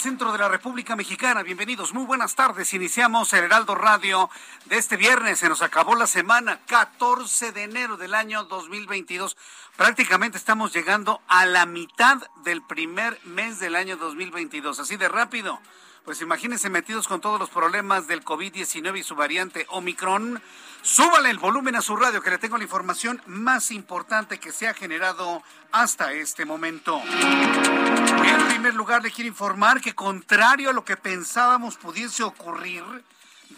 [0.00, 1.42] centro de la República Mexicana.
[1.42, 2.72] Bienvenidos, muy buenas tardes.
[2.72, 4.30] Iniciamos el Heraldo Radio
[4.64, 5.40] de este viernes.
[5.40, 9.36] Se nos acabó la semana, 14 de enero del año 2022.
[9.76, 14.80] Prácticamente estamos llegando a la mitad del primer mes del año 2022.
[14.80, 15.60] Así de rápido.
[16.04, 20.42] Pues imagínense metidos con todos los problemas del COVID-19 y su variante Omicron.
[20.82, 24.66] Súbale el volumen a su radio que le tengo la información más importante que se
[24.66, 27.00] ha generado hasta este momento.
[27.04, 32.82] En primer lugar, le quiero informar que contrario a lo que pensábamos pudiese ocurrir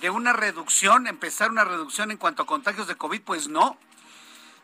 [0.00, 3.78] de una reducción, empezar una reducción en cuanto a contagios de COVID, pues no.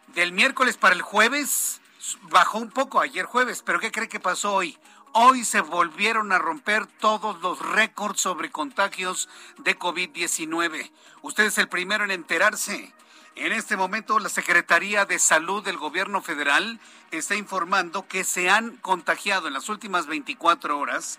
[0.08, 1.80] Del miércoles para el jueves
[2.22, 4.76] bajó un poco ayer jueves, pero ¿qué cree que pasó hoy?
[5.20, 10.92] Hoy se volvieron a romper todos los récords sobre contagios de COVID-19.
[11.22, 12.94] Usted es el primero en enterarse.
[13.34, 16.78] En este momento la Secretaría de Salud del Gobierno Federal
[17.10, 21.18] está informando que se han contagiado en las últimas 24 horas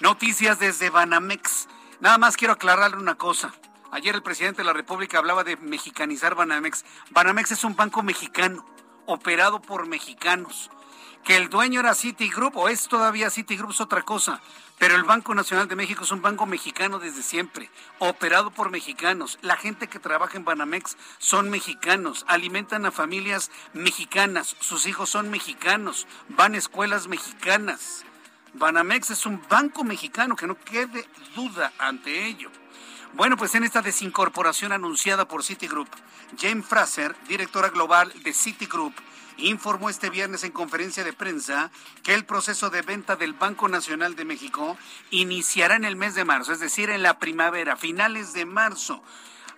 [0.00, 1.68] Noticias desde Banamex.
[2.00, 3.54] Nada más quiero aclararle una cosa.
[3.94, 6.84] Ayer el presidente de la República hablaba de mexicanizar Banamex.
[7.10, 8.66] Banamex es un banco mexicano,
[9.06, 10.68] operado por mexicanos.
[11.22, 14.40] Que el dueño era Citigroup o es todavía Citigroup es otra cosa.
[14.80, 17.70] Pero el Banco Nacional de México es un banco mexicano desde siempre,
[18.00, 19.38] operado por mexicanos.
[19.42, 25.30] La gente que trabaja en Banamex son mexicanos, alimentan a familias mexicanas, sus hijos son
[25.30, 28.04] mexicanos, van a escuelas mexicanas.
[28.54, 31.06] Banamex es un banco mexicano, que no quede
[31.36, 32.50] duda ante ello.
[33.16, 35.88] Bueno, pues en esta desincorporación anunciada por Citigroup,
[36.36, 38.92] Jane Fraser, directora global de Citigroup,
[39.36, 41.70] informó este viernes en conferencia de prensa
[42.02, 44.76] que el proceso de venta del Banco Nacional de México
[45.12, 49.00] iniciará en el mes de marzo, es decir, en la primavera, finales de marzo.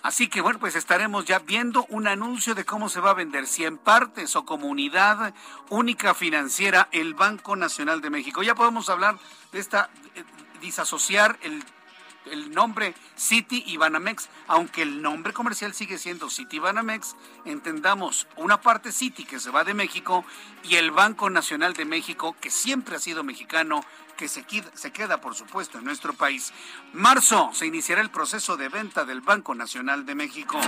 [0.03, 3.47] Así que bueno, pues estaremos ya viendo un anuncio de cómo se va a vender,
[3.47, 5.33] si en partes o comunidad
[5.71, 8.43] única financiera el Banco Nacional de México.
[8.43, 9.19] Ya podemos hablar
[9.51, 10.25] de esta, eh,
[10.61, 11.65] disasociar el
[12.31, 13.79] el nombre City y
[14.49, 19.65] aunque el nombre comercial sigue siendo City Banamex, entendamos una parte City que se va
[19.65, 20.25] de México
[20.65, 23.85] y el Banco Nacional de México, que siempre ha sido mexicano
[24.17, 26.53] que se queda, por supuesto, en nuestro país.
[26.93, 30.59] Marzo se iniciará el proceso de venta del Banco Nacional de México.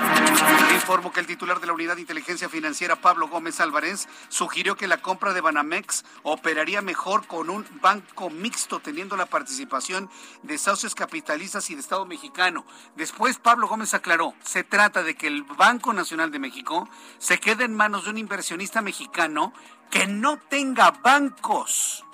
[0.75, 4.87] informo que el titular de la Unidad de Inteligencia Financiera, Pablo Gómez Álvarez, sugirió que
[4.87, 10.11] la compra de Banamex operaría mejor con un banco mixto, teniendo la participación
[10.43, 12.65] de socios capitalistas y de Estado mexicano.
[12.97, 17.65] Después, Pablo Gómez aclaró, se trata de que el Banco Nacional de México se quede
[17.65, 19.53] en manos de un inversionista mexicano
[19.91, 22.05] que no tenga bancos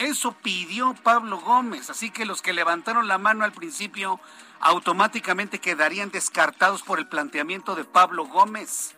[0.00, 4.18] eso pidió Pablo Gómez, así que los que levantaron la mano al principio
[4.58, 8.94] automáticamente quedarían descartados por el planteamiento de Pablo Gómez.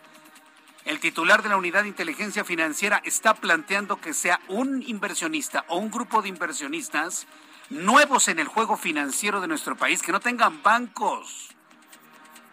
[0.85, 5.77] El titular de la Unidad de Inteligencia Financiera está planteando que sea un inversionista o
[5.77, 7.27] un grupo de inversionistas
[7.69, 11.49] nuevos en el juego financiero de nuestro país, que no tengan bancos.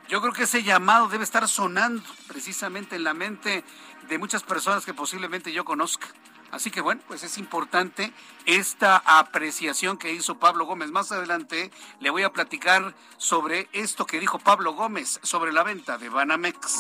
[0.09, 3.63] Yo creo que ese llamado debe estar sonando precisamente en la mente
[4.11, 6.09] de muchas personas que posiblemente yo conozca.
[6.51, 8.13] Así que bueno, pues es importante
[8.45, 10.91] esta apreciación que hizo Pablo Gómez.
[10.91, 11.71] Más adelante
[12.01, 16.77] le voy a platicar sobre esto que dijo Pablo Gómez sobre la venta de Banamex.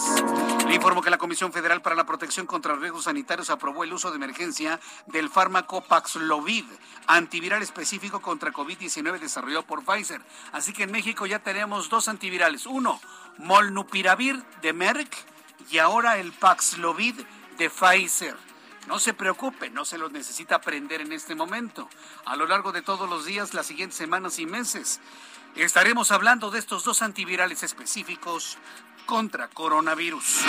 [0.66, 4.10] Le informo que la Comisión Federal para la Protección contra Riesgos Sanitarios aprobó el uso
[4.10, 6.64] de emergencia del fármaco Paxlovid,
[7.06, 10.20] antiviral específico contra COVID-19 desarrollado por Pfizer.
[10.50, 12.66] Así que en México ya tenemos dos antivirales.
[12.66, 13.00] Uno,
[13.38, 15.29] Molnupiravir de Merck
[15.70, 17.20] y ahora el Paxlovid
[17.58, 18.36] de Pfizer.
[18.86, 21.88] No se preocupe, no se los necesita aprender en este momento.
[22.24, 25.00] A lo largo de todos los días, las siguientes semanas y meses,
[25.54, 28.58] estaremos hablando de estos dos antivirales específicos
[29.06, 30.44] contra coronavirus.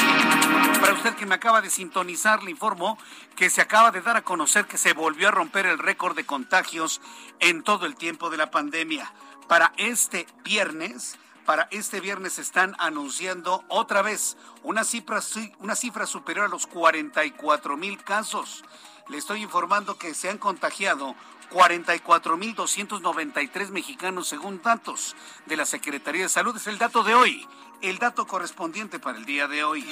[0.80, 2.98] Para usted que me acaba de sintonizar, le informo
[3.36, 6.26] que se acaba de dar a conocer que se volvió a romper el récord de
[6.26, 7.02] contagios
[7.40, 9.12] en todo el tiempo de la pandemia.
[9.48, 15.20] Para este viernes, para este viernes están anunciando otra vez una cifra,
[15.60, 18.64] una cifra superior a los 44 mil casos.
[19.10, 21.16] Le estoy informando que se han contagiado
[21.52, 25.16] 44.293 mexicanos según datos
[25.46, 26.56] de la Secretaría de Salud.
[26.56, 27.48] Es el dato de hoy
[27.82, 29.86] el dato correspondiente para el día de hoy.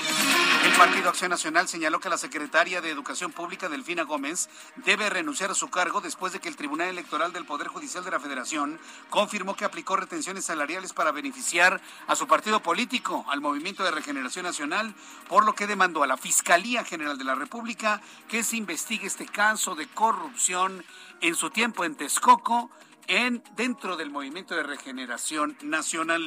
[0.64, 5.52] El Partido Acción Nacional señaló que la secretaria de Educación Pública, Delfina Gómez, debe renunciar
[5.52, 8.80] a su cargo después de que el Tribunal Electoral del Poder Judicial de la Federación
[9.10, 14.46] confirmó que aplicó retenciones salariales para beneficiar a su partido político, al Movimiento de Regeneración
[14.46, 14.94] Nacional,
[15.28, 19.26] por lo que demandó a la Fiscalía General de la República que se investigue este
[19.26, 20.84] caso de corrupción
[21.22, 22.70] en su tiempo en Texcoco
[23.10, 26.22] en dentro del Movimiento de Regeneración Nacional.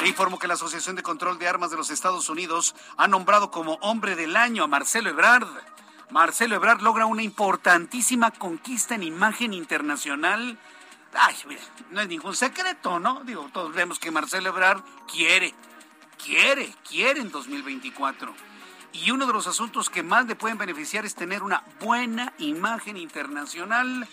[0.00, 3.50] Le informo que la Asociación de Control de Armas de los Estados Unidos ha nombrado
[3.50, 5.48] como hombre del año a Marcelo Ebrard.
[6.10, 10.56] Marcelo Ebrard logra una importantísima conquista en imagen internacional.
[11.14, 13.24] Ay, mira, no es ningún secreto, ¿no?
[13.24, 15.52] Digo, todos vemos que Marcelo Ebrard quiere,
[16.16, 18.32] quiere, quiere en 2024.
[18.92, 22.96] Y uno de los asuntos que más le pueden beneficiar es tener una buena imagen
[22.96, 24.08] internacional.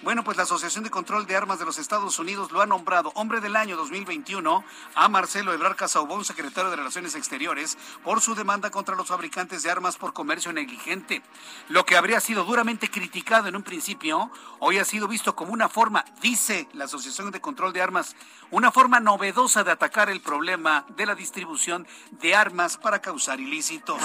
[0.00, 3.10] Bueno, pues la Asociación de Control de Armas de los Estados Unidos lo ha nombrado
[3.16, 8.70] Hombre del Año 2021 a Marcelo Ebrard Casaubón, secretario de Relaciones Exteriores, por su demanda
[8.70, 11.20] contra los fabricantes de armas por comercio negligente.
[11.68, 14.30] Lo que habría sido duramente criticado en un principio,
[14.60, 18.14] hoy ha sido visto como una forma, dice la Asociación de Control de Armas,
[18.52, 24.00] una forma novedosa de atacar el problema de la distribución de armas para causar ilícitos.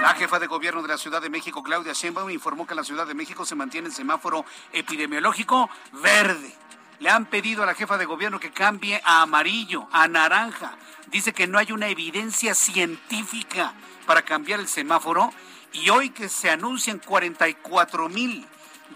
[0.00, 3.06] La jefa de gobierno de la Ciudad de México, Claudia Sheinbaum, informó que la Ciudad
[3.06, 5.09] de México se mantiene en semáforo epidemiológico
[5.92, 6.54] verde.
[6.98, 10.76] Le han pedido a la jefa de gobierno que cambie a amarillo, a naranja.
[11.08, 13.72] Dice que no hay una evidencia científica
[14.06, 15.32] para cambiar el semáforo
[15.72, 18.46] y hoy que se anuncian 44 mil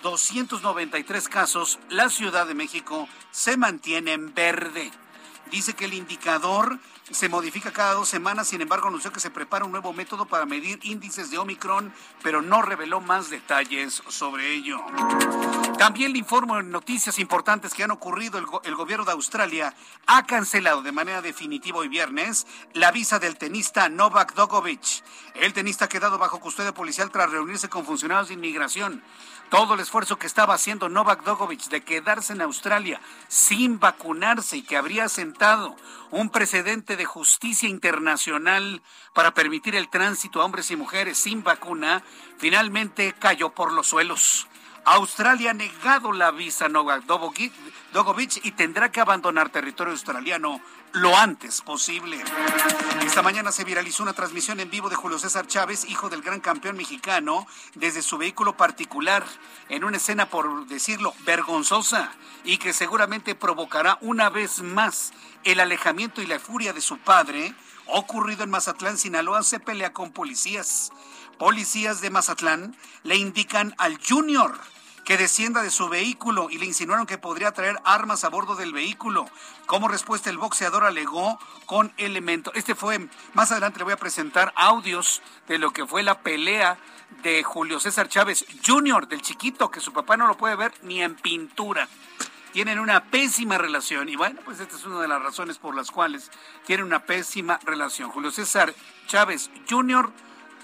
[0.03, 4.91] 293 casos, la Ciudad de México se mantiene en verde.
[5.51, 6.79] Dice que el indicador
[7.11, 10.47] se modifica cada dos semanas, sin embargo anunció que se prepara un nuevo método para
[10.47, 11.93] medir índices de Omicron,
[12.23, 14.81] pero no reveló más detalles sobre ello.
[15.79, 18.39] También le informo en noticias importantes que han ocurrido.
[18.39, 19.75] El, gobierno de Australia
[20.07, 25.03] ha cancelado de manera definitiva hoy viernes la visa del tenista Novak Djokovic.
[25.35, 29.03] El tenista ha quedado bajo custodia policial tras reunirse con funcionarios de inmigración.
[29.51, 34.63] todo el esfuerzo que estaba haciendo Novak Djokovic de quedarse en Australia sin vacunarse y
[34.63, 35.77] que habría sentado
[36.11, 38.83] un precedente de justicia internacional
[39.13, 42.03] para permitir el tránsito a hombres y mujeres sin vacuna,
[42.39, 44.49] finalmente cayó por los suelos.
[44.85, 50.61] Australia ha negado la visa a Novak Djokovic y tendrá que abandonar territorio australiano
[50.95, 52.23] lo antes posible.
[53.05, 56.41] Esta mañana se viralizó una transmisión en vivo de Julio César Chávez, hijo del gran
[56.41, 59.25] campeón mexicano, desde su vehículo particular,
[59.69, 62.13] en una escena, por decirlo, vergonzosa
[62.45, 67.55] y que seguramente provocará una vez más el alejamiento y la furia de su padre.
[67.87, 70.93] Ocurrido en Mazatlán, Sinaloa, se pelea con policías.
[71.39, 74.59] Policías de Mazatlán le indican al Junior
[75.05, 78.73] que descienda de su vehículo y le insinuaron que podría traer armas a bordo del
[78.73, 79.27] vehículo.
[79.67, 82.53] Como respuesta, el boxeador alegó con elemento.
[82.55, 86.79] Este fue, más adelante le voy a presentar audios de lo que fue la pelea
[87.23, 91.03] de Julio César Chávez Jr., del chiquito, que su papá no lo puede ver ni
[91.03, 91.89] en pintura.
[92.53, 95.91] Tienen una pésima relación y bueno, pues esta es una de las razones por las
[95.91, 96.31] cuales
[96.65, 98.11] tienen una pésima relación.
[98.11, 98.73] Julio César
[99.07, 100.11] Chávez Jr.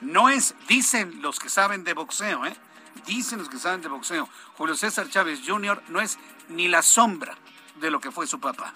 [0.00, 2.56] no es, dicen los que saben de boxeo, ¿eh?
[3.06, 5.82] Dicen los que saben de boxeo, Julio César Chávez Jr.
[5.88, 6.18] no es
[6.49, 7.37] ni la sombra
[7.76, 8.73] de lo que fue su papá.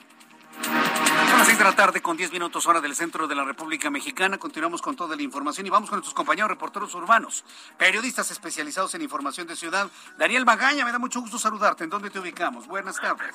[0.63, 3.91] Son las seis de la tarde con 10 minutos hora del centro de la República
[3.91, 4.39] Mexicana.
[4.39, 7.45] Continuamos con toda la información y vamos con nuestros compañeros reporteros urbanos,
[7.77, 9.89] periodistas especializados en información de ciudad.
[10.17, 11.85] Daniel Magaña, me da mucho gusto saludarte.
[11.85, 12.67] ¿En dónde te ubicamos?
[12.67, 13.35] Buenas tardes.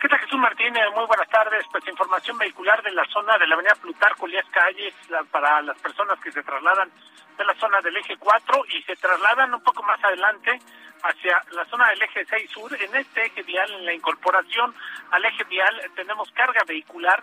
[0.00, 0.84] ¿Qué tal Jesús Martínez?
[0.94, 1.64] Muy buenas tardes.
[1.70, 4.94] Pues información vehicular de la zona de la avenida Plutarco, Lías Calles,
[5.30, 6.90] para las personas que se trasladan
[7.38, 10.58] de la zona del eje 4 y se trasladan un poco más adelante
[11.02, 12.74] hacia la zona del eje 6 sur.
[12.74, 14.74] En este eje vial, en la incorporación
[15.12, 17.22] al eje vial, tenemos carga vehicular.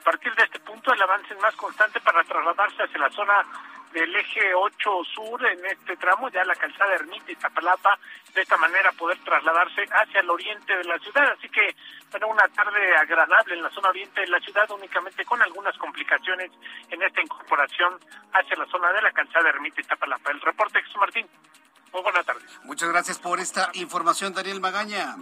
[0.00, 3.42] A partir de este punto, el avance es más constante para trasladarse hacia la zona
[3.94, 7.96] del eje 8 sur en este tramo, ya la calzada Ermita y Zapalapa,
[8.34, 11.30] de esta manera poder trasladarse hacia el oriente de la ciudad.
[11.38, 11.74] Así que
[12.10, 16.50] bueno, una tarde agradable en la zona oriente de la ciudad, únicamente con algunas complicaciones
[16.90, 17.98] en esta incorporación
[18.32, 20.32] hacia la zona de la calzada Ermita y Zapalapa.
[20.32, 21.26] El reporte, Jesús Martín.
[21.92, 22.42] Muy buena tarde.
[22.64, 25.14] Muchas gracias por esta información, Daniel Magaña.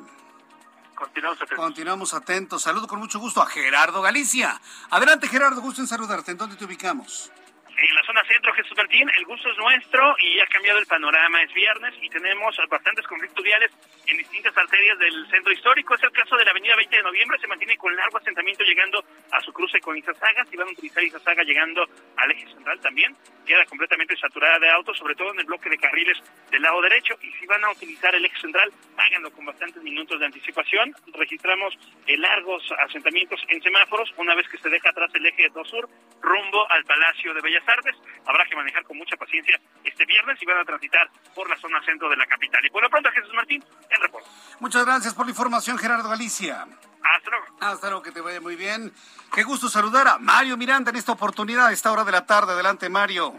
[0.95, 1.65] Continuamos atentos.
[1.65, 2.63] Continuamos atentos.
[2.63, 4.59] Saludo con mucho gusto a Gerardo Galicia.
[4.91, 6.31] Adelante, Gerardo, gusto en saludarte.
[6.31, 7.31] ¿En dónde te ubicamos?
[7.77, 11.43] En la zona centro, Jesús Martín, el gusto es nuestro y ha cambiado el panorama.
[11.43, 13.71] Es viernes y tenemos bastantes conflictos viales
[14.07, 15.95] en distintas arterias del centro histórico.
[15.95, 19.05] Es el caso de la avenida 20 de noviembre, se mantiene con largo asentamiento llegando
[19.31, 20.45] a su cruce con Izazaga.
[20.47, 21.87] Si van a utilizar Izazaga llegando
[22.17, 25.79] al eje central también, queda completamente saturada de autos, sobre todo en el bloque de
[25.79, 26.19] carriles
[26.51, 27.15] del lado derecho.
[27.23, 30.95] Y si van a utilizar el eje central, háganlo con bastantes minutos de anticipación.
[31.15, 35.69] Registramos eh, largos asentamientos en semáforos una vez que se deja atrás el eje 2
[35.69, 35.89] sur
[36.21, 37.97] rumbo al Palacio de Bellas Artes.
[38.27, 41.83] Habrá que manejar con mucha paciencia este viernes y van a transitar por la zona
[41.85, 42.65] centro de la capital.
[42.65, 44.29] Y por lo pronto, Jesús Martín, el reporte.
[44.61, 46.67] Muchas gracias por la información, Gerardo Galicia.
[47.03, 47.47] Hasta luego.
[47.61, 48.93] Hasta luego, que te vaya muy bien.
[49.35, 52.53] Qué gusto saludar a Mario Miranda en esta oportunidad, a esta hora de la tarde.
[52.53, 53.35] Adelante, Mario.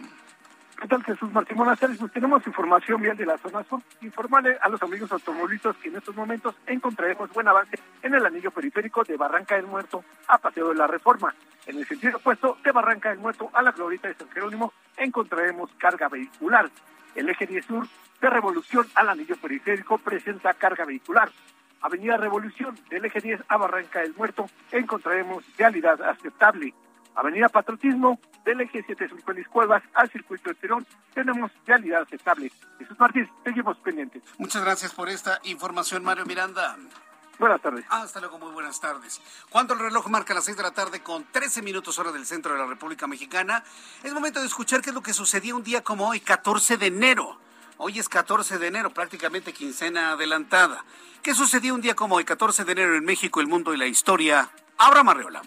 [0.84, 1.56] ¿Qué tal, Jesús Martín?
[1.56, 1.98] Buenas tardes.
[1.98, 3.82] Pues tenemos información bien de la zona sur.
[4.02, 8.52] Informarle a los amigos automovilistas que en estos momentos encontraremos buen avance en el anillo
[8.52, 11.34] periférico de Barranca del Muerto a Paseo de la Reforma.
[11.68, 15.70] En el sentido opuesto, de Barranca del Muerto a la Glorita de San Jerónimo, encontraremos
[15.78, 16.70] carga vehicular.
[17.16, 17.88] El eje 10 sur
[18.20, 21.32] de Revolución al anillo periférico presenta carga vehicular.
[21.80, 26.74] Avenida Revolución del eje 10 a Barranca del Muerto encontraremos realidad aceptable.
[27.16, 32.52] Avenida Patriotismo del eje 7 Sur Feliz Cuevas al circuito de Tirón tenemos realidad aceptable.
[32.80, 34.24] Jesús Martínez, seguimos pendientes.
[34.38, 36.78] Muchas gracias por esta información, Mario Miranda.
[37.40, 37.86] Buenas tardes.
[37.90, 39.20] Hasta luego, muy buenas tardes.
[39.50, 42.54] Cuando el reloj marca las 6 de la tarde con 13 minutos hora del centro
[42.54, 43.64] de la República Mexicana,
[44.04, 46.88] es momento de escuchar qué es lo que sucedió un día como hoy, 14 de
[46.88, 47.38] enero.
[47.78, 50.86] Hoy es 14 de enero, prácticamente quincena adelantada.
[51.24, 53.88] ¿Qué sucedió un día como hoy, 14 de enero en México, el mundo y la
[53.88, 54.50] historia?
[54.78, 55.42] Abra Marreola.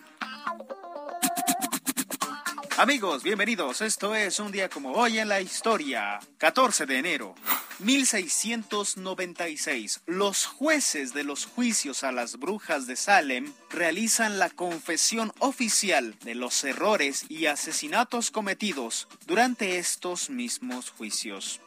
[2.78, 3.80] Amigos, bienvenidos.
[3.80, 6.18] Esto es un día como hoy en la historia.
[6.37, 7.35] 14 de enero.
[7.78, 10.02] 1696.
[10.04, 16.35] Los jueces de los juicios a las brujas de Salem realizan la confesión oficial de
[16.35, 21.62] los errores y asesinatos cometidos durante estos mismos juicios.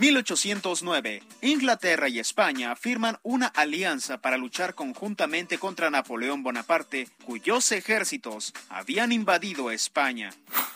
[0.00, 1.22] 1809.
[1.42, 9.12] Inglaterra y España firman una alianza para luchar conjuntamente contra Napoleón Bonaparte, cuyos ejércitos habían
[9.12, 10.30] invadido España.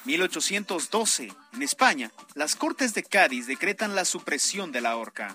[0.05, 1.33] 1812.
[1.55, 5.35] En España, las Cortes de Cádiz decretan la supresión de la horca.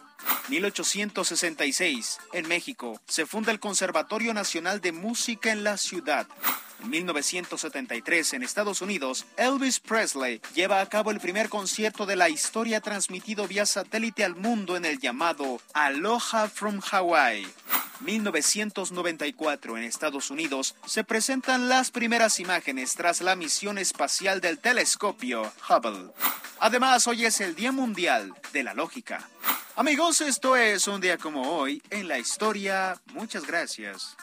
[0.50, 2.20] 1866.
[2.34, 6.28] En México, se funda el Conservatorio Nacional de Música en la ciudad.
[6.82, 12.30] En 1973, en Estados Unidos, Elvis Presley lleva a cabo el primer concierto de la
[12.30, 17.46] historia transmitido vía satélite al mundo en el llamado Aloha from Hawaii.
[18.00, 25.52] 1994 en Estados Unidos se presentan las primeras imágenes tras la misión espacial del telescopio
[25.68, 26.12] Hubble.
[26.60, 29.28] Además, hoy es el Día Mundial de la Lógica.
[29.80, 33.00] Amigos, esto es un día como hoy en la historia.
[33.14, 34.18] Muchas gracias.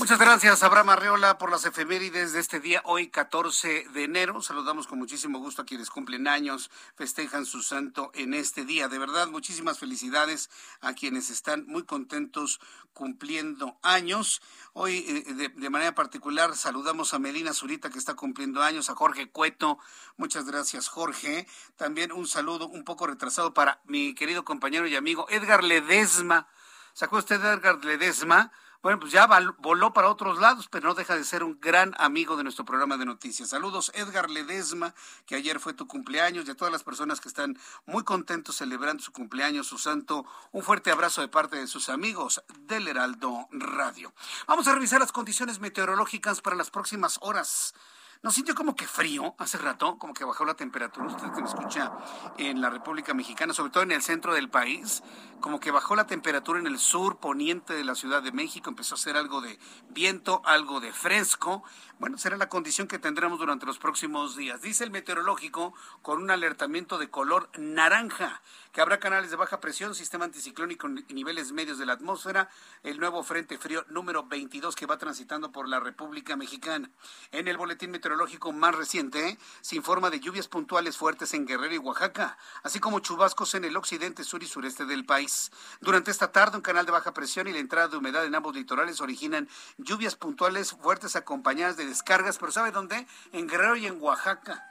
[0.00, 4.40] Muchas gracias, Abraham Arreola, por las efemérides de este día, hoy 14 de enero.
[4.40, 8.88] Saludamos con muchísimo gusto a quienes cumplen años, festejan su santo en este día.
[8.88, 10.48] De verdad, muchísimas felicidades
[10.80, 12.60] a quienes están muy contentos
[12.94, 14.40] cumpliendo años.
[14.72, 18.94] Hoy, eh, de, de, manera particular, saludamos a Melina Zurita, que está cumpliendo años, a
[18.94, 19.78] Jorge Cueto.
[20.16, 21.46] Muchas gracias, Jorge.
[21.76, 26.48] También un saludo un poco retrasado para mi querido compañero y amigo Edgar Ledesma.
[26.94, 28.50] ¿Sacó usted Edgar Ledesma?
[28.82, 32.38] Bueno, pues ya voló para otros lados, pero no deja de ser un gran amigo
[32.38, 33.50] de nuestro programa de noticias.
[33.50, 34.94] Saludos, Edgar Ledesma,
[35.26, 39.02] que ayer fue tu cumpleaños, y a todas las personas que están muy contentos celebrando
[39.02, 40.24] su cumpleaños, su santo.
[40.50, 44.14] Un fuerte abrazo de parte de sus amigos del Heraldo Radio.
[44.46, 47.74] Vamos a revisar las condiciones meteorológicas para las próximas horas.
[48.22, 49.96] ¿No sintió como que frío hace rato?
[49.96, 51.06] Como que bajó la temperatura.
[51.06, 51.90] Usted que me escucha
[52.36, 55.02] en la República Mexicana, sobre todo en el centro del país,
[55.40, 58.68] como que bajó la temperatura en el sur poniente de la Ciudad de México.
[58.68, 59.58] Empezó a hacer algo de
[59.88, 61.62] viento, algo de fresco.
[61.98, 64.60] Bueno, será la condición que tendremos durante los próximos días.
[64.60, 65.72] Dice el meteorológico
[66.02, 71.06] con un alertamiento de color naranja que habrá canales de baja presión, sistema anticiclónico en
[71.08, 72.50] niveles medios de la atmósfera,
[72.82, 76.90] el nuevo frente frío número 22 que va transitando por la República Mexicana.
[77.32, 78.09] En el boletín meteorológico
[78.52, 83.54] más reciente se informa de lluvias puntuales fuertes en Guerrero y Oaxaca, así como chubascos
[83.54, 85.50] en el occidente, sur y sureste del país.
[85.80, 88.54] Durante esta tarde, un canal de baja presión y la entrada de humedad en ambos
[88.54, 89.48] litorales originan
[89.78, 93.06] lluvias puntuales fuertes acompañadas de descargas, pero ¿sabe dónde?
[93.32, 94.66] En Guerrero y en Oaxaca.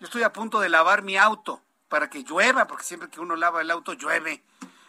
[0.00, 3.36] Yo estoy a punto de lavar mi auto para que llueva, porque siempre que uno
[3.36, 4.42] lava el auto llueve.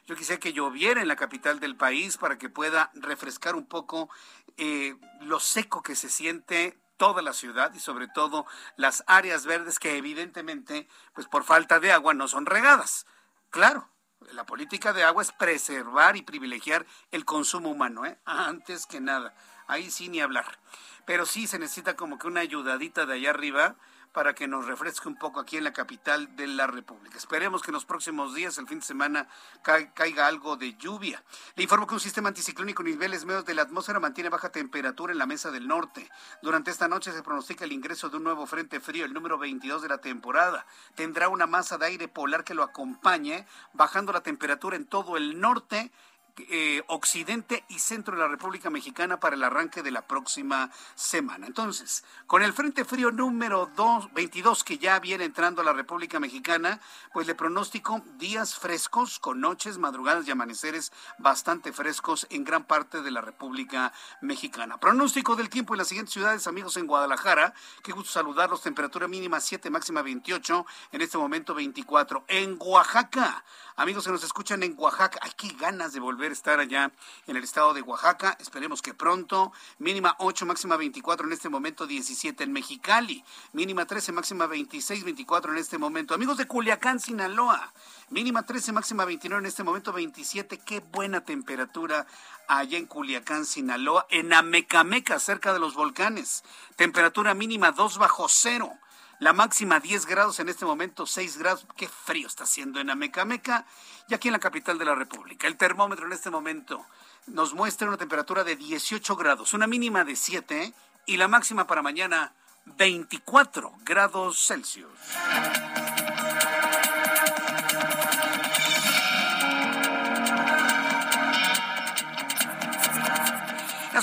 [0.08, 4.10] Yo quisiera que lloviera en la capital del país para que pueda refrescar un poco
[4.58, 8.46] eh, lo seco que se siente toda la ciudad y sobre todo
[8.78, 13.08] las áreas verdes que evidentemente, pues por falta de agua no son regadas.
[13.50, 13.90] Claro,
[14.34, 18.20] la política de agua es preservar y privilegiar el consumo humano, ¿eh?
[18.26, 19.34] antes que nada.
[19.66, 20.60] Ahí sí ni hablar.
[21.08, 23.78] Pero sí se necesita como que una ayudadita de allá arriba
[24.12, 27.18] para que nos refresque un poco aquí en la capital de la República.
[27.18, 29.28] Esperemos que en los próximos días, el fin de semana,
[29.62, 31.24] caiga algo de lluvia.
[31.56, 35.14] Le informo que un sistema anticiclónico en niveles medios de la atmósfera mantiene baja temperatura
[35.14, 36.10] en la mesa del norte.
[36.42, 39.82] Durante esta noche se pronostica el ingreso de un nuevo frente frío, el número 22
[39.82, 40.66] de la temporada.
[40.96, 45.40] Tendrá una masa de aire polar que lo acompañe, bajando la temperatura en todo el
[45.40, 45.92] norte
[46.38, 51.48] eh, occidente y centro de la República Mexicana para el arranque de la próxima semana.
[51.48, 56.20] Entonces, con el Frente Frío número 2, 22 que ya viene entrando a la República
[56.20, 56.80] Mexicana,
[57.14, 63.02] pues le pronóstico días frescos con noches, madrugadas y amaneceres bastante frescos en gran parte
[63.02, 63.92] de la República
[64.22, 64.80] Mexicana.
[64.80, 69.40] Pronóstico del tiempo en las siguientes ciudades, amigos, en Guadalajara, qué gusto saludarlos, temperatura mínima
[69.40, 72.26] 7, máxima 28, en este momento 24.
[72.28, 73.44] En Oaxaca,
[73.76, 76.92] amigos que nos escuchan en Oaxaca, hay que ganas de volver estar allá
[77.26, 78.38] en el estado de Oaxaca.
[78.40, 79.52] Esperemos que pronto.
[79.80, 83.24] Mínima 8, máxima 24, en este momento 17 en Mexicali.
[83.54, 86.14] Mínima 13, máxima 26, 24 en este momento.
[86.14, 87.74] Amigos de Culiacán, Sinaloa.
[88.10, 90.60] Mínima 13, máxima 29, en este momento 27.
[90.60, 92.06] Qué buena temperatura
[92.48, 94.06] allá en Culiacán, Sinaloa.
[94.10, 96.44] En Amecameca, cerca de los volcanes.
[96.76, 98.78] Temperatura mínima 2 bajo cero.
[99.22, 101.68] La máxima 10 grados, en este momento 6 grados.
[101.78, 103.68] Qué frío está haciendo en Amecameca
[104.10, 105.46] y aquí en la capital de la República.
[105.46, 106.84] El termómetro en este momento
[107.28, 110.74] nos muestra una temperatura de 18 grados, una mínima de 7
[111.06, 112.34] y la máxima para mañana
[112.66, 114.90] 24 grados Celsius.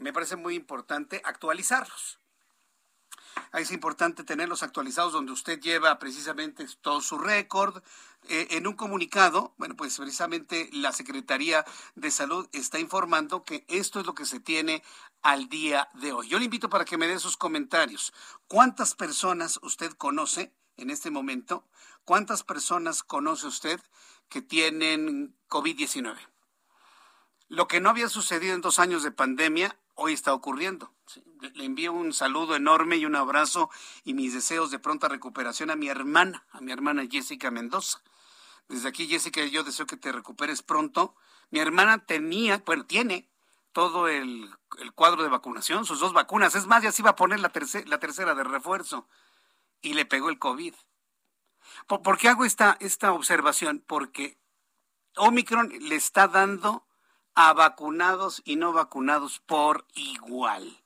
[0.03, 2.19] me parece muy importante actualizarlos.
[3.53, 7.83] Es importante tenerlos actualizados donde usted lleva precisamente todo su récord.
[8.29, 14.01] Eh, en un comunicado, bueno, pues precisamente la Secretaría de Salud está informando que esto
[14.01, 14.83] es lo que se tiene
[15.23, 16.29] al día de hoy.
[16.29, 18.13] Yo le invito para que me dé sus comentarios.
[18.49, 21.67] ¿Cuántas personas usted conoce en este momento?
[22.05, 23.81] ¿Cuántas personas conoce usted
[24.29, 26.17] que tienen COVID-19?
[27.49, 30.93] Lo que no había sucedido en dos años de pandemia, hoy está ocurriendo.
[31.55, 33.71] Le envío un saludo enorme y un abrazo
[34.05, 38.03] y mis deseos de pronta recuperación a mi hermana, a mi hermana Jessica Mendoza.
[38.69, 41.15] Desde aquí, Jessica, yo deseo que te recuperes pronto.
[41.51, 43.29] Mi hermana tenía, bueno, tiene
[43.73, 44.51] todo el,
[44.95, 46.55] cuadro de vacunación, sus dos vacunas.
[46.55, 47.53] Es más, ya se iba a poner la,
[47.87, 49.09] la tercera de refuerzo
[49.81, 50.75] y le pegó el COVID.
[51.87, 53.83] ¿Por, qué hago esta, esta observación?
[53.87, 54.39] Porque
[55.17, 56.87] Omicron le está dando
[57.35, 60.83] a vacunados y no vacunados por igual.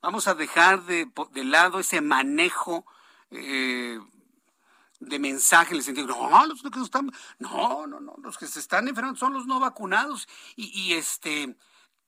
[0.00, 1.08] Vamos a dejar de,
[1.44, 2.84] lado ese manejo
[3.30, 4.00] eh,
[4.98, 8.60] de mensaje en el sentido, no, los que están, no, no, no, los que se
[8.60, 10.28] están enfermando son los no vacunados.
[10.56, 11.56] Y, este,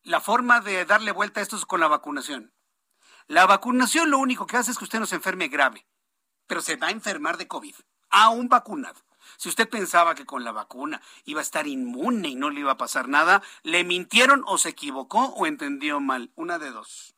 [0.03, 2.53] la forma de darle vuelta a esto es con la vacunación.
[3.27, 5.87] La vacunación lo único que hace es que usted no se enferme grave,
[6.47, 7.75] pero se va a enfermar de COVID,
[8.11, 9.01] aún vacunado.
[9.37, 12.73] Si usted pensaba que con la vacuna iba a estar inmune y no le iba
[12.73, 16.33] a pasar nada, le mintieron o se equivocó o entendió mal.
[16.35, 17.15] Una de dos.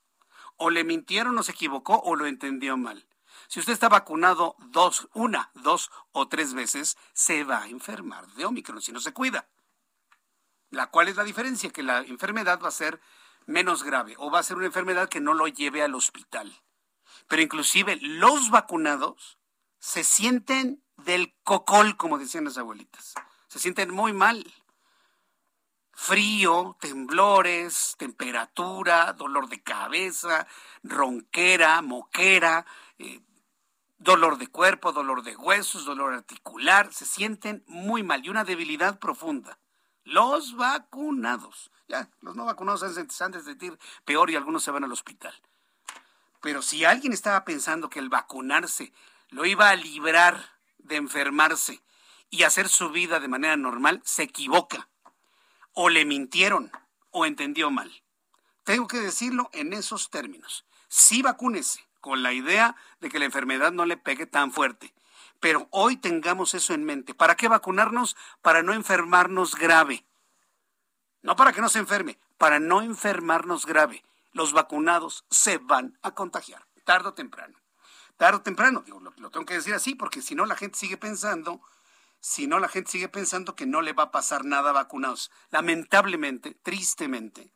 [0.57, 3.07] O le mintieron o se equivocó o lo entendió mal.
[3.48, 8.46] Si usted está vacunado dos, una, dos o tres veces, se va a enfermar de
[8.46, 9.48] Omicron si no se cuida.
[10.70, 13.00] La cual es la diferencia, que la enfermedad va a ser
[13.46, 16.62] menos grave o va a ser una enfermedad que no lo lleve al hospital.
[17.29, 19.38] Pero inclusive los vacunados
[19.79, 23.14] se sienten del cocol, como decían las abuelitas.
[23.48, 24.44] Se sienten muy mal.
[25.92, 30.46] Frío, temblores, temperatura, dolor de cabeza,
[30.82, 32.66] ronquera, moquera,
[32.98, 33.20] eh,
[33.98, 36.92] dolor de cuerpo, dolor de huesos, dolor articular.
[36.92, 39.59] Se sienten muy mal y una debilidad profunda.
[40.04, 41.70] Los vacunados.
[41.88, 45.35] Ya, los no vacunados se han de sentir peor y algunos se van al hospital.
[46.42, 48.92] Pero si alguien estaba pensando que el vacunarse
[49.30, 50.56] lo iba a librar
[50.87, 51.83] de enfermarse
[52.31, 54.88] y hacer su vida de manera normal, se equivoca.
[55.72, 56.70] O le mintieron
[57.11, 58.03] o entendió mal.
[58.64, 60.64] Tengo que decirlo en esos términos.
[60.88, 64.94] Sí vacúnese con la idea de que la enfermedad no le pegue tan fuerte.
[65.40, 67.14] Pero hoy tengamos eso en mente.
[67.14, 68.16] ¿Para qué vacunarnos?
[68.42, 70.05] Para no enfermarnos grave.
[71.22, 74.05] No para que no se enferme, para no enfermarnos grave.
[74.33, 77.59] Los vacunados se van a contagiar, tarde o temprano
[78.16, 78.83] tarde o temprano.
[78.85, 81.61] Digo, lo, tengo que decir así porque si no la gente sigue pensando,
[82.20, 85.31] si no la gente sigue pensando que no le va a pasar nada a vacunados.
[85.50, 87.50] Lamentablemente, tristemente,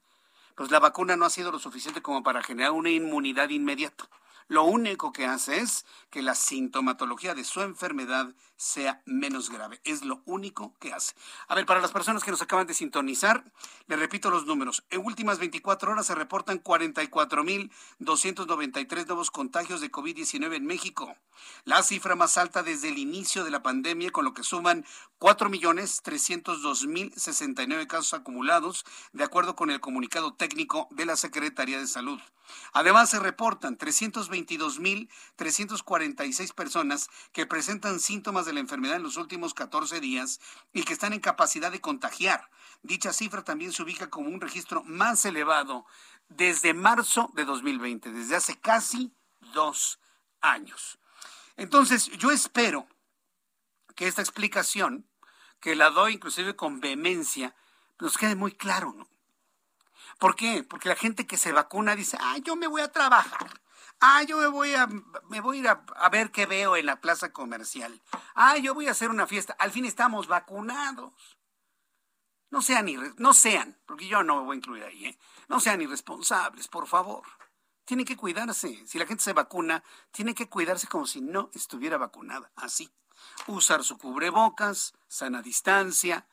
[0.55, 4.09] pues la vacuna no ha sido lo suficiente como para generar una inmunidad inmediata
[4.51, 9.81] lo único que hace es que la sintomatología de su enfermedad sea menos grave.
[9.85, 11.15] Es lo único que hace.
[11.47, 13.45] A ver, para las personas que nos acaban de sintonizar,
[13.87, 14.83] le repito los números.
[14.91, 21.15] En últimas 24 horas se reportan 44.293 nuevos contagios de COVID-19 en México.
[21.63, 24.85] La cifra más alta desde el inicio de la pandemia, con lo que suman
[25.21, 32.21] 4.302.069 casos acumulados, de acuerdo con el comunicado técnico de la Secretaría de Salud.
[32.73, 39.55] Además, se reportan 320 22.346 personas que presentan síntomas de la enfermedad en los últimos
[39.55, 40.41] 14 días
[40.73, 42.49] y que están en capacidad de contagiar.
[42.83, 45.87] Dicha cifra también se ubica como un registro más elevado
[46.29, 49.13] desde marzo de 2020, desde hace casi
[49.53, 49.99] dos
[50.41, 50.99] años.
[51.57, 52.87] Entonces, yo espero
[53.95, 55.07] que esta explicación,
[55.61, 57.55] que la doy inclusive con vehemencia,
[57.99, 59.09] nos quede muy claro, ¿no?
[60.21, 60.63] ¿Por qué?
[60.63, 63.61] Porque la gente que se vacuna dice, ah, yo me voy a trabajar,
[64.03, 64.87] Ah, yo me voy a,
[65.29, 68.01] me voy a ir a, ver qué veo en la plaza comercial.
[68.35, 69.55] Ah, yo voy a hacer una fiesta.
[69.59, 71.13] Al fin estamos vacunados.
[72.51, 72.87] No sean,
[73.19, 75.19] no sean, porque yo no me voy a incluir ahí, ¿eh?
[75.49, 77.23] no sean irresponsables, por favor.
[77.85, 78.85] Tienen que cuidarse.
[78.87, 82.51] Si la gente se vacuna, tiene que cuidarse como si no estuviera vacunada.
[82.57, 82.91] Así.
[83.47, 86.27] Usar su cubrebocas, sana distancia,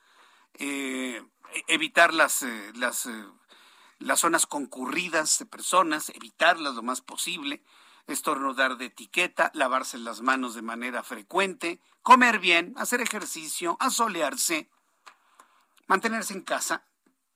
[0.53, 1.21] eh,
[1.53, 3.25] e-, evitar las, eh, las eh,
[3.99, 7.63] las zonas concurridas de personas, evitarlas lo más posible,
[8.07, 14.69] estornudar de etiqueta, lavarse las manos de manera frecuente, comer bien, hacer ejercicio, asolearse,
[15.87, 16.85] mantenerse en casa.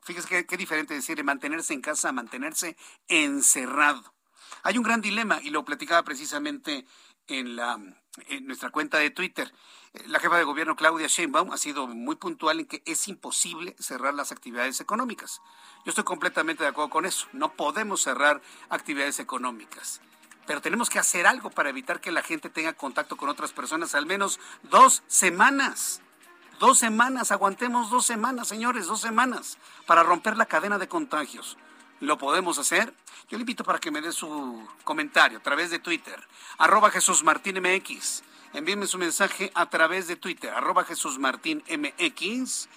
[0.02, 4.13] Fíjese qué, diferente decir mantenerse en casa a mantenerse encerrado.
[4.63, 6.86] Hay un gran dilema y lo platicaba precisamente
[7.28, 7.80] en la
[8.28, 9.54] en nuestra cuenta de Twitter.
[10.08, 14.13] La jefa de gobierno Claudia Sheinbaum ha sido muy puntual en que es imposible cerrar
[14.13, 15.41] las actividades económicas.
[15.86, 17.28] Yo estoy completamente de acuerdo con eso.
[17.34, 20.02] No podemos cerrar actividades económicas.
[20.47, 23.95] Pero tenemos que hacer algo para evitar que la gente tenga contacto con otras personas
[23.95, 26.02] al menos dos semanas.
[26.60, 31.58] Dos semanas, aguantemos dos semanas, señores, dos semanas para romper la cadena de contagios.
[32.02, 32.92] ¿Lo podemos hacer?
[33.30, 36.20] Yo le invito para que me dé su comentario a través de Twitter,
[36.58, 38.24] arroba Jesús Martín MX.
[38.54, 42.68] Envíenme su mensaje a través de Twitter, arroba Jesús Martín MX.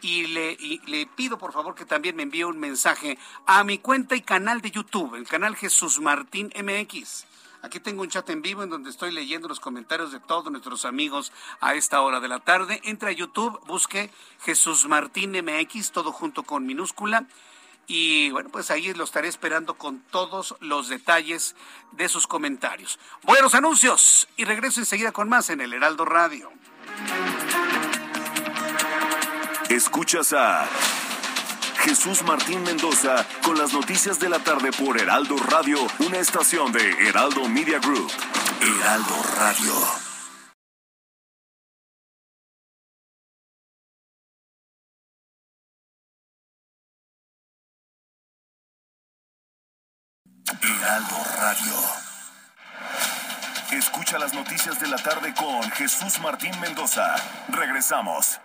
[0.00, 4.16] Y le, le pido por favor que también me envíe un mensaje a mi cuenta
[4.16, 7.26] y canal de YouTube, el canal Jesús Martín MX.
[7.60, 10.86] Aquí tengo un chat en vivo en donde estoy leyendo los comentarios de todos nuestros
[10.86, 12.80] amigos a esta hora de la tarde.
[12.84, 17.26] Entra a YouTube, busque Jesús Martín MX, todo junto con minúscula.
[17.92, 21.56] Y bueno, pues ahí lo estaré esperando con todos los detalles
[21.90, 23.00] de sus comentarios.
[23.24, 26.52] Voy a los anuncios y regreso enseguida con más en el Heraldo Radio.
[29.68, 30.68] Escuchas a
[31.80, 37.08] Jesús Martín Mendoza con las noticias de la tarde por Heraldo Radio, una estación de
[37.08, 38.08] Heraldo Media Group.
[38.60, 39.99] Heraldo Radio.
[55.80, 57.16] Jesús Martín Mendoza.
[57.48, 58.38] Regresamos.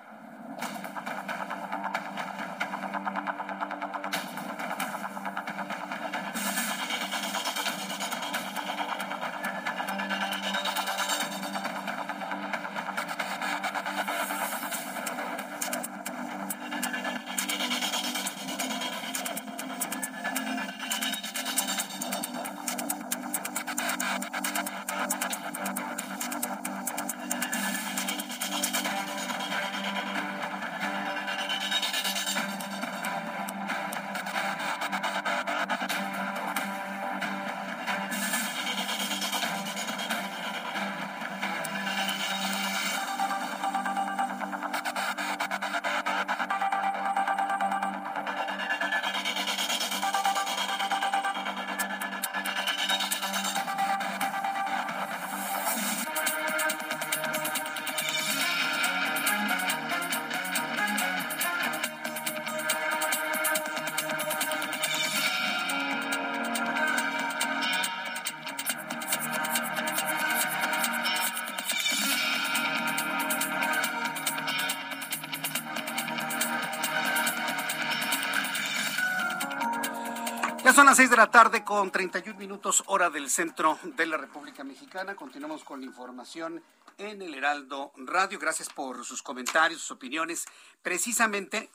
[80.95, 85.13] Las seis de la tarde con 31 minutos hora del centro de la República Mexicana.
[85.13, 86.63] Continuamos con la información
[86.97, 88.39] en el Heraldo Radio.
[88.39, 90.45] Gracias por sus comentarios, sus opiniones.
[90.81, 91.69] Precisamente,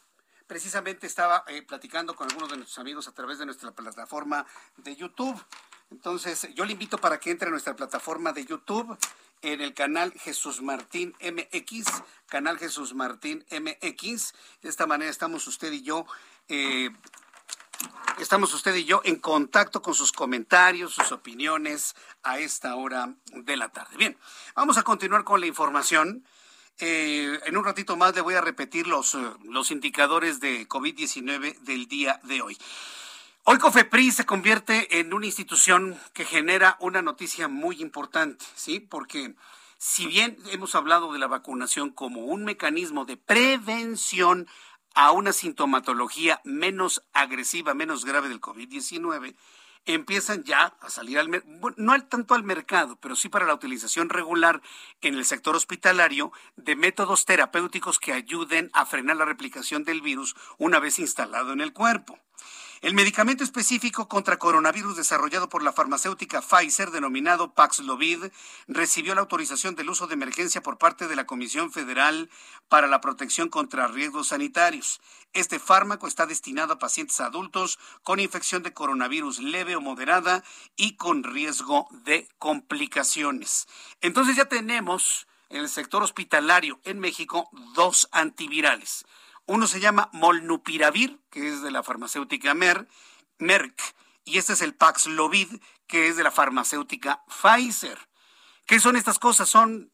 [0.46, 4.46] precisamente estaba eh, platicando con algunos de nuestros amigos a través de nuestra plataforma
[4.78, 5.38] de YouTube.
[5.90, 8.96] Entonces, yo le invito para que entre a nuestra plataforma de YouTube
[9.42, 14.33] en el canal Jesús Martín MX, canal Jesús Martín MX.
[14.62, 16.06] De esta manera estamos usted y yo
[16.48, 16.88] eh,
[18.20, 23.56] Estamos usted y yo en contacto con sus comentarios, sus opiniones a esta hora de
[23.56, 23.96] la tarde.
[23.96, 24.18] Bien,
[24.54, 26.26] vamos a continuar con la información.
[26.80, 31.61] Eh, en un ratito más le voy a repetir los, eh, los indicadores de COVID-19
[31.61, 32.59] del día de hoy.
[33.44, 38.80] Hoy COFEPRIS se convierte en una institución que genera una noticia muy importante, ¿sí?
[38.80, 39.35] Porque
[39.78, 44.46] si bien hemos hablado de la vacunación como un mecanismo de prevención
[44.94, 49.35] a una sintomatología menos agresiva, menos grave del COVID-19,
[49.87, 51.42] empiezan ya a salir al
[51.76, 54.61] no tanto al mercado, pero sí para la utilización regular
[55.00, 60.37] en el sector hospitalario de métodos terapéuticos que ayuden a frenar la replicación del virus
[60.59, 62.18] una vez instalado en el cuerpo.
[62.80, 68.32] El medicamento específico contra coronavirus desarrollado por la farmacéutica Pfizer, denominado Paxlovid,
[68.68, 72.30] recibió la autorización del uso de emergencia por parte de la Comisión Federal
[72.70, 75.02] para la Protección contra Riesgos Sanitarios.
[75.34, 80.42] Este fármaco está destinado a pacientes adultos con infección de coronavirus leve o moderada
[80.74, 83.68] y con riesgo de complicaciones.
[84.00, 89.04] Entonces ya tenemos en el sector hospitalario en México dos antivirales.
[89.50, 93.82] Uno se llama Molnupiravir, que es de la farmacéutica Merck,
[94.24, 97.98] y este es el Paxlovid, que es de la farmacéutica Pfizer.
[98.64, 99.48] ¿Qué son estas cosas?
[99.48, 99.92] Son,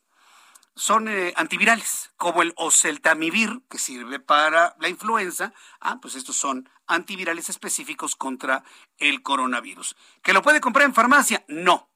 [0.74, 5.54] son eh, antivirales, como el oseltamivir, que sirve para la influenza.
[5.80, 8.62] Ah, pues estos son antivirales específicos contra
[8.98, 9.96] el coronavirus.
[10.22, 11.46] ¿Que lo puede comprar en farmacia?
[11.48, 11.88] No.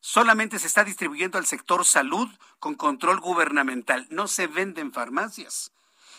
[0.00, 4.06] solamente se está distribuyendo al sector salud con control gubernamental.
[4.10, 5.72] No se vende en farmacias.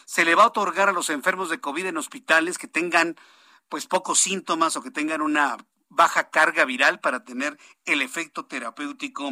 [0.10, 3.16] Se le va a otorgar a los enfermos de COVID en hospitales que tengan
[3.70, 5.56] pues pocos síntomas o que tengan una
[5.88, 9.30] baja carga viral para tener el efecto terapéutico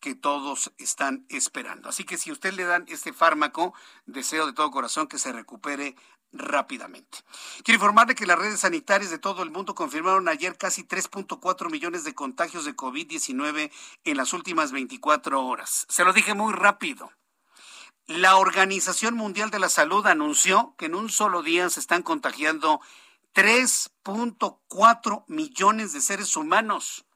[0.00, 1.90] que todos están esperando.
[1.90, 3.74] Así que si usted le dan este fármaco,
[4.06, 5.94] deseo de todo corazón que se recupere
[6.32, 7.18] rápidamente.
[7.62, 12.02] Quiero informarle que las redes sanitarias de todo el mundo confirmaron ayer casi 3.4 millones
[12.02, 13.70] de contagios de COVID-19
[14.04, 15.84] en las últimas 24 horas.
[15.90, 17.12] Se lo dije muy rápido.
[18.06, 22.82] La Organización Mundial de la Salud anunció que en un solo día se están contagiando
[23.34, 27.06] 3.4 millones de seres humanos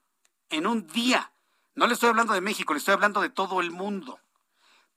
[0.49, 1.35] en un día.
[1.75, 4.19] No le estoy hablando de México, le estoy hablando de todo el mundo.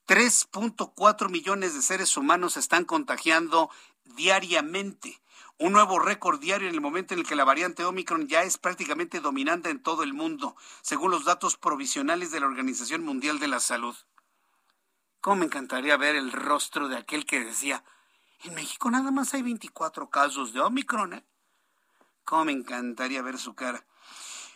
[0.07, 3.69] 3.4 millones de seres humanos se están contagiando
[4.05, 5.21] diariamente.
[5.57, 8.57] Un nuevo récord diario en el momento en el que la variante Omicron ya es
[8.57, 13.49] prácticamente dominante en todo el mundo, según los datos provisionales de la Organización Mundial de
[13.49, 13.97] la Salud.
[15.21, 17.83] ¿Cómo me encantaría ver el rostro de aquel que decía,
[18.43, 21.13] en México nada más hay 24 casos de Omicron?
[21.13, 21.23] ¿eh?
[22.25, 23.85] ¿Cómo me encantaría ver su cara?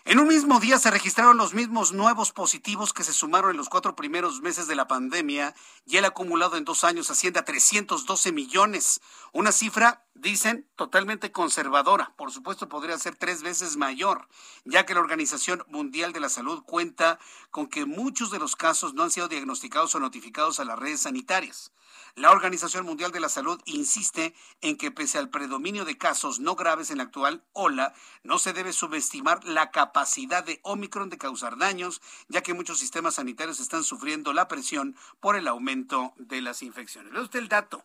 [0.06, 3.70] En un mismo día se registraron los mismos nuevos positivos que se sumaron en los
[3.70, 5.54] cuatro primeros meses de la pandemia
[5.86, 9.02] y el acumulado en dos años asciende a 312 millones.
[9.34, 12.14] Una cifra, dicen, totalmente conservadora.
[12.16, 14.28] Por supuesto, podría ser tres veces mayor,
[14.64, 17.20] ya que la Organización Mundial de la Salud cuenta
[17.52, 21.02] con que muchos de los casos no han sido diagnosticados o notificados a las redes
[21.02, 21.72] sanitarias.
[22.16, 26.56] La Organización Mundial de la Salud insiste en que pese al predominio de casos no
[26.56, 31.58] graves en la actual ola, no se debe subestimar la capacidad de Omicron de causar
[31.58, 36.64] daños, ya que muchos sistemas sanitarios están sufriendo la presión por el aumento de las
[36.64, 37.12] infecciones.
[37.12, 37.84] Ve usted el dato.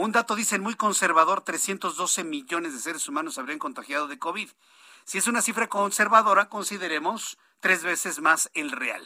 [0.00, 4.48] Un dato, dicen, muy conservador, 312 millones de seres humanos habrían contagiado de COVID.
[5.02, 9.04] Si es una cifra conservadora, consideremos tres veces más el real.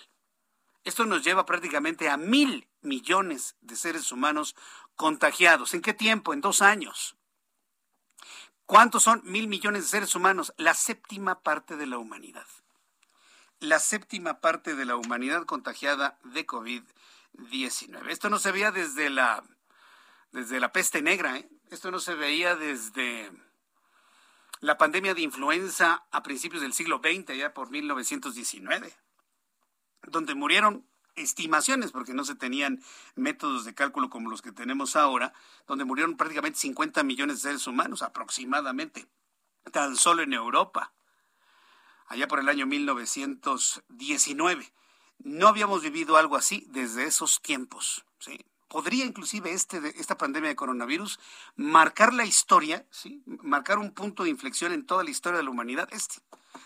[0.84, 4.54] Esto nos lleva prácticamente a mil millones de seres humanos
[4.94, 5.72] contagiados.
[5.72, 6.34] ¿En qué tiempo?
[6.34, 7.16] En dos años.
[8.66, 10.52] ¿Cuántos son mil millones de seres humanos?
[10.58, 12.46] La séptima parte de la humanidad.
[13.60, 18.10] La séptima parte de la humanidad contagiada de COVID-19.
[18.10, 19.42] Esto no se veía desde la,
[20.32, 21.48] desde la peste negra, ¿eh?
[21.70, 23.30] esto no se veía desde
[24.60, 28.92] la pandemia de influenza a principios del siglo XX, ya por 1919
[30.08, 32.82] donde murieron estimaciones, porque no se tenían
[33.14, 35.32] métodos de cálculo como los que tenemos ahora,
[35.66, 39.06] donde murieron prácticamente 50 millones de seres humanos aproximadamente,
[39.70, 40.94] tan solo en Europa,
[42.08, 44.72] allá por el año 1919.
[45.18, 48.06] No habíamos vivido algo así desde esos tiempos.
[48.18, 48.44] ¿sí?
[48.72, 51.20] Podría inclusive este, esta pandemia de coronavirus
[51.56, 52.86] marcar la historia,
[53.26, 55.90] marcar un punto de inflexión en toda la historia de la humanidad.
[55.92, 56.22] Este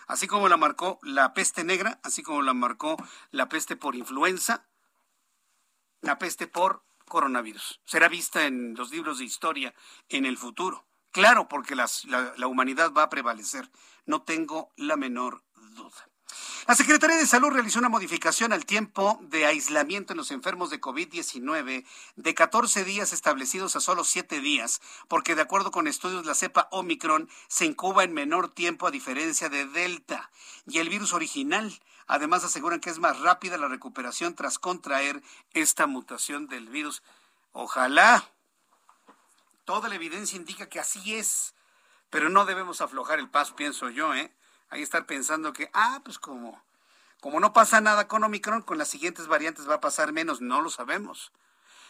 [0.07, 2.97] así como la marcó la peste negra, así como la marcó
[3.33, 4.69] la peste por influenza,
[6.01, 7.81] la peste por coronavirus.
[7.85, 9.75] Será vista en los libros de historia
[10.09, 10.87] en el futuro.
[11.11, 11.89] Claro, porque la,
[12.37, 13.69] la humanidad va a prevalecer.
[14.05, 16.09] No tengo la menor duda.
[16.67, 20.81] La Secretaría de Salud realizó una modificación al tiempo de aislamiento en los enfermos de
[20.81, 26.35] COVID-19 de 14 días establecidos a solo 7 días, porque de acuerdo con estudios la
[26.35, 30.31] cepa Omicron se incuba en menor tiempo a diferencia de Delta
[30.67, 31.73] y el virus original.
[32.09, 35.23] Además aseguran que es más rápida la recuperación tras contraer
[35.53, 37.03] esta mutación del virus.
[37.53, 38.29] Ojalá.
[39.65, 41.55] Toda la evidencia indica que así es,
[42.11, 44.33] pero no debemos aflojar el paso, pienso yo, ¿eh?
[44.69, 46.63] Hay que estar pensando que, ah, pues como,
[47.21, 50.61] como no pasa nada con Omicron, con las siguientes variantes va a pasar menos, no
[50.61, 51.33] lo sabemos.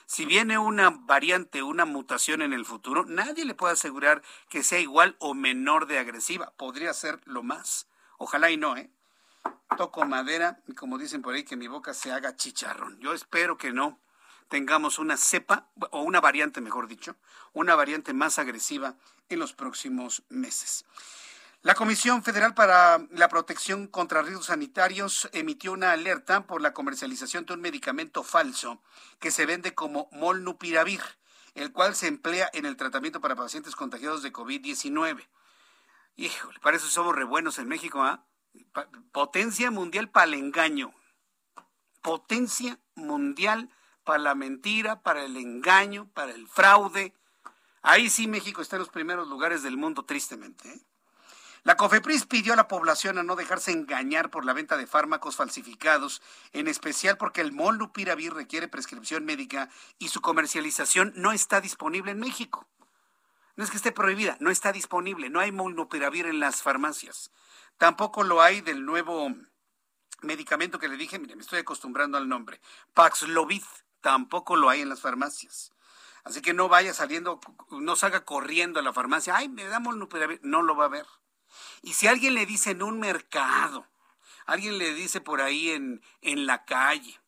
[0.08, 4.78] Si viene una variante, una mutación en el futuro, nadie le puede asegurar que sea
[4.78, 6.52] igual o menor de agresiva.
[6.56, 7.88] Podría ser lo más.
[8.18, 8.88] Ojalá y no, ¿eh?
[9.76, 13.00] Toco madera y como dicen por ahí, que mi boca se haga chicharrón.
[13.00, 13.98] Yo espero que no
[14.48, 17.16] tengamos una cepa, o una variante, mejor dicho,
[17.52, 18.94] una variante más agresiva
[19.28, 20.84] en los próximos meses.
[21.66, 27.44] La Comisión Federal para la Protección contra Riesgos Sanitarios emitió una alerta por la comercialización
[27.44, 28.80] de un medicamento falso
[29.18, 31.00] que se vende como molnupiravir,
[31.56, 35.26] el cual se emplea en el tratamiento para pacientes contagiados de COVID-19.
[36.14, 38.24] Híjole, para eso somos re buenos en México, ¿ah?
[39.10, 40.94] Potencia mundial para el engaño.
[42.00, 43.70] Potencia mundial
[44.04, 47.12] para la mentira, para el engaño, para el fraude.
[47.82, 50.68] Ahí sí México está en los primeros lugares del mundo, tristemente.
[50.68, 50.80] ¿eh?
[51.66, 55.34] La COFEPRIS pidió a la población a no dejarse engañar por la venta de fármacos
[55.34, 62.12] falsificados, en especial porque el molnupiravir requiere prescripción médica y su comercialización no está disponible
[62.12, 62.68] en México.
[63.56, 67.32] No es que esté prohibida, no está disponible, no hay molnupiravir en las farmacias.
[67.78, 69.34] Tampoco lo hay del nuevo
[70.22, 72.60] medicamento que le dije, mire, me estoy acostumbrando al nombre,
[72.94, 73.64] Paxlovid,
[74.00, 75.72] tampoco lo hay en las farmacias.
[76.22, 77.40] Así que no vaya saliendo,
[77.70, 81.06] no salga corriendo a la farmacia, ay, me damos no lo va a ver.
[81.82, 83.86] Y si alguien le dice en un mercado,
[84.46, 87.18] alguien le dice por ahí en, en la calle,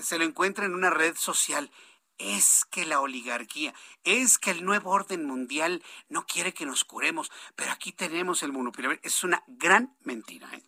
[0.00, 1.70] se lo encuentra en una red social,
[2.18, 7.30] es que la oligarquía, es que el nuevo orden mundial no quiere que nos curemos,
[7.56, 9.00] pero aquí tenemos el monopiravir.
[9.02, 10.48] Es una gran mentira.
[10.52, 10.62] ¿eh?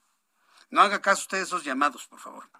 [0.70, 2.50] No haga caso usted de esos llamados, por favor.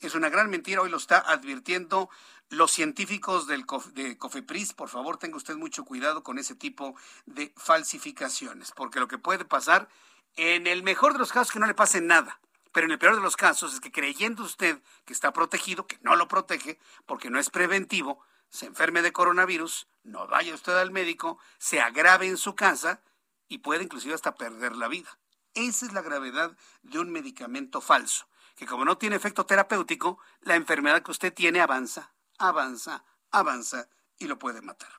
[0.00, 2.10] Es una gran mentira, hoy lo está advirtiendo
[2.52, 4.74] los científicos del de COFEPRIS.
[4.74, 6.94] Por favor, tenga usted mucho cuidado con ese tipo
[7.24, 9.88] de falsificaciones, porque lo que puede pasar,
[10.36, 12.40] en el mejor de los casos, que no le pase nada.
[12.70, 15.98] Pero en el peor de los casos es que creyendo usted que está protegido, que
[16.02, 20.90] no lo protege, porque no es preventivo, se enferme de coronavirus, no vaya usted al
[20.90, 23.00] médico, se agrave en su casa
[23.48, 25.18] y puede inclusive hasta perder la vida.
[25.54, 28.26] Esa es la gravedad de un medicamento falso,
[28.56, 32.12] que como no tiene efecto terapéutico, la enfermedad que usted tiene avanza,
[32.48, 33.88] avanza, avanza
[34.18, 34.90] y lo puede matar.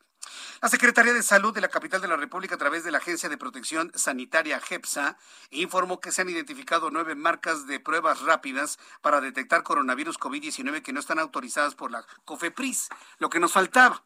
[0.61, 3.27] La Secretaría de Salud de la capital de la República, a través de la Agencia
[3.27, 5.17] de Protección Sanitaria GEPSA,
[5.51, 10.93] informó que se han identificado nueve marcas de pruebas rápidas para detectar coronavirus COVID-19 que
[10.93, 12.89] no están autorizadas por la COFEPRIS.
[13.19, 14.03] Lo que nos faltaba,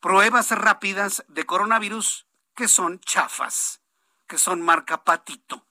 [0.00, 3.80] pruebas rápidas de coronavirus que son chafas
[4.26, 5.66] que son marca patito,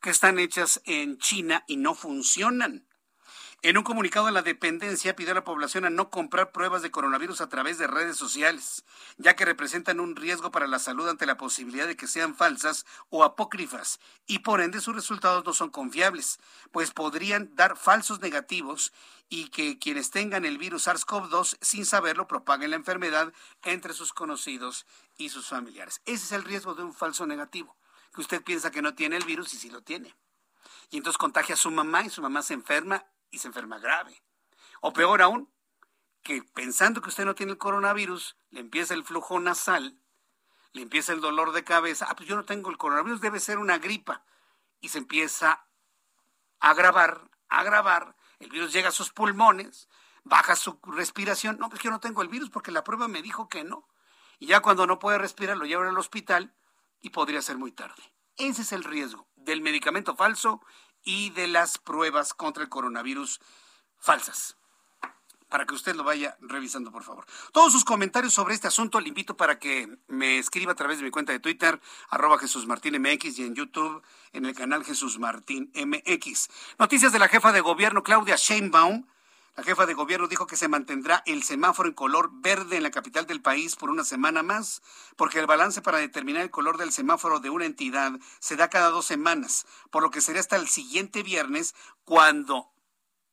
[0.00, 2.86] que están hechas en China y no funcionan.
[3.64, 6.90] En un comunicado de la dependencia pidió a la población a no comprar pruebas de
[6.90, 8.84] coronavirus a través de redes sociales,
[9.18, 12.84] ya que representan un riesgo para la salud ante la posibilidad de que sean falsas
[13.08, 16.40] o apócrifas y por ende sus resultados no son confiables,
[16.72, 18.92] pues podrían dar falsos negativos
[19.28, 23.32] y que quienes tengan el virus SARS-CoV-2 sin saberlo propaguen la enfermedad
[23.62, 24.86] entre sus conocidos
[25.16, 26.02] y sus familiares.
[26.04, 27.76] Ese es el riesgo de un falso negativo,
[28.12, 30.16] que usted piensa que no tiene el virus y sí lo tiene.
[30.90, 34.22] Y entonces contagia a su mamá y su mamá se enferma y se enferma grave.
[34.80, 35.52] O peor aún,
[36.22, 39.98] que pensando que usted no tiene el coronavirus, le empieza el flujo nasal,
[40.72, 43.58] le empieza el dolor de cabeza, ah, pues yo no tengo el coronavirus, debe ser
[43.58, 44.24] una gripa.
[44.80, 45.66] Y se empieza
[46.60, 49.88] a agravar, a agravar, el virus llega a sus pulmones,
[50.24, 53.48] baja su respiración, no, pues yo no tengo el virus porque la prueba me dijo
[53.48, 53.88] que no.
[54.38, 56.54] Y ya cuando no puede respirar lo llevan al hospital
[57.00, 58.02] y podría ser muy tarde.
[58.36, 60.64] Ese es el riesgo del medicamento falso
[61.04, 63.40] y de las pruebas contra el coronavirus
[63.98, 64.56] falsas.
[65.48, 67.26] Para que usted lo vaya revisando, por favor.
[67.52, 71.04] Todos sus comentarios sobre este asunto le invito para que me escriba a través de
[71.04, 71.78] mi cuenta de Twitter,
[72.08, 76.48] arroba Jesús Martín MX, y en YouTube, en el canal Jesús Martín MX.
[76.78, 79.04] Noticias de la jefa de gobierno, Claudia Sheinbaum.
[79.54, 82.90] La jefa de gobierno dijo que se mantendrá el semáforo en color verde en la
[82.90, 84.80] capital del país por una semana más,
[85.14, 88.88] porque el balance para determinar el color del semáforo de una entidad se da cada
[88.88, 91.74] dos semanas, por lo que sería hasta el siguiente viernes
[92.04, 92.72] cuando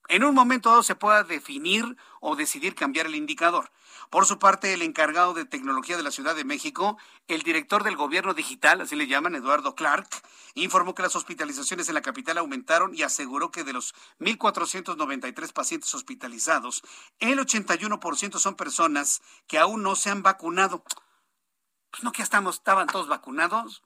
[0.10, 3.72] en un momento dado se pueda definir o decidir cambiar el indicador.
[4.10, 6.98] Por su parte, el encargado de tecnología de la Ciudad de México,
[7.28, 10.10] el director del gobierno digital, así le llaman, Eduardo Clark,
[10.56, 15.94] informó que las hospitalizaciones en la capital aumentaron y aseguró que de los 1.493 pacientes
[15.94, 16.82] hospitalizados,
[17.20, 20.84] el 81% son personas que aún no se han vacunado.
[21.92, 23.84] Pues no que ya estamos, estaban todos vacunados.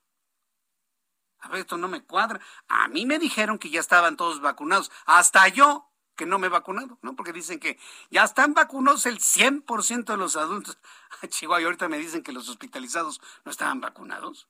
[1.40, 2.40] A ver, esto no me cuadra.
[2.70, 4.90] A mí me dijeron que ya estaban todos vacunados.
[5.06, 7.16] Hasta yo que no me he vacunado, ¿no?
[7.16, 10.78] Porque dicen que ya están vacunados el 100% de los adultos.
[11.28, 14.48] Chihuahua, ahorita me dicen que los hospitalizados no estaban vacunados.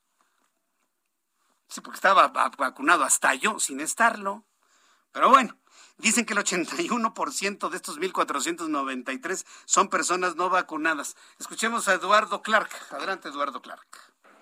[1.68, 4.44] Sí, porque estaba vacunado hasta yo, sin estarlo.
[5.12, 5.58] Pero bueno,
[5.98, 11.16] dicen que el 81% de estos 1.493 son personas no vacunadas.
[11.40, 12.70] Escuchemos a Eduardo Clark.
[12.92, 13.88] Adelante, Eduardo Clark.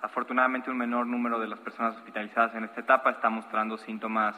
[0.01, 4.35] Afortunadamente, un menor número de las personas hospitalizadas en esta etapa está mostrando síntomas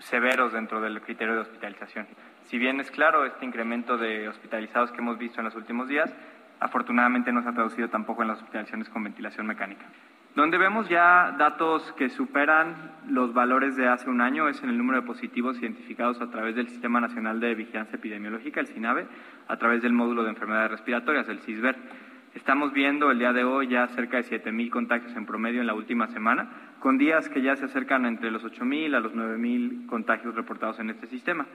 [0.00, 2.06] severos dentro del criterio de hospitalización.
[2.44, 6.14] Si bien es claro este incremento de hospitalizados que hemos visto en los últimos días,
[6.60, 9.86] afortunadamente no se ha traducido tampoco en las hospitalizaciones con ventilación mecánica.
[10.34, 14.78] Donde vemos ya datos que superan los valores de hace un año es en el
[14.78, 19.06] número de positivos identificados a través del Sistema Nacional de Vigilancia Epidemiológica, el SINAVE,
[19.48, 21.76] a través del módulo de enfermedades respiratorias, el CISVER.
[22.34, 25.74] Estamos viendo el día de hoy ya cerca de 7.000 contagios en promedio en la
[25.74, 30.34] última semana, con días que ya se acercan entre los 8.000 a los 9.000 contagios
[30.34, 31.46] reportados en este sistema.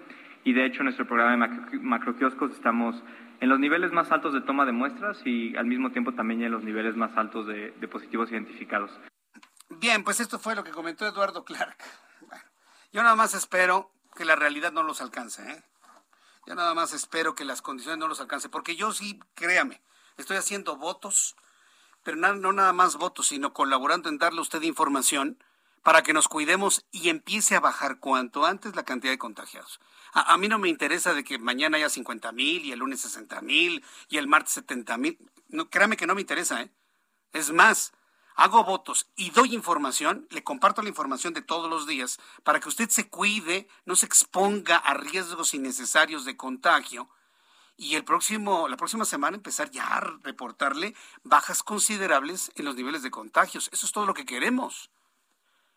[0.44, 3.02] Y de hecho, en nuestro programa de macroquioscos estamos
[3.40, 6.52] en los niveles más altos de toma de muestras y al mismo tiempo también en
[6.52, 8.92] los niveles más altos de, positivos identificados.
[9.70, 11.78] Bien, pues esto fue lo que comentó Eduardo Clark.
[12.92, 15.50] yo nada más espero que la realidad no los alcance.
[15.50, 15.64] ¿eh?
[16.46, 19.82] Yo nada más espero que las condiciones no los alcance, porque yo sí, créame,
[20.18, 21.36] estoy haciendo votos
[22.04, 25.38] pero no, nada más votos, sino colaborando en darle a usted información
[25.82, 29.80] para que nos cuidemos y empiece a bajar cuanto antes la cantidad de contagiados.
[30.14, 33.42] A, mí no me interesa de que mañana haya 50 mil y el lunes 60
[33.42, 35.18] mil y el martes 70 mil.
[35.50, 36.72] No, créame que no me interesa, ¿eh?
[37.34, 37.94] Es más,
[38.36, 42.70] hago votos y doy información, le comparto la información de todos los días para que
[42.70, 47.10] usted se cuide, no se exponga a riesgos innecesarios de contagio
[47.78, 53.04] y el próximo, la próxima semana empezar ya a reportarle bajas considerables en los niveles
[53.04, 53.70] de contagios.
[53.74, 54.92] Eso es todo lo que queremos.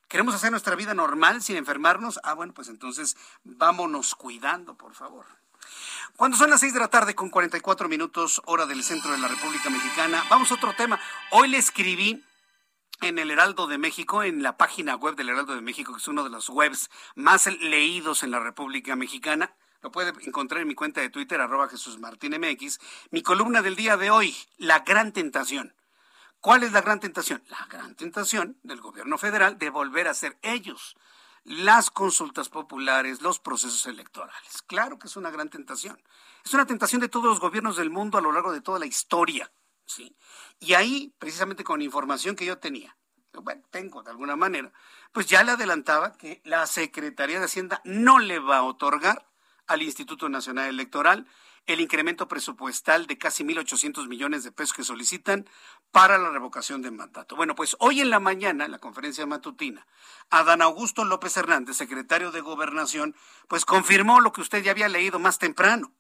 [0.09, 2.21] ¿Queremos hacer nuestra vida normal sin enfermarnos?
[2.23, 5.27] Ah, bueno, pues entonces vámonos cuidando, por favor.
[6.17, 9.29] Cuando son las seis de la tarde con 44 minutos, hora del centro de la
[9.29, 11.01] República Mexicana, vamos a otro tema.
[11.31, 12.23] Hoy le escribí
[13.01, 16.09] en el Heraldo de México, en la página web del Heraldo de México, que es
[16.09, 19.55] uno de los webs más leídos en la República Mexicana.
[19.83, 22.79] Lo puede encontrar en mi cuenta de Twitter, arroba Jesús MX.
[23.11, 25.75] Mi columna del día de hoy, La Gran Tentación.
[26.41, 27.43] ¿Cuál es la gran tentación?
[27.49, 30.97] La gran tentación del gobierno federal de volver a ser ellos
[31.47, 34.63] las consultas populares, los procesos electorales.
[34.67, 36.01] Claro que es una gran tentación.
[36.45, 38.87] Es una tentación de todos los gobiernos del mundo a lo largo de toda la
[38.87, 39.51] historia.
[39.87, 40.17] ¿sí?
[40.61, 42.97] Y ahí, precisamente con información que yo tenía,
[43.33, 44.73] bueno, tengo de alguna manera,
[45.13, 49.27] pues ya le adelantaba que la Secretaría de Hacienda no le va a otorgar
[49.67, 51.27] al Instituto Nacional Electoral
[51.67, 55.49] el incremento presupuestal de casi 1.800 millones de pesos que solicitan
[55.91, 57.35] para la revocación de mandato.
[57.35, 59.87] Bueno, pues hoy en la mañana, en la conferencia matutina,
[60.31, 63.17] Adán Augusto López Hernández, secretario de Gobernación,
[63.49, 65.93] pues confirmó lo que usted ya había leído más temprano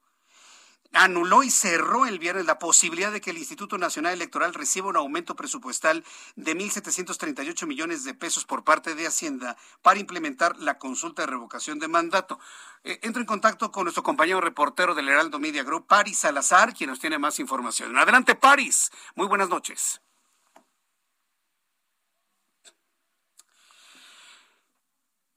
[0.97, 4.97] anuló y cerró el viernes la posibilidad de que el Instituto Nacional Electoral reciba un
[4.97, 11.22] aumento presupuestal de 1.738 millones de pesos por parte de Hacienda para implementar la consulta
[11.22, 12.40] de revocación de mandato.
[12.84, 16.90] Eh, entro en contacto con nuestro compañero reportero del Heraldo Media Group, Paris Salazar, quien
[16.90, 17.97] nos tiene más información.
[17.97, 18.90] Adelante, Paris.
[19.14, 20.01] Muy buenas noches.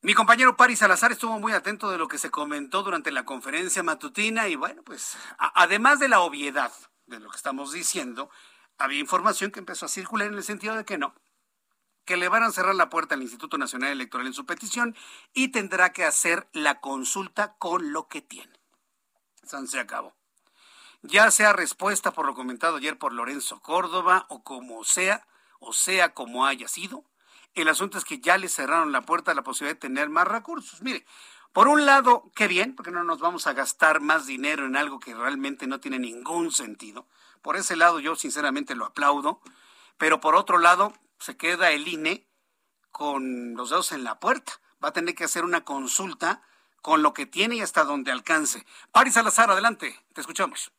[0.02, 3.84] Mi compañero Paris Salazar estuvo muy atento de lo que se comentó durante la conferencia
[3.84, 6.72] matutina y bueno, pues además de la obviedad
[7.08, 8.30] de lo que estamos diciendo,
[8.78, 11.16] había información que empezó a circular en el sentido de que no,
[12.06, 14.96] que le van a cerrar la puerta al Instituto Nacional Electoral en su petición
[15.34, 18.58] y tendrá que hacer la consulta con lo que tiene.
[19.44, 20.16] San se acabó.
[21.02, 25.28] Ya sea respuesta por lo comentado ayer por Lorenzo Córdoba o como sea,
[25.60, 27.04] o sea como haya sido,
[27.62, 30.28] el asunto es que ya le cerraron la puerta a la posibilidad de tener más
[30.28, 30.82] recursos.
[30.82, 31.06] Mire,
[31.54, 35.00] por un lado, qué bien, porque no nos vamos a gastar más dinero en algo
[35.00, 37.08] que realmente no tiene ningún sentido.
[37.42, 39.42] Por ese lado yo sinceramente lo aplaudo,
[39.98, 42.28] pero por otro lado se queda el INE
[42.92, 44.54] con los dedos en la puerta.
[44.84, 46.44] Va a tener que hacer una consulta
[46.82, 48.66] con lo que tiene y hasta donde alcance.
[48.92, 50.72] Paris Salazar, adelante, te escuchamos.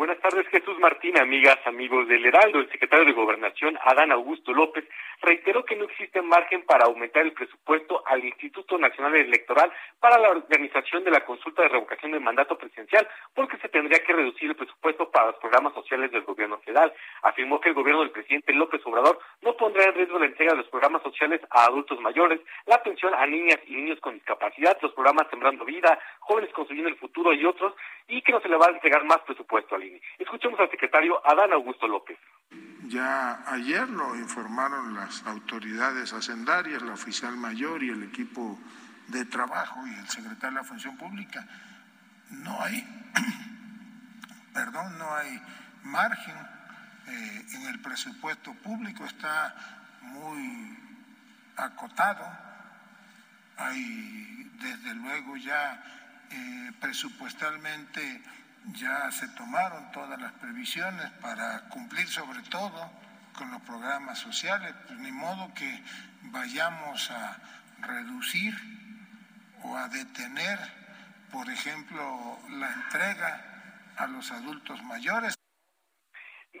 [0.00, 2.58] Buenas tardes, Jesús Martín, amigas, amigos del Heraldo.
[2.58, 4.86] El secretario de Gobernación, Adán Augusto López,
[5.20, 9.70] reiteró que no existe margen para aumentar el presupuesto al Instituto Nacional Electoral
[10.00, 14.14] para la organización de la consulta de revocación del mandato presidencial, porque se tendría que
[14.14, 16.94] reducir el presupuesto para los programas sociales del gobierno federal.
[17.20, 20.62] Afirmó que el gobierno del presidente López Obrador no pondrá en riesgo la entrega de
[20.62, 24.94] los programas sociales a adultos mayores, la atención a niñas y niños con discapacidad, los
[24.94, 27.74] programas Sembrando Vida, Jóvenes Construyendo el Futuro y otros,
[28.08, 31.52] y que no se le va a entregar más presupuesto al Escuchemos al secretario Adán
[31.52, 32.18] Augusto López.
[32.88, 38.58] Ya ayer lo informaron las autoridades hacendarias, la oficial mayor y el equipo
[39.08, 41.46] de trabajo y el secretario de la Función Pública.
[42.30, 42.84] No hay,
[44.54, 45.40] perdón, no hay
[45.84, 46.34] margen
[47.06, 49.54] eh, en el presupuesto público, está
[50.02, 50.76] muy
[51.56, 52.26] acotado.
[53.56, 55.82] Hay desde luego ya
[56.30, 58.22] eh, presupuestalmente
[58.66, 62.90] ya se tomaron todas las previsiones para cumplir sobre todo
[63.36, 65.82] con los programas sociales, pues ni modo que
[66.24, 67.38] vayamos a
[67.80, 68.54] reducir
[69.62, 70.58] o a detener,
[71.30, 73.44] por ejemplo, la entrega
[73.96, 75.34] a los adultos mayores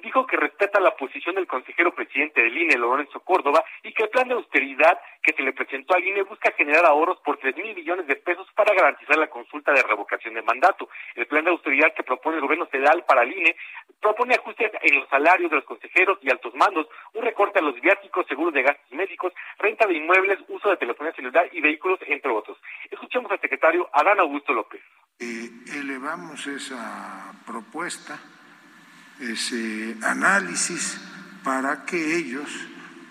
[0.02, 4.08] dijo que respeta la posición del consejero presidente del INE, Lorenzo Córdoba, y que el
[4.10, 7.74] plan de austeridad que se le presentó al INE busca generar ahorros por tres mil
[7.74, 10.88] millones de pesos para garantizar la consulta de revocación de mandato.
[11.14, 13.56] El plan de austeridad que propone el gobierno federal para el INE
[14.00, 17.78] propone ajustes en los salarios de los consejeros y altos mandos, un recorte a los
[17.80, 22.30] viáticos, seguros de gastos médicos, renta de inmuebles, uso de telefonía celular y vehículos, entre
[22.30, 22.58] otros.
[22.90, 24.80] Escuchemos al secretario Adán Augusto López.
[25.18, 28.18] Eh, elevamos esa propuesta
[29.20, 30.98] ese análisis
[31.44, 32.48] para que ellos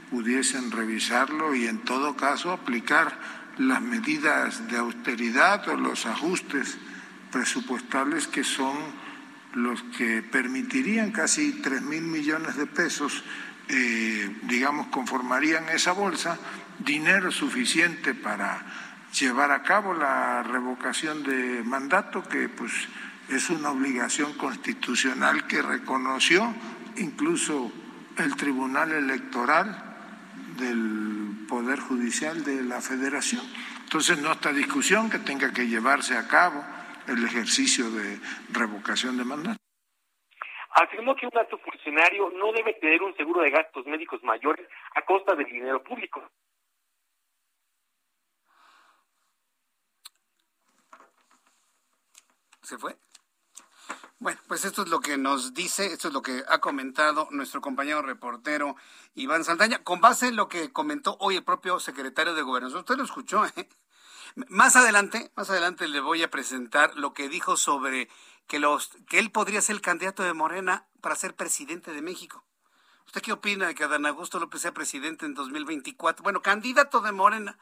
[0.10, 3.18] pudiesen revisarlo y en todo caso aplicar
[3.58, 6.78] las medidas de austeridad o los ajustes
[7.32, 8.76] presupuestales que son
[9.54, 13.24] los que permitirían casi tres mil millones de pesos,
[13.68, 16.38] eh, digamos, conformarían esa bolsa
[16.80, 18.66] dinero suficiente para
[19.20, 22.72] llevar a cabo la revocación de mandato, que pues
[23.30, 26.54] es una obligación constitucional que reconoció
[26.98, 27.72] incluso
[28.18, 29.90] el Tribunal Electoral
[30.58, 33.42] del Poder Judicial de la Federación.
[33.84, 36.64] Entonces, no está discusión que tenga que llevarse a cabo
[37.08, 38.20] el ejercicio de
[38.52, 39.60] revocación de mandato.
[40.72, 45.02] Afirmó que un alto funcionario no debe tener un seguro de gastos médicos mayores a
[45.04, 46.22] costa del dinero público.
[52.62, 52.96] ¿Se fue?
[54.22, 57.62] Bueno, pues esto es lo que nos dice, esto es lo que ha comentado nuestro
[57.62, 58.76] compañero reportero
[59.16, 62.80] Iván Saldaña, con base en lo que comentó hoy el propio secretario de Gobernación.
[62.80, 63.70] Usted lo escuchó, ¿eh?
[64.50, 68.10] Más adelante, más adelante le voy a presentar lo que dijo sobre
[68.46, 72.44] que los que él podría ser el candidato de Morena para ser presidente de México.
[73.06, 76.24] ¿Usted qué opina de que Adán Augusto López sea presidente en 2024?
[76.24, 77.58] Bueno, candidato de Morena.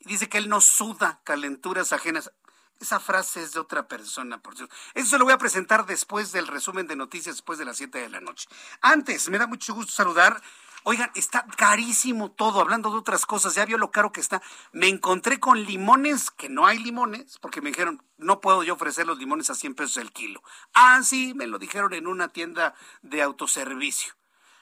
[0.00, 2.32] Dice que él no suda calenturas ajenas.
[2.80, 4.74] Esa frase es de otra persona, por cierto.
[4.94, 7.98] Eso se lo voy a presentar después del resumen de noticias, después de las 7
[7.98, 8.48] de la noche.
[8.82, 10.42] Antes, me da mucho gusto saludar.
[10.84, 14.40] Oigan, está carísimo todo, hablando de otras cosas, ya vio lo caro que está.
[14.72, 19.06] Me encontré con limones, que no hay limones, porque me dijeron, no puedo yo ofrecer
[19.06, 20.42] los limones a 100 pesos el kilo.
[20.74, 24.14] Ah, sí, me lo dijeron en una tienda de autoservicio.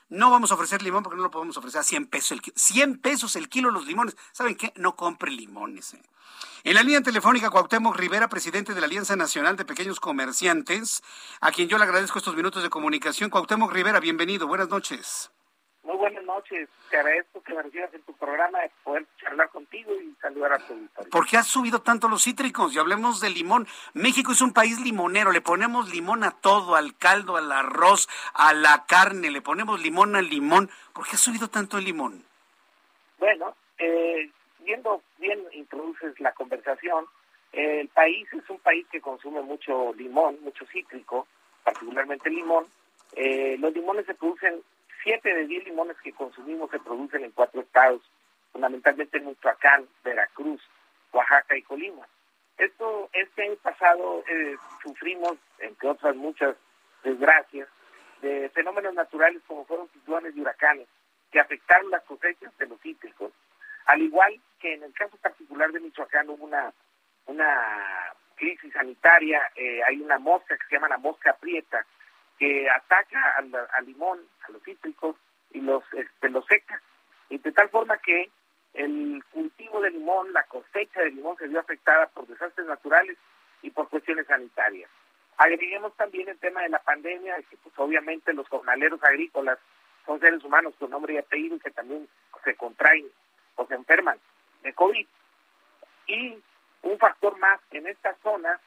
[0.08, 2.54] No vamos a ofrecer limón porque no lo podemos ofrecer a 100 pesos el kilo.
[2.56, 4.16] 100 pesos el kilo los limones.
[4.32, 4.72] ¿Saben qué?
[4.76, 5.94] No compre limones.
[5.94, 6.02] Eh.
[6.64, 11.02] En la línea telefónica, Cuauhtémoc Rivera, presidente de la Alianza Nacional de Pequeños Comerciantes,
[11.40, 13.30] a quien yo le agradezco estos minutos de comunicación.
[13.30, 14.46] Cuauhtémoc Rivera, bienvenido.
[14.46, 15.30] Buenas noches.
[15.84, 16.68] Muy buenas noches.
[16.90, 20.58] Te agradezco que me recibas en tu programa de poder charlar contigo y saludar a
[20.58, 21.10] tu auditorio.
[21.10, 22.74] ¿Por qué ha subido tanto los cítricos?
[22.74, 23.66] Y hablemos de limón.
[23.92, 25.30] México es un país limonero.
[25.30, 29.30] Le ponemos limón a todo, al caldo, al arroz, a la carne.
[29.30, 30.70] Le ponemos limón al limón.
[30.94, 32.24] ¿Por qué ha subido tanto el limón?
[33.18, 34.30] Bueno, eh,
[34.60, 37.04] viendo bien introduces la conversación,
[37.52, 41.26] el país es un país que consume mucho limón, mucho cítrico,
[41.62, 42.66] particularmente limón.
[43.16, 44.62] Eh, los limones se producen
[45.04, 48.02] siete de diez limones que consumimos se producen en cuatro estados,
[48.50, 50.60] fundamentalmente en Michoacán, Veracruz,
[51.12, 52.08] Oaxaca y Colima.
[52.56, 56.56] Esto, este año pasado eh, sufrimos, entre otras muchas
[57.02, 57.68] desgracias,
[58.22, 60.88] de fenómenos naturales como fueron ciclones y huracanes,
[61.30, 63.32] que afectaron las cosechas de los cítricos,
[63.86, 66.72] al igual que en el caso particular de Michoacán hubo una,
[67.26, 71.84] una crisis sanitaria, eh, hay una mosca que se llama la mosca prieta,
[72.70, 75.16] ataca al, limón, a los cítricos
[75.52, 76.80] y los, este, los seca.
[77.28, 78.30] Y de tal forma que
[78.74, 83.16] el cultivo de limón, la cosecha de limón se vio afectada por desastres naturales
[83.62, 84.90] y por cuestiones sanitarias.
[85.36, 89.58] Agreguemos también el tema de la pandemia, que pues obviamente los jornaleros agrícolas
[90.06, 92.08] son seres humanos con nombre y apellido que también
[92.44, 93.06] se contraen
[93.56, 94.18] o se enferman
[94.62, 95.06] de COVID.
[96.06, 96.38] Y
[96.82, 98.60] un factor más, en esta zona,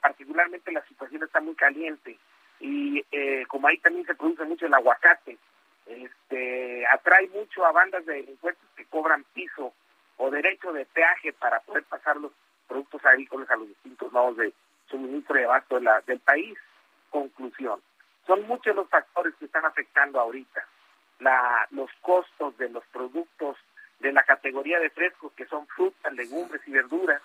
[0.00, 2.18] particularmente la situación está muy caliente,
[2.62, 5.36] y eh, como ahí también se produce mucho el aguacate,
[5.86, 9.74] este, atrae mucho a bandas de delincuentes que cobran piso
[10.16, 12.30] o derecho de peaje para poder pasar los
[12.68, 14.52] productos agrícolas a los distintos nodos de
[14.88, 16.56] suministro y abasto de la, del país.
[17.10, 17.80] Conclusión,
[18.28, 20.64] son muchos los factores que están afectando ahorita.
[21.18, 23.56] La, los costos de los productos
[23.98, 27.20] de la categoría de frescos, que son frutas, legumbres y verduras,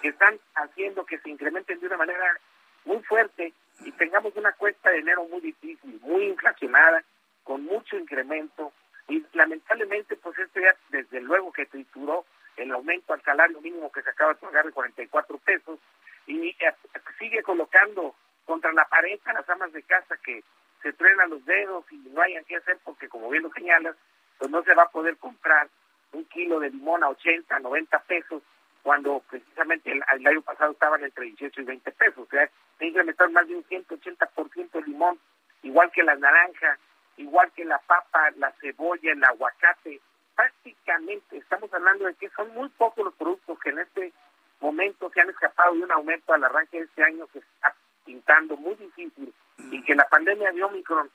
[0.00, 2.40] que están haciendo que se incrementen de una manera
[2.86, 7.02] muy fuerte y tengamos una cuesta de enero muy difícil, muy inflacionada,
[7.44, 8.72] con mucho incremento
[9.08, 12.26] y lamentablemente pues este ya desde luego que trituró
[12.56, 15.78] el aumento al salario mínimo que se acaba de pagar de 44 pesos
[16.26, 16.74] y eh,
[17.18, 18.14] sigue colocando
[18.44, 20.42] contra la pared a las amas de casa que
[20.82, 23.96] se truenan los dedos y no hayan que hacer porque como bien lo señalas,
[24.38, 25.68] pues no se va a poder comprar
[26.12, 28.42] un kilo de limón a 80, 90 pesos
[28.88, 32.26] cuando precisamente el, año pasado estaban entre 18 y 20 pesos.
[32.26, 35.18] O sea, se incrementaron más de un 180% el limón,
[35.62, 36.78] igual que la naranja,
[37.18, 40.00] igual que la papa, la cebolla, el aguacate.
[40.34, 44.14] Prácticamente estamos hablando de que son muy pocos los productos que en este
[44.58, 47.74] momento se han escapado de un aumento al arranque de este año que está
[48.06, 49.34] pintando muy difícil
[49.70, 51.10] y que la pandemia de Omicron,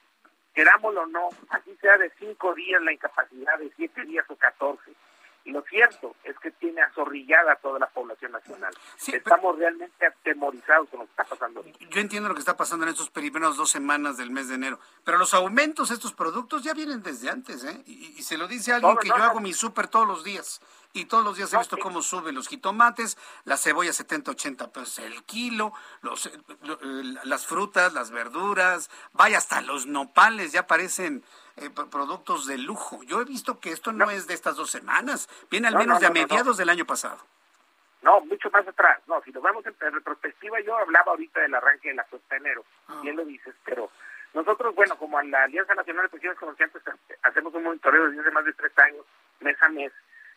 [0.54, 4.92] querámoslo o no, así sea de cinco días la incapacidad, de siete días o catorce,
[4.92, 4.96] y
[5.46, 8.74] lo cierto es que tiene azorrillada a toda la población nacional.
[9.06, 11.64] Estamos realmente atemorizados con lo que está pasando.
[11.90, 14.80] Yo entiendo lo que está pasando en estos primeros dos semanas del mes de enero,
[15.04, 17.84] pero los aumentos de estos productos ya vienen desde antes, ¿eh?
[17.86, 20.62] Y, se lo dice alguien que yo hago mi súper todos los días.
[20.94, 25.00] Y todos los días he visto cómo suben los jitomates, la cebolla 70, 80 pesos
[25.00, 26.32] el kilo, los, eh,
[27.24, 31.24] las frutas, las verduras, vaya, hasta los nopales ya parecen
[31.58, 33.02] eh, productos de lujo.
[33.04, 36.08] Yo he visto que esto no, es de estas dos semanas, viene al menos de
[36.08, 37.18] a mediados del año pasado.
[38.04, 39.00] No, mucho más atrás.
[39.08, 42.64] No, si lo vemos en, retrospectiva, yo hablaba ahorita del arranque de la cuesta enero,
[42.88, 43.00] ah.
[43.02, 43.90] bien lo dices, pero
[44.34, 46.84] nosotros, bueno, como la Alianza Nacional de Pensiones Comerciantes,
[47.24, 49.06] hacemos un monitoreo desde hace más de tres años,
[49.40, 49.92] mes a mes,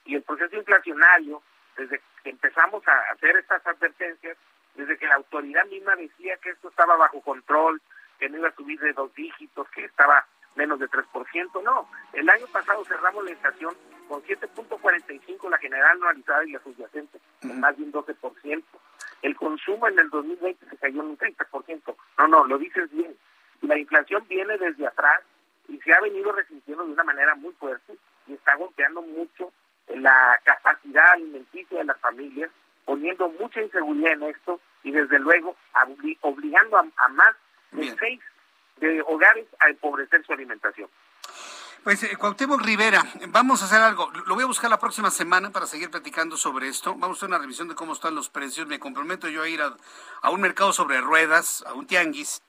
[0.06, 1.42] y el proceso inflacionario,
[1.76, 4.36] desde que empezamos a hacer estas advertencias,
[4.74, 7.80] desde que la autoridad misma decía que esto estaba bajo control,
[8.18, 11.88] que no iba a subir de dos dígitos, que estaba menos de 3%, no.
[12.12, 13.74] El año pasado cerramos la inflación
[14.08, 18.62] con 7.45 la general anualizada y la subyacente, con más de un 12%.
[19.22, 21.96] El consumo en el 2020 se cayó en un 30%.
[22.18, 23.16] No, no, lo dices bien.
[23.62, 25.20] La inflación viene desde atrás
[25.68, 27.96] y se ha venido resintiendo de una manera muy fuerte
[28.26, 29.52] y está golpeando mucho
[29.88, 32.50] la capacidad alimenticia de las familias,
[32.84, 35.56] poniendo mucha inseguridad en esto y desde luego
[36.20, 37.34] obligando a, más
[37.72, 38.20] de seis
[38.76, 40.88] de hogares a empobrecer su alimentación.
[41.86, 44.10] Pues eh, Cuauhtémoc Rivera, vamos a hacer algo.
[44.26, 46.96] Lo voy a buscar la próxima semana para seguir platicando sobre esto.
[46.96, 48.66] Vamos a hacer una revisión de cómo están los precios.
[48.66, 52.42] Me comprometo yo a ir a, un mercado sobre ruedas, a un tianguis,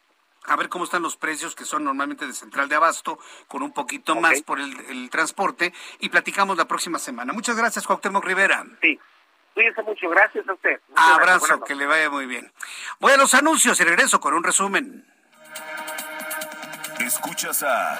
[0.45, 3.71] a ver cómo están los precios que son normalmente de central de abasto, con un
[3.71, 7.33] poquito más por el, transporte, y platicamos la próxima semana.
[7.33, 8.65] Muchas gracias, Cuauhtémoc Rivera.
[8.81, 8.99] Sí.
[9.53, 10.79] Cuídense mucho, gracias a usted.
[10.95, 12.51] Abrazo, que le vaya muy bien.
[12.99, 15.03] Voy a los anuncios y regreso con un resumen.
[16.99, 17.99] Escuchas a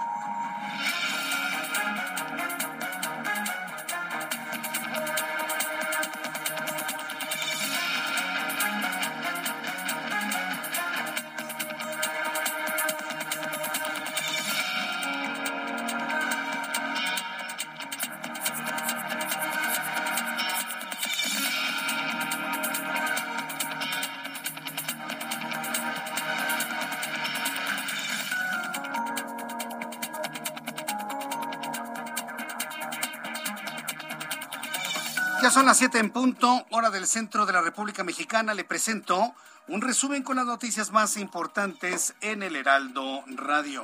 [35.61, 38.55] Son las 7 en punto, hora del centro de la República Mexicana.
[38.55, 39.35] Le presento
[39.67, 43.83] un resumen con las noticias más importantes en el Heraldo Radio.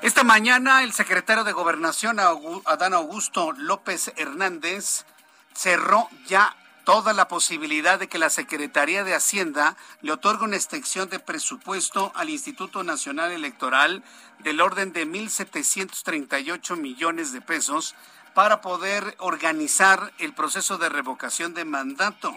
[0.00, 5.06] Esta mañana el secretario de Gobernación, Adán Augusto López Hernández,
[5.54, 11.08] cerró ya toda la posibilidad de que la Secretaría de Hacienda le otorgue una extensión
[11.08, 14.04] de presupuesto al Instituto Nacional Electoral
[14.38, 17.96] del orden de 1.738 millones de pesos
[18.34, 22.32] para poder organizar el proceso de revocación de mandato.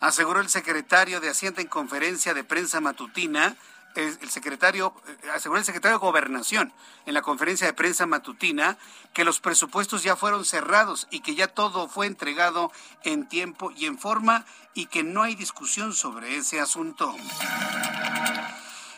[0.00, 3.56] Aseguró el secretario de Hacienda en conferencia de prensa matutina,
[3.96, 6.72] el secretario, eh, aseguró el secretario de Gobernación
[7.06, 8.78] en la conferencia de prensa matutina
[9.12, 12.70] que los presupuestos ya fueron cerrados y que ya todo fue entregado
[13.02, 17.14] en tiempo y en forma y que no hay discusión sobre ese asunto.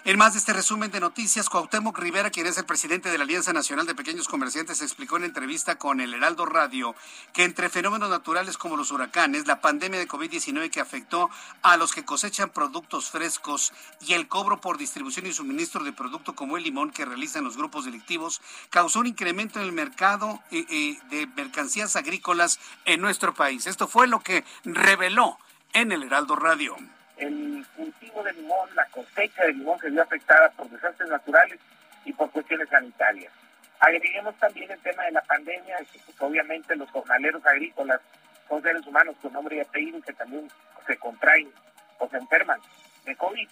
[0.05, 3.22] En más de este resumen de noticias, Cuauhtémoc Rivera, quien es el presidente de la
[3.22, 6.96] Alianza Nacional de Pequeños Comerciantes, explicó en entrevista con el Heraldo Radio
[7.32, 11.30] que entre fenómenos naturales como los huracanes, la pandemia de COVID-19 que afectó
[11.62, 16.34] a los que cosechan productos frescos y el cobro por distribución y suministro de producto
[16.34, 20.66] como el limón que realizan los grupos delictivos, causó un incremento en el mercado eh,
[20.68, 23.68] eh, de mercancías agrícolas en nuestro país.
[23.68, 25.38] Esto fue lo que reveló
[25.74, 26.76] en el Heraldo Radio
[27.16, 31.58] el cultivo de limón, la cosecha de limón se vio afectada por desastres naturales
[32.04, 33.32] y por cuestiones sanitarias.
[33.80, 38.00] Agreguemos también el tema de la pandemia, que pues, obviamente los jornaleros agrícolas
[38.48, 40.48] son seres humanos con nombre y apellido que también
[40.86, 41.50] se contraen
[41.98, 42.60] o se enferman
[43.04, 43.48] de COVID.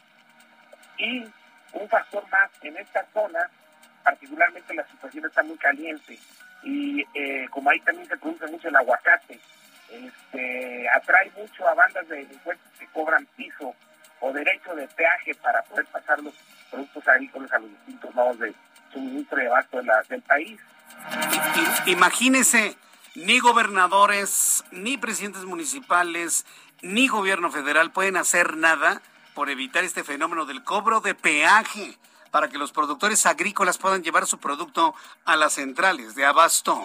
[0.98, 1.24] Y
[1.72, 3.50] un factor más, en esta zona,
[4.02, 6.18] particularmente la situación está muy caliente
[6.62, 9.40] y eh, como ahí también se produce mucho el aguacate,
[9.91, 13.74] este, atrae mucho a bandas de delincuentes que cobran piso
[14.20, 16.34] o derecho de peaje para poder pasar los
[16.70, 18.55] productos agrícolas a los distintos modos de
[18.93, 20.61] suministro de abasto del país.
[21.86, 22.76] Imagínese
[23.14, 26.47] ni gobernadores, ni presidentes municipales,
[26.82, 29.03] ni gobierno federal pueden hacer nada
[29.34, 31.97] por evitar este fenómeno del cobro de peaje
[32.30, 36.84] para que los productores agrícolas puedan llevar su producto a las centrales de abasto.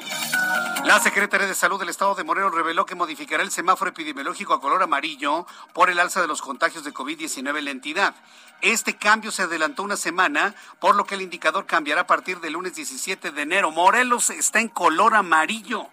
[0.86, 4.62] La Secretaría de Salud del Estado de Morelos reveló que modificará el semáforo epidemiológico a
[4.62, 8.16] color amarillo por el alza de los contagios de COVID-19 en la entidad.
[8.62, 12.54] Este cambio se adelantó una semana, por lo que el indicador cambiará a partir del
[12.54, 13.72] lunes 17 de enero.
[13.72, 15.88] Morelos está en color amarillo.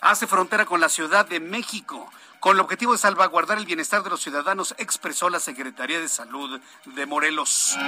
[0.00, 2.10] Hace frontera con la Ciudad de México.
[2.42, 6.60] Con el objetivo de salvaguardar el bienestar de los ciudadanos, expresó la Secretaría de Salud
[6.86, 7.78] de Morelos.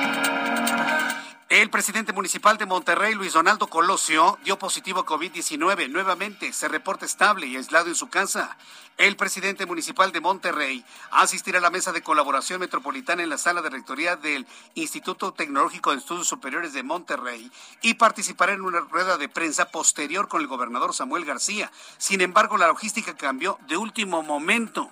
[1.50, 5.90] El presidente municipal de Monterrey, Luis Donaldo Colosio, dio positivo a COVID-19.
[5.90, 8.56] Nuevamente se reporta estable y aislado en su casa.
[8.96, 13.60] El presidente municipal de Monterrey asistirá a la mesa de colaboración metropolitana en la sala
[13.60, 19.18] de rectoría del Instituto Tecnológico de Estudios Superiores de Monterrey y participará en una rueda
[19.18, 21.70] de prensa posterior con el gobernador Samuel García.
[21.98, 24.90] Sin embargo, la logística cambió de último momento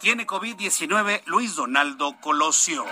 [0.00, 2.86] tiene COVID-19 Luis Donaldo Colosio.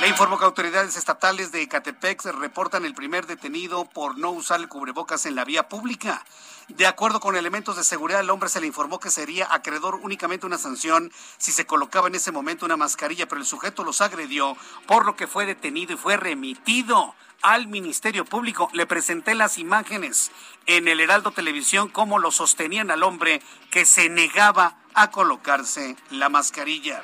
[0.00, 4.68] Le informó que autoridades estatales de Ecatepec reportan el primer detenido por no usar el
[4.68, 6.24] cubrebocas en la vía pública.
[6.68, 10.46] De acuerdo con elementos de seguridad, el hombre se le informó que sería acreedor únicamente
[10.46, 14.56] una sanción si se colocaba en ese momento una mascarilla, pero el sujeto los agredió,
[14.86, 18.70] por lo que fue detenido y fue remitido al Ministerio Público.
[18.72, 20.30] Le presenté las imágenes
[20.66, 26.28] en el Heraldo Televisión, cómo lo sostenían al hombre que se negaba a colocarse la
[26.28, 27.02] mascarilla.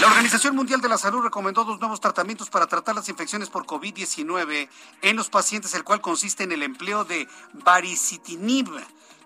[0.00, 3.66] La Organización Mundial de la Salud recomendó dos nuevos tratamientos para tratar las infecciones por
[3.66, 4.68] COVID-19
[5.02, 8.68] en los pacientes, el cual consiste en el empleo de baricitinib,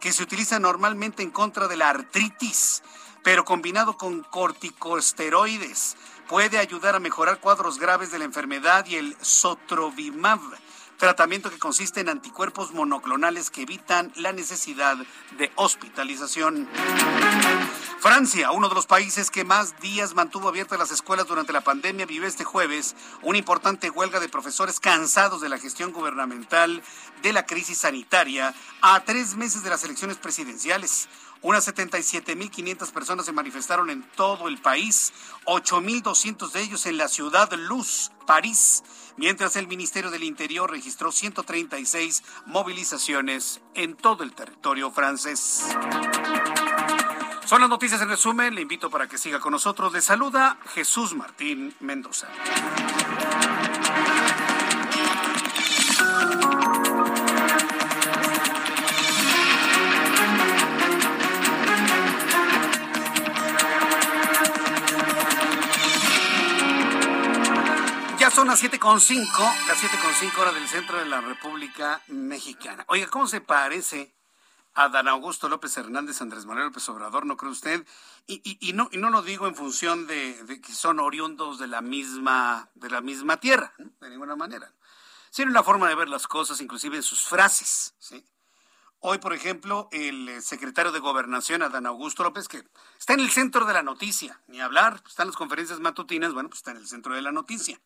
[0.00, 2.82] que se utiliza normalmente en contra de la artritis,
[3.22, 5.96] pero combinado con corticosteroides.
[6.28, 10.40] Puede ayudar a mejorar cuadros graves de la enfermedad y el sotrovimab
[10.96, 14.96] tratamiento que consiste en anticuerpos monoclonales que evitan la necesidad
[15.38, 16.68] de hospitalización.
[18.00, 22.06] Francia, uno de los países que más días mantuvo abiertas las escuelas durante la pandemia,
[22.06, 26.82] vive este jueves una importante huelga de profesores cansados de la gestión gubernamental
[27.22, 31.08] de la crisis sanitaria a tres meses de las elecciones presidenciales.
[31.46, 35.12] Unas 77.500 personas se manifestaron en todo el país,
[35.44, 38.82] 8.200 de ellos en la ciudad Luz, París,
[39.16, 45.62] mientras el Ministerio del Interior registró 136 movilizaciones en todo el territorio francés.
[47.44, 48.56] Son las noticias en resumen.
[48.56, 49.92] Le invito para que siga con nosotros.
[49.92, 52.26] Le saluda Jesús Martín Mendoza.
[68.36, 69.26] Son las 7.5,
[69.66, 72.84] las 7.5 horas del centro de la República Mexicana.
[72.88, 74.14] Oiga, ¿cómo se parece
[74.74, 77.86] a Dan Augusto López Hernández, Andrés Manuel López Obrador, ¿no cree usted?
[78.26, 82.90] Y, no, no lo digo en función de, que son oriundos de la misma, de
[82.90, 84.70] la misma tierra, de ninguna manera.
[85.30, 87.94] Sino una forma de ver las cosas, inclusive en sus frases.
[89.00, 92.68] Hoy, por ejemplo, el secretario de Gobernación, Adán Augusto López, que
[92.98, 96.50] está en el centro de la noticia, ni hablar, está en las conferencias matutinas, bueno,
[96.50, 97.80] pues está en el centro de la noticia.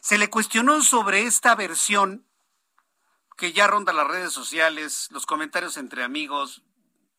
[0.00, 2.26] Se le cuestionó sobre esta versión
[3.36, 6.62] que ya ronda las redes sociales, los comentarios entre amigos.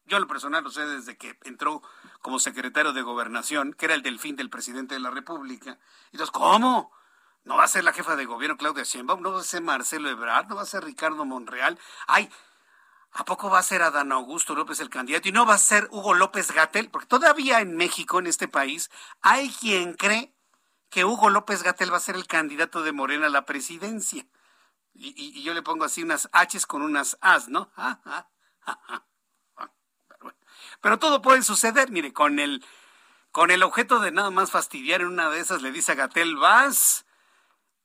[0.06, 1.82] Yo en lo personal lo sé desde que entró
[2.22, 5.80] como secretario de gobernación, que era el delfín del presidente de la República.
[6.12, 6.92] Y entonces, ¿cómo?
[7.46, 9.22] ¿No va a ser la jefa de gobierno Claudia Sheinbaum?
[9.22, 10.48] ¿No va a ser Marcelo Ebrard?
[10.48, 11.80] ¿No va a ser Ricardo Monreal?
[12.08, 12.30] Ay,
[13.14, 15.30] ¿a poco va a ser Adán Augusto López el candidato?
[15.30, 16.90] ¿Y no va a ser Hugo López Gatel?
[16.90, 20.36] Porque todavía en México, en este país, hay quien cree
[20.90, 24.26] que Hugo López Gatel va a ser el candidato de Morena a la presidencia.
[24.94, 27.72] Y, yo le pongo así unas H's con unas A's, ¿no?
[27.78, 28.28] Ah, ah,
[28.66, 29.04] ah,
[30.82, 32.66] pero, todo puede suceder, mire, con el,
[33.32, 36.36] con el objeto de nada más fastidiar en una de esas, le dice a Gatel,
[36.36, 37.06] vas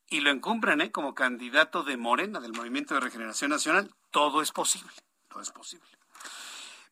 [0.08, 0.92] y lo encumbran ¿eh?
[0.92, 3.94] como candidato de Morena, del Movimiento de Regeneración Nacional.
[4.10, 4.92] Todo es posible,
[5.28, 5.88] todo es posible.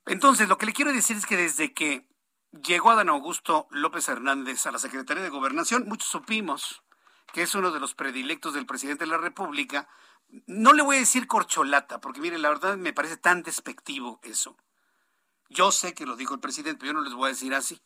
[0.06, 2.06] Entonces, lo que le quiero decir es que desde que
[2.52, 6.82] llegó Adán Augusto López Hernández a la Secretaría de Gobernación, muchos supimos
[7.32, 9.88] que es uno de los predilectos del presidente de la República.
[10.46, 14.56] No le voy a decir corcholata, porque mire, la verdad me parece tan despectivo eso.
[15.48, 17.80] Yo sé que lo dijo el presidente, pero yo no les voy a decir así.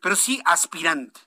[0.00, 1.20] Pero sí aspirante.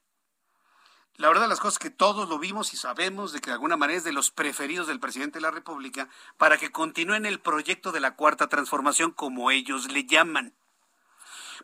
[1.15, 3.97] La verdad las cosas que todos lo vimos y sabemos de que de alguna manera
[3.97, 6.07] es de los preferidos del presidente de la República
[6.37, 10.55] para que continúen el proyecto de la cuarta transformación como ellos le llaman.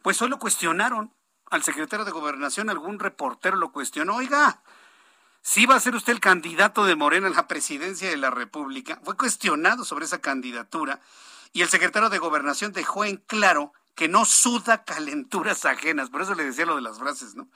[0.01, 1.13] Pues hoy lo cuestionaron
[1.49, 4.61] al secretario de Gobernación, algún reportero lo cuestionó, oiga,
[5.41, 8.99] si va a ser usted el candidato de Morena a la presidencia de la República,
[9.03, 10.99] fue cuestionado sobre esa candidatura
[11.53, 16.09] Y el secretario de Gobernación dejó en claro que no suda calenturas ajenas.
[16.09, 17.47] Por eso le decía lo de las frases, ¿no?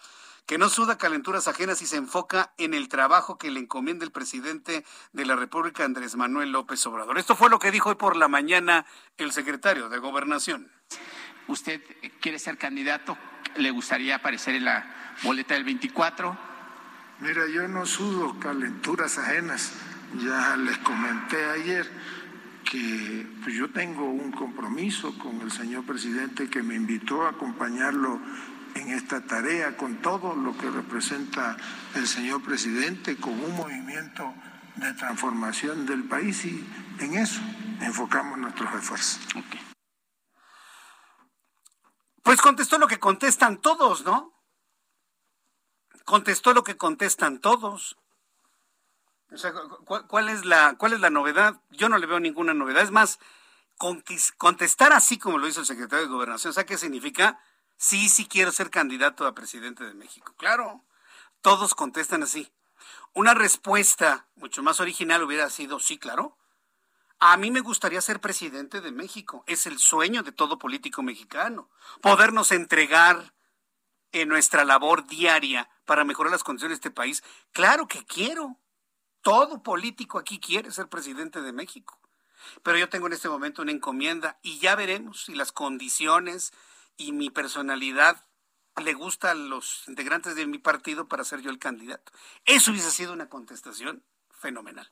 [0.49, 4.11] que no suda calenturas ajenas y se enfoca en el trabajo que le encomienda el
[4.11, 4.83] presidente
[5.13, 7.19] de la República, Andrés Manuel López Obrador.
[7.19, 8.87] Esto fue lo que dijo hoy por la mañana
[9.17, 10.71] el secretario de Gobernación.
[11.49, 11.81] ¿Usted
[12.21, 13.17] quiere ser candidato?
[13.57, 14.85] ¿Le gustaría aparecer en la
[15.23, 16.37] boleta del 24?
[17.21, 19.73] Mira, yo no sudo calenturas ajenas.
[20.23, 21.89] Ya les comenté ayer
[22.69, 28.19] que pues, yo tengo un compromiso con el señor presidente que me invitó a acompañarlo
[28.75, 31.57] en esta tarea con todo lo que representa
[31.95, 34.33] el señor presidente, con un movimiento
[34.75, 36.63] de transformación del país y
[36.99, 37.41] en eso
[37.81, 39.19] enfocamos nuestros esfuerzos.
[42.29, 44.39] Pues contestó lo que contestan todos, ¿no?
[46.05, 47.97] Contestó lo que contestan todos.
[49.31, 49.51] O sea,
[50.07, 51.59] ¿cuál, es la, ¿cuál es la novedad?
[51.71, 52.83] Yo no le veo ninguna novedad.
[52.83, 53.17] Es más,
[54.37, 57.41] contestar así como lo hizo el secretario de Gobernación, ¿sabe qué significa?
[57.77, 60.35] Sí, sí quiero ser candidato a presidente de México.
[60.37, 60.85] Claro,
[61.41, 62.53] todos contestan así.
[63.15, 66.37] Una respuesta mucho más original hubiera sido, sí, claro.
[67.21, 69.43] A mí me gustaría ser presidente de México.
[69.45, 71.69] Es el sueño de todo político mexicano.
[72.01, 73.33] Podernos entregar
[74.13, 77.23] en nuestra labor diaria para mejorar las condiciones de este país.
[77.51, 78.57] Claro que quiero.
[79.21, 81.99] Todo político aquí quiere ser presidente de México.
[82.63, 86.53] Pero yo tengo en este momento una encomienda y ya veremos si las condiciones
[86.95, 88.25] y mi personalidad
[88.81, 92.13] le gusta a los integrantes de mi partido para ser yo el candidato.
[92.45, 94.89] Eso hubiese sido una contestación fenomenal.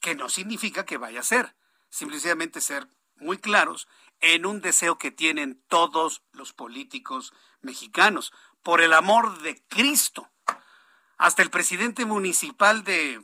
[0.00, 1.56] Que no significa que vaya a ser,
[1.88, 3.88] simplemente ser muy claros
[4.20, 8.32] en un deseo que tienen todos los políticos mexicanos.
[8.62, 10.28] Por el amor de Cristo.
[11.16, 13.20] Hasta el presidente municipal de,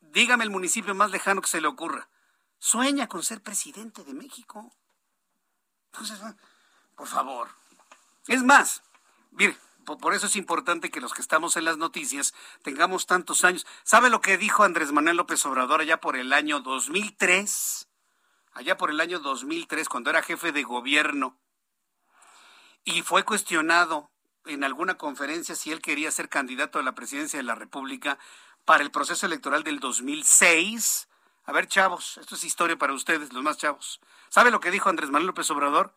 [0.00, 2.10] dígame el municipio más lejano que se le ocurra,
[2.58, 4.70] sueña con ser presidente de México.
[5.86, 6.20] Entonces,
[6.94, 7.48] por favor.
[8.26, 8.82] Es más,
[9.30, 9.56] mire,
[9.98, 13.66] por eso es importante que los que estamos en las noticias tengamos tantos años.
[13.82, 17.88] ¿Sabe lo que dijo Andrés Manuel López Obrador allá por el año 2003?
[18.52, 21.38] Allá por el año 2003, cuando era jefe de gobierno.
[22.84, 24.10] Y fue cuestionado
[24.46, 28.18] en alguna conferencia si él quería ser candidato a la presidencia de la República
[28.64, 31.08] para el proceso electoral del 2006.
[31.44, 34.00] A ver, chavos, esto es historia para ustedes, los más chavos.
[34.28, 35.94] ¿Sabe lo que dijo Andrés Manuel López Obrador?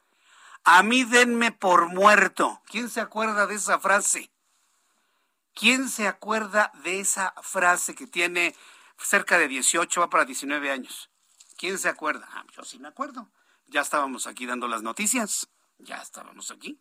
[0.66, 2.61] A mí denme por muerto.
[2.68, 4.32] ¿Quién se acuerda de esa frase?
[5.53, 8.55] ¿Quién se acuerda de esa frase que tiene
[8.97, 11.09] cerca de 18, va para 19 años?
[11.57, 12.28] ¿Quién se acuerda?
[12.32, 13.30] Ah, yo sí me acuerdo.
[13.68, 15.49] Ya estábamos aquí dando las noticias.
[15.80, 16.80] Ya estábamos aquí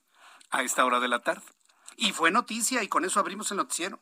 [0.51, 1.47] a esta hora de la tarde.
[1.97, 4.01] Y fue noticia y con eso abrimos el noticiero.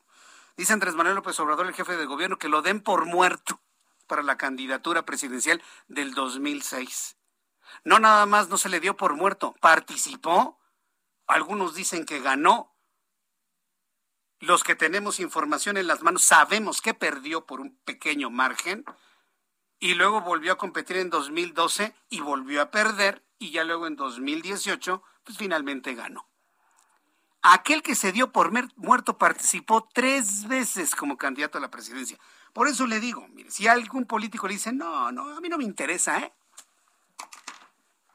[0.56, 3.60] Dice Andrés Manuel López Obrador, el jefe de gobierno, que lo den por muerto
[4.06, 7.16] para la candidatura presidencial del 2006.
[7.84, 10.58] No nada más no se le dio por muerto, participó.
[11.26, 12.74] Algunos dicen que ganó.
[14.38, 18.84] Los que tenemos información en las manos sabemos que perdió por un pequeño margen
[19.78, 23.96] y luego volvió a competir en 2012 y volvió a perder y ya luego en
[23.96, 26.28] 2018 pues finalmente ganó.
[27.42, 32.18] Aquel que se dio por muerto participó tres veces como candidato a la presidencia.
[32.52, 35.64] Por eso le digo, si algún político le dice, no, no, a mí no me
[35.64, 36.34] interesa, ¿eh?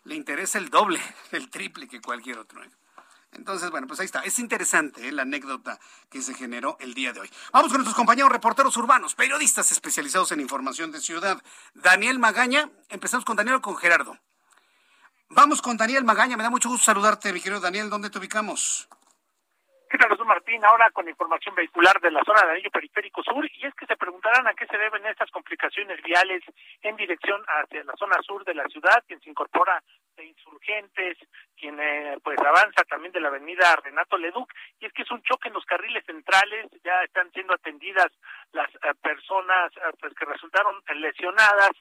[0.05, 0.99] Le interesa el doble,
[1.31, 2.63] el triple que cualquier otro.
[2.63, 2.69] ¿eh?
[3.33, 4.21] Entonces, bueno, pues ahí está.
[4.21, 5.11] Es interesante ¿eh?
[5.11, 5.79] la anécdota
[6.09, 7.29] que se generó el día de hoy.
[7.51, 11.41] Vamos con nuestros compañeros reporteros urbanos, periodistas especializados en información de ciudad.
[11.73, 14.17] Daniel Magaña, empezamos con Daniel o con Gerardo.
[15.29, 18.87] Vamos con Daniel Magaña, me da mucho gusto saludarte, mi querido Daniel, ¿dónde te ubicamos?
[19.97, 20.65] ¿Qué Martín?
[20.65, 23.95] Ahora con información vehicular de la zona del Anillo Periférico Sur, y es que se
[23.95, 26.43] preguntarán a qué se deben estas complicaciones viales
[26.81, 29.81] en dirección hacia la zona sur de la ciudad, quien se incorpora
[30.17, 31.17] de insurgentes,
[31.57, 35.21] quien eh, pues avanza también de la avenida Renato Leduc, y es que es un
[35.23, 38.11] choque en los carriles centrales, ya están siendo atendidas
[38.51, 41.71] las eh, personas eh, pues que resultaron lesionadas,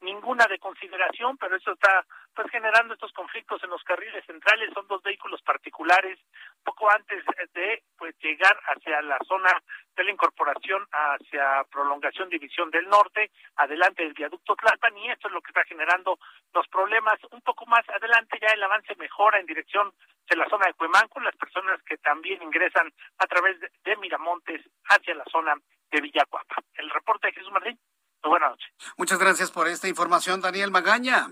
[0.00, 4.86] ninguna de consideración, pero eso está pues generando estos conflictos en los carriles centrales, son
[4.86, 6.18] dos vehículos particulares
[6.62, 9.50] poco antes de pues llegar hacia la zona
[9.96, 15.34] de la incorporación hacia prolongación división del norte, adelante del viaducto Tlalpan y esto es
[15.34, 16.18] lo que está generando
[16.54, 17.18] los problemas.
[17.32, 19.92] Un poco más adelante ya el avance mejora en dirección
[20.28, 25.14] de la zona de Cuemanco, las personas que también ingresan a través de, Miramontes hacia
[25.14, 25.54] la zona
[25.90, 26.56] de Villacuapa.
[26.74, 27.78] El reporte de Jesús Martín.
[28.22, 28.68] Buenas noches.
[28.96, 31.28] Muchas gracias por esta información, Daniel Magaña.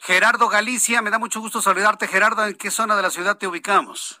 [0.00, 2.06] Gerardo Galicia, me da mucho gusto saludarte.
[2.06, 4.20] Gerardo, ¿en qué zona de la ciudad te ubicamos?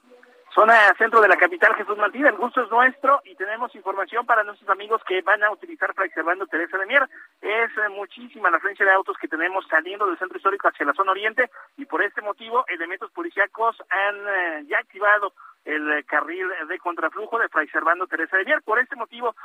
[0.58, 2.26] zona centro de la capital, Jesús Martín.
[2.26, 6.10] El gusto es nuestro y tenemos información para nuestros amigos que van a utilizar Fray
[6.10, 7.08] Servando Teresa de Mier.
[7.40, 10.94] Es eh, muchísima la frecuencia de autos que tenemos saliendo del centro histórico hacia la
[10.94, 15.32] zona oriente y por este motivo elementos policíacos han eh, ya activado
[15.64, 18.60] el eh, carril de contraflujo de Fray Servando Teresa de Mier.
[18.62, 19.36] Por este motivo,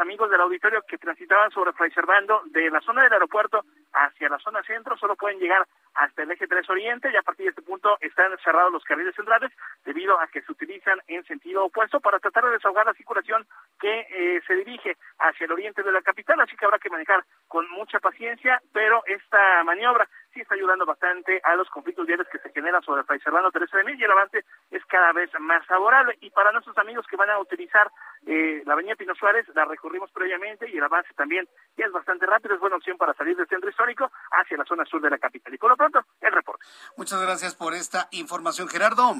[0.00, 4.38] amigos del auditorio que transitaban sobre Fray Servando de la zona del aeropuerto hacia la
[4.38, 7.62] zona centro solo pueden llegar hasta el eje 3 Oriente y a partir de este
[7.62, 9.50] punto están cerrados los carriles centrales
[9.84, 13.46] debido a que se utilizan en sentido opuesto para tratar de desahogar la circulación
[13.80, 17.24] que eh, se dirige hacia el oriente de la capital, así que habrá que manejar
[17.48, 22.38] con mucha paciencia, pero esta maniobra sí está ayudando bastante a los conflictos diarios que
[22.38, 25.30] se generan sobre el país Servando Teresa de Mil y el avance es cada vez
[25.40, 26.16] más favorable.
[26.20, 27.90] Y para nuestros amigos que van a utilizar
[28.30, 31.48] eh, la avenida Pino Suárez, la recorrimos previamente y el avance también
[31.78, 34.84] ya es bastante rápido, es buena opción para salir del centro histórico hacia la zona
[34.84, 35.54] sur de la capital.
[35.54, 36.66] Y por lo pronto, el reporte.
[36.98, 39.14] Muchas gracias por esta información, Gerardo.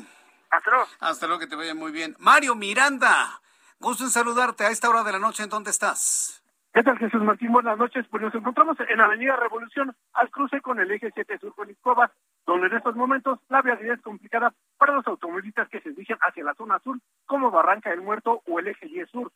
[0.50, 0.86] Hasta luego.
[1.00, 2.16] Hasta luego, que te vaya muy bien.
[2.18, 3.40] Mario Miranda,
[3.80, 5.42] gusto en saludarte a esta hora de la noche.
[5.42, 6.44] ¿En dónde estás?
[6.74, 7.50] ¿Qué tal, Jesús Martín?
[7.50, 8.04] Buenas noches.
[8.10, 11.70] Pues nos encontramos en la Avenida Revolución, al cruce con el eje 7 Sur con
[11.70, 12.10] Iscobas,
[12.48, 16.42] donde en estos momentos la vialidad es complicada para los automovilistas que se dirigen hacia
[16.42, 19.30] la zona sur, como Barranca del Muerto o el eje 10 Sur.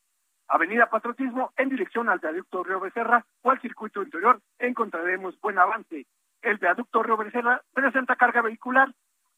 [0.49, 6.07] Avenida Patriotismo en dirección al viaducto Río Becerra o al circuito interior encontraremos buen avance.
[6.41, 8.89] El viaducto Río Becerra presenta carga vehicular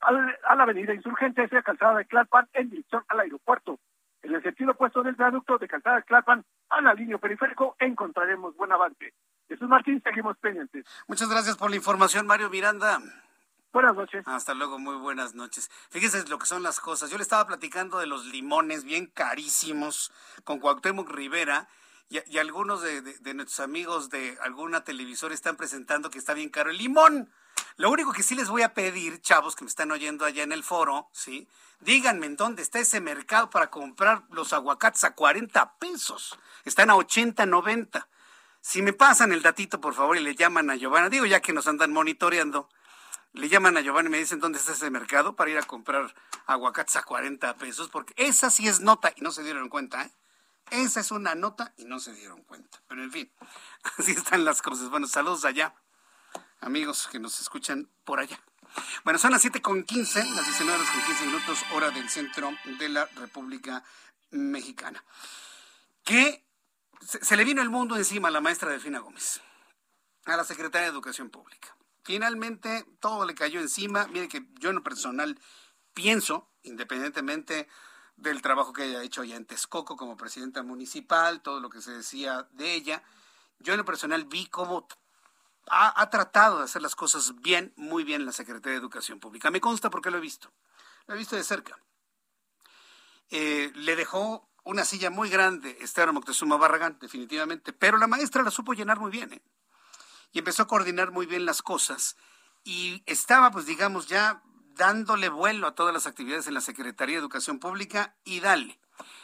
[0.02, 3.80] a la avenida Insurgente hacia Calzada de Tlalpan en dirección al aeropuerto.
[4.22, 8.56] En el sentido opuesto del viaducto de Calzada de Tlalpan a la línea periférico encontraremos
[8.56, 9.14] buen avance.
[9.48, 10.86] Jesús Martín, seguimos pendientes.
[11.08, 13.00] Muchas gracias por la información, Mario Miranda.
[13.74, 14.22] Buenas noches.
[14.28, 15.68] Hasta luego, muy buenas noches.
[15.90, 17.10] Fíjese lo que son las cosas.
[17.10, 20.12] Yo le estaba platicando de los limones bien carísimos
[20.44, 21.68] con Cuauhtémoc Rivera
[22.08, 26.70] y, algunos de, de, nuestros amigos de alguna televisora están presentando que está bien caro
[26.70, 27.32] el limón.
[27.76, 30.52] Lo único que sí les voy a pedir, chavos que me están oyendo allá en
[30.52, 31.48] el foro, ¿sí?
[31.80, 36.38] Díganme en dónde está ese mercado para comprar los aguacates a 40 pesos.
[36.64, 38.06] Están a 80, 90.
[38.60, 41.52] Si me pasan el datito, por favor, y le llaman a Giovanna, digo ya que
[41.52, 42.68] nos andan monitoreando,
[43.34, 46.14] le llaman a Giovanna y me dicen dónde está ese mercado para ir a comprar
[46.46, 50.12] aguacates a 40 pesos, porque esa sí es nota y no se dieron cuenta, ¿eh?
[50.70, 52.80] Esa es una nota y no se dieron cuenta.
[52.88, 53.30] Pero en fin,
[53.98, 54.88] así están las cosas.
[54.88, 55.74] Bueno, saludos allá,
[56.60, 58.40] amigos que nos escuchan por allá.
[59.04, 62.52] Bueno, son las 7 con 15, las 19 horas con 15 minutos, hora del centro
[62.78, 63.84] de la República
[64.30, 65.04] Mexicana.
[66.02, 66.44] Que
[67.00, 69.40] se, le vino el mundo encima a la maestra Delfina Gómez,
[70.24, 71.76] a la secretaria de Educación Pública.
[72.04, 74.06] Finalmente, todo le cayó encima.
[74.08, 75.40] Mire que yo en lo personal
[75.94, 77.66] pienso, independientemente
[78.16, 81.92] del trabajo que haya hecho allá en Texcoco como presidenta municipal, todo lo que se
[81.92, 83.02] decía de ella,
[83.58, 84.86] yo en lo personal vi cómo
[85.66, 89.50] ha, tratado de hacer las cosas bien, muy bien la Secretaría de Educación Pública.
[89.50, 90.52] Me consta porque lo he visto.
[91.06, 91.78] Lo he visto de cerca.
[93.30, 98.50] Eh, le dejó una silla muy grande Esteban Moctezuma Barragán, definitivamente, pero la maestra la
[98.50, 99.32] supo llenar muy bien.
[99.32, 99.42] ¿eh?
[100.34, 102.18] Y empezó a coordinar muy bien las cosas.
[102.64, 104.42] Y estaba, pues digamos, ya
[104.74, 108.78] dándole vuelo a todas las actividades en la Secretaría de Educación Pública y dale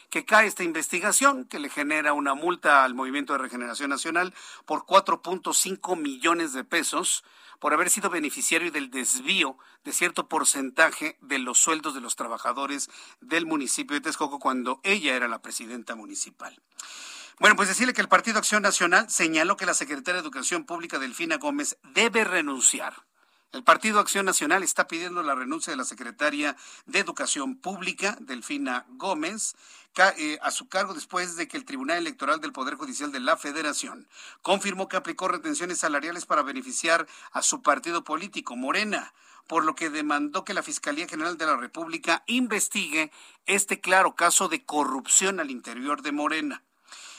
[0.09, 4.33] que cae esta investigación que le genera una multa al Movimiento de Regeneración Nacional
[4.65, 7.23] por 4.5 millones de pesos
[7.59, 12.89] por haber sido beneficiario del desvío de cierto porcentaje de los sueldos de los trabajadores
[13.21, 16.59] del municipio de Texcoco cuando ella era la presidenta municipal.
[17.41, 20.99] Bueno, pues decirle que el Partido Acción Nacional señaló que la secretaria de Educación Pública,
[20.99, 22.93] Delfina Gómez, debe renunciar
[23.51, 28.85] el Partido Acción Nacional está pidiendo la renuncia de la secretaria de Educación Pública, Delfina
[28.91, 29.55] Gómez,
[30.17, 33.35] eh, a su cargo después de que el Tribunal Electoral del Poder Judicial de la
[33.35, 34.07] Federación
[34.41, 39.13] confirmó que aplicó retenciones salariales para beneficiar a su partido político, Morena,
[39.47, 43.11] por lo que demandó que la Fiscalía General de la República investigue
[43.47, 46.63] este claro caso de corrupción al interior de Morena.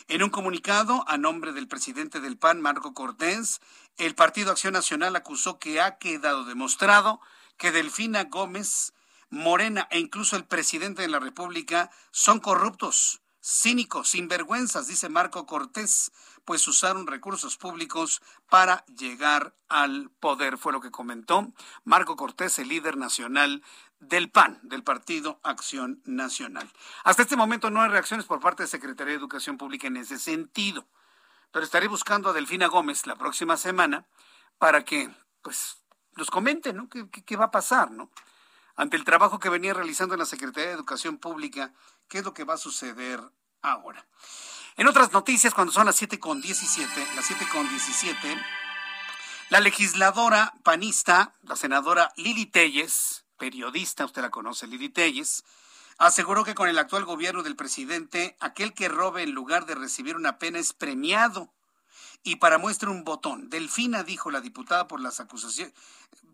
[0.09, 3.61] En un comunicado a nombre del presidente del PAN, Marco Cortés,
[3.97, 7.21] el Partido Acción Nacional acusó que ha quedado demostrado
[7.57, 8.95] que Delfina Gómez,
[9.31, 16.13] Morena e incluso el presidente de la República son corruptos, cínicos, sinvergüenzas, dice Marco Cortés,
[16.45, 21.53] pues usaron recursos públicos para llegar al poder, fue lo que comentó
[21.85, 23.63] Marco Cortés, el líder nacional
[24.03, 26.69] del PAN, del Partido Acción Nacional.
[27.05, 30.19] Hasta este momento no hay reacciones por parte de Secretaría de Educación Pública en ese
[30.19, 30.89] sentido,
[31.53, 34.07] pero estaré buscando a Delfina Gómez la próxima semana
[34.59, 35.09] para que,
[35.43, 35.79] pues,
[36.17, 36.89] nos comente, ¿no?
[36.89, 38.11] ¿Qué, va a pasar, ¿no?
[38.75, 41.73] Ante el trabajo que venía realizando en la Secretaría de Educación Pública,
[42.09, 43.21] ¿qué es lo que va a suceder
[43.63, 44.05] ahora?
[44.77, 48.37] En otras noticias, cuando son las siete con 17, las siete con 17,
[49.51, 55.43] la legisladora panista, la senadora Lili Telles, periodista, usted la conoce, Lili Telles,
[55.99, 60.15] Aseguró que con el actual gobierno del presidente, aquel que robe en lugar de recibir
[60.15, 61.53] una pena es premiado.
[62.25, 65.75] Y para muestra un botón, Delfina dijo la diputada por las acusaciones,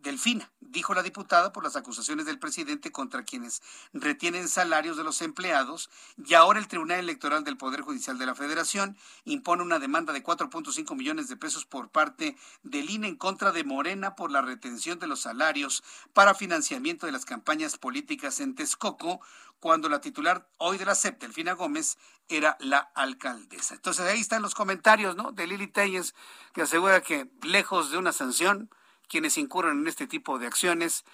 [0.03, 3.63] Delfina, dijo la diputada por las acusaciones del presidente contra quienes
[3.93, 5.91] retienen salarios de los empleados
[6.25, 10.23] y ahora el Tribunal Electoral del Poder Judicial de la Federación impone una demanda de
[10.23, 14.99] 4.5 millones de pesos por parte del INE en contra de Morena por la retención
[14.99, 15.83] de los salarios
[16.13, 19.21] para financiamiento de las campañas políticas en Texcoco
[19.61, 21.99] cuando la titular hoy de la CEP, Delfina Gómez,
[22.29, 23.75] era la alcaldesa.
[23.75, 25.33] Entonces ahí están los comentarios ¿no?
[25.33, 26.15] de Lili Telles
[26.53, 28.71] que asegura que lejos de una sanción,
[29.09, 31.05] quienes incurren en este tipo de acciones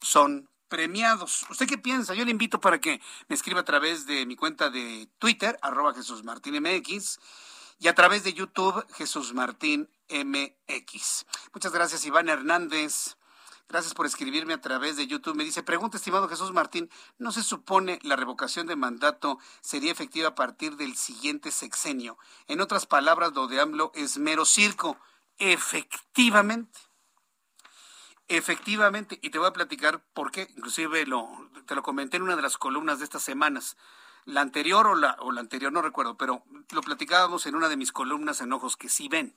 [0.00, 1.46] son premiados.
[1.50, 2.14] ¿Usted qué piensa?
[2.14, 5.94] Yo le invito para que me escriba a través de mi cuenta de Twitter, arroba
[5.94, 7.20] Jesús Martín MX,
[7.78, 11.26] y a través de YouTube, Jesús Martín MX.
[11.52, 13.16] Muchas gracias, Iván Hernández.
[13.68, 15.34] Gracias por escribirme a través de YouTube.
[15.34, 20.28] Me dice, pregunta, estimado Jesús Martín, ¿no se supone la revocación de mandato sería efectiva
[20.28, 22.18] a partir del siguiente sexenio?
[22.46, 24.98] En otras palabras, lo de AMLO es mero circo.
[25.38, 26.78] Efectivamente.
[28.28, 31.04] Efectivamente, y te voy a platicar por qué, inclusive
[31.66, 33.76] te lo comenté en una de las columnas de estas semanas,
[34.24, 37.76] la anterior o la, o la anterior, no recuerdo, pero lo platicábamos en una de
[37.76, 39.36] mis columnas en Ojos que sí ven.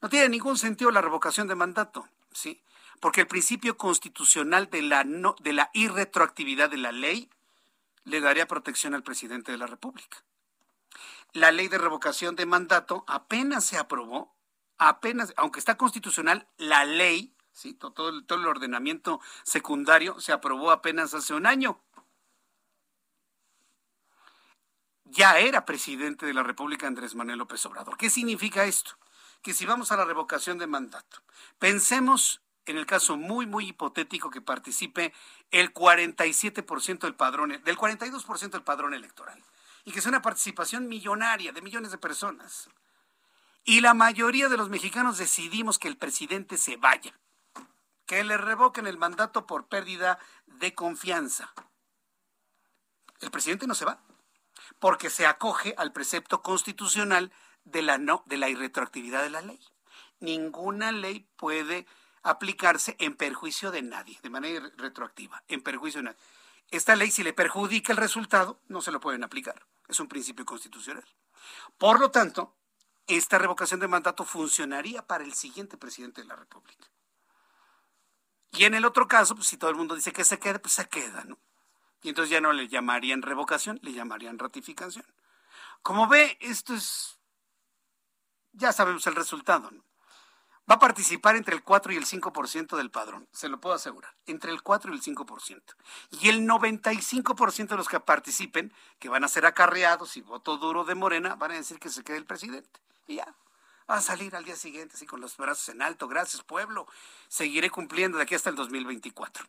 [0.00, 2.62] No tiene ningún sentido la revocación de mandato, ¿sí?
[3.00, 7.30] Porque el principio constitucional de la, no, de la irretroactividad de la ley
[8.04, 10.24] le daría protección al presidente de la República.
[11.32, 14.34] La ley de revocación de mandato apenas se aprobó,
[14.78, 17.72] apenas, aunque está constitucional, la ley ¿sí?
[17.72, 17.92] Todo,
[18.24, 21.80] todo el ordenamiento secundario se aprobó apenas hace un año.
[25.04, 27.96] Ya era presidente de la República Andrés Manuel López Obrador.
[27.96, 28.98] ¿Qué significa esto?
[29.42, 31.22] Que si vamos a la revocación de mandato,
[31.58, 32.42] pensemos
[32.72, 35.12] en el caso muy, muy hipotético que participe
[35.50, 39.42] el 47% del padrón, del 42% del padrón electoral,
[39.84, 42.68] y que sea una participación millonaria de millones de personas.
[43.64, 47.14] Y la mayoría de los mexicanos decidimos que el presidente se vaya
[48.06, 51.52] que le revoquen el mandato por pérdida de confianza.
[53.20, 54.00] El presidente no se va,
[54.78, 57.32] porque se acoge al precepto constitucional
[57.64, 59.60] de la, no, de la irretroactividad de la ley.
[60.20, 61.86] Ninguna ley puede
[62.24, 66.18] aplicarse en perjuicio de nadie, de manera retroactiva, en perjuicio de nadie.
[66.70, 69.64] Esta ley, si le perjudica el resultado, no se lo pueden aplicar.
[69.86, 71.04] Es un principio constitucional.
[71.78, 72.56] Por lo tanto,
[73.06, 76.88] esta revocación de mandato funcionaría para el siguiente presidente de la República.
[78.52, 80.72] Y en el otro caso, pues si todo el mundo dice que se quede, pues
[80.74, 81.38] se queda, ¿no?
[82.02, 85.06] Y entonces ya no le llamarían revocación, le llamarían ratificación.
[85.82, 87.18] Como ve, esto es,
[88.52, 89.84] ya sabemos el resultado, ¿no?
[90.70, 94.14] Va a participar entre el 4 y el 5% del padrón, se lo puedo asegurar,
[94.26, 95.62] entre el 4 y el 5%.
[96.22, 100.84] Y el 95% de los que participen, que van a ser acarreados y voto duro
[100.84, 102.80] de Morena, van a decir que se quede el presidente.
[103.06, 103.34] Y ya,
[103.90, 106.08] va a salir al día siguiente así con los brazos en alto.
[106.08, 106.86] Gracias, pueblo.
[107.28, 109.44] Seguiré cumpliendo de aquí hasta el 2024.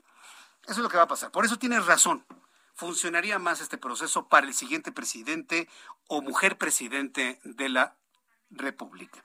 [0.63, 1.31] Eso es lo que va a pasar.
[1.31, 2.25] Por eso tienes razón.
[2.73, 5.69] Funcionaría más este proceso para el siguiente presidente
[6.07, 7.95] o mujer presidente de la
[8.49, 9.23] República.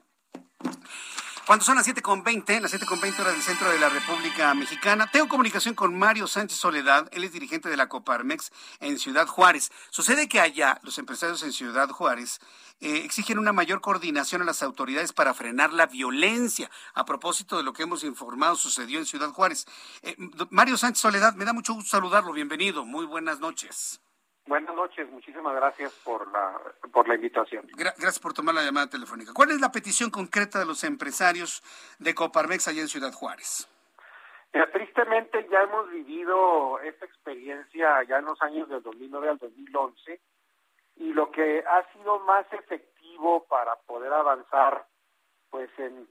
[1.47, 5.73] Cuando son las 7.20, las 7.20 horas del centro de la República Mexicana, tengo comunicación
[5.73, 9.71] con Mario Sánchez Soledad, él es dirigente de la Coparmex en Ciudad Juárez.
[9.89, 12.39] Sucede que allá los empresarios en Ciudad Juárez
[12.79, 16.69] eh, exigen una mayor coordinación a las autoridades para frenar la violencia.
[16.93, 19.65] A propósito de lo que hemos informado sucedió en Ciudad Juárez.
[20.03, 20.15] Eh,
[20.51, 22.33] Mario Sánchez Soledad, me da mucho gusto saludarlo.
[22.33, 22.85] Bienvenido.
[22.85, 23.99] Muy buenas noches.
[24.47, 26.59] Buenas noches, muchísimas gracias por la,
[26.91, 27.67] por la invitación.
[27.75, 29.33] gracias por tomar la llamada telefónica.
[29.33, 31.61] ¿Cuál es la petición concreta de los empresarios
[31.99, 33.67] de Coparmex allá en Ciudad Juárez?
[34.73, 40.19] tristemente ya hemos vivido esta experiencia ya en los años del 2009 al 2011
[40.97, 44.85] y lo que ha sido más efectivo para poder avanzar
[45.49, 46.05] pues en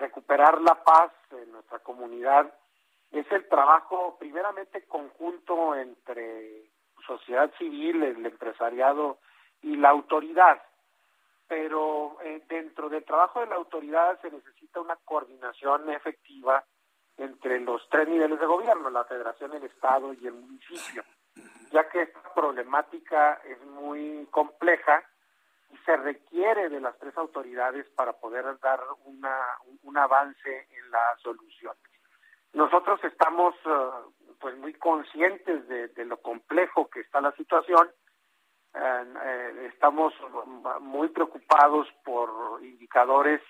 [0.00, 2.52] recuperar la paz en nuestra comunidad
[3.12, 6.64] es el trabajo primeramente conjunto entre
[7.06, 9.18] sociedad civil, el empresariado
[9.62, 10.62] y la autoridad.
[11.48, 16.64] Pero eh, dentro del trabajo de la autoridad se necesita una coordinación efectiva
[17.16, 21.02] entre los tres niveles de gobierno, la federación, el Estado y el municipio,
[21.70, 25.02] ya que esta problemática es muy compleja
[25.72, 29.38] y se requiere de las tres autoridades para poder dar una,
[29.84, 31.74] un avance en la solución.
[32.52, 36.45] Nosotros estamos eh, pues muy conscientes de, lo complejo
[37.16, 37.90] está la situación.
[38.74, 40.12] Eh, estamos
[40.80, 43.40] muy preocupados por indicadores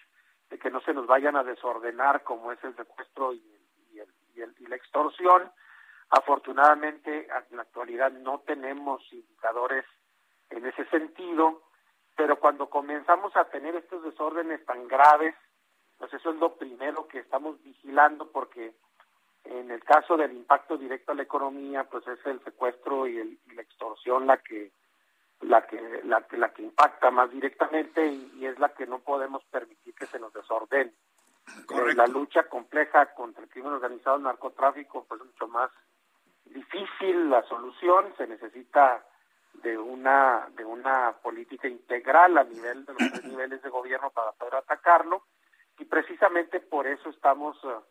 [0.49, 3.43] de que no se nos vayan a desordenar como es el secuestro y,
[4.35, 5.51] y, la extorsión.
[6.11, 9.85] Afortunadamente, en la actualidad no tenemos indicadores
[10.51, 11.63] en ese sentido,
[12.15, 15.35] pero cuando comenzamos a tener estos desórdenes tan graves,
[15.99, 18.77] pues eso es lo primero que estamos vigilando porque
[19.49, 23.63] en el caso del impacto directo a la economía, pues es el secuestro y, la
[23.63, 24.73] extorsión la que
[25.41, 29.45] la que la que la que impacta más directamente y, es la que no podemos
[29.47, 30.93] permitir que se nos desordene.
[31.71, 35.71] Eh, la lucha compleja contra el crimen organizado, el narcotráfico, pues es mucho más
[36.45, 39.05] difícil la solución, se necesita
[39.55, 44.33] de una de una política integral a nivel de los tres niveles de gobierno para
[44.33, 45.25] poder atacarlo.
[45.79, 47.83] Y precisamente por eso estamos uh,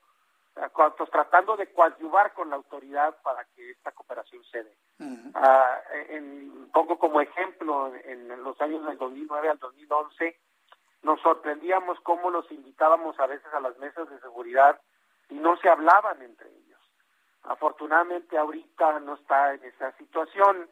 [1.11, 4.77] tratando de coadyuvar con la autoridad para que esta cooperación se dé.
[5.33, 5.79] Ah,
[6.09, 10.39] en, pongo como ejemplo, en los años del 2009 al 2011,
[11.03, 14.79] nos sorprendíamos cómo los invitábamos a veces a las mesas de seguridad
[15.29, 16.79] y no se hablaban entre ellos.
[17.43, 20.67] Afortunadamente ahorita no está en esa situación.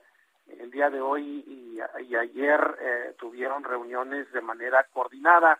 [0.47, 1.80] El día de hoy y,
[2.15, 5.60] ayer eh, tuvieron reuniones de manera coordinada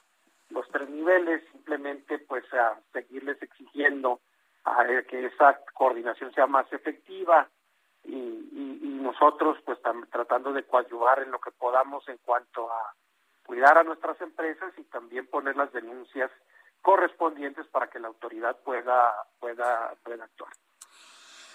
[0.54, 4.22] los tres niveles, simplemente pues a seguirles exigiendo
[4.64, 7.50] a que esa coordinación sea más efectiva
[8.06, 8.40] y,
[9.04, 9.78] nosotros pues
[10.10, 12.96] tratando de coadyuvar en lo que podamos en cuanto a
[13.46, 16.32] cuidar a nuestras empresas y también poner las denuncias
[16.82, 20.52] correspondientes para que la autoridad pueda pueda pueda actuar.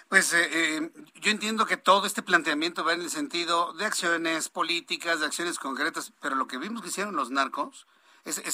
[0.09, 4.49] Pues eh, eh, yo entiendo que todo este planteamiento va en el sentido de acciones
[4.49, 7.87] políticas, de acciones concretas, pero lo que vimos que hicieron los narcos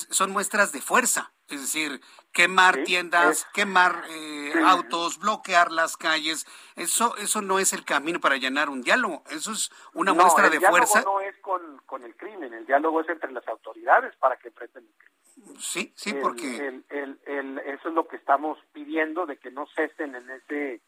[0.09, 2.01] son muestras de fuerza, es decir,
[2.31, 8.35] quemar tiendas, quemar eh, autos, bloquear las calles, eso eso no es el camino para
[8.35, 11.01] allanar un diálogo, eso es una muestra de fuerza.
[11.01, 14.83] No es con, con el crimen, el diálogo es entre las autoridades para que enfrenten
[14.83, 15.15] el crimen.
[15.59, 16.57] Sí, sí, porque...
[16.89, 20.81] El, el, eso es lo que estamos pidiendo, de que no cesen en ese,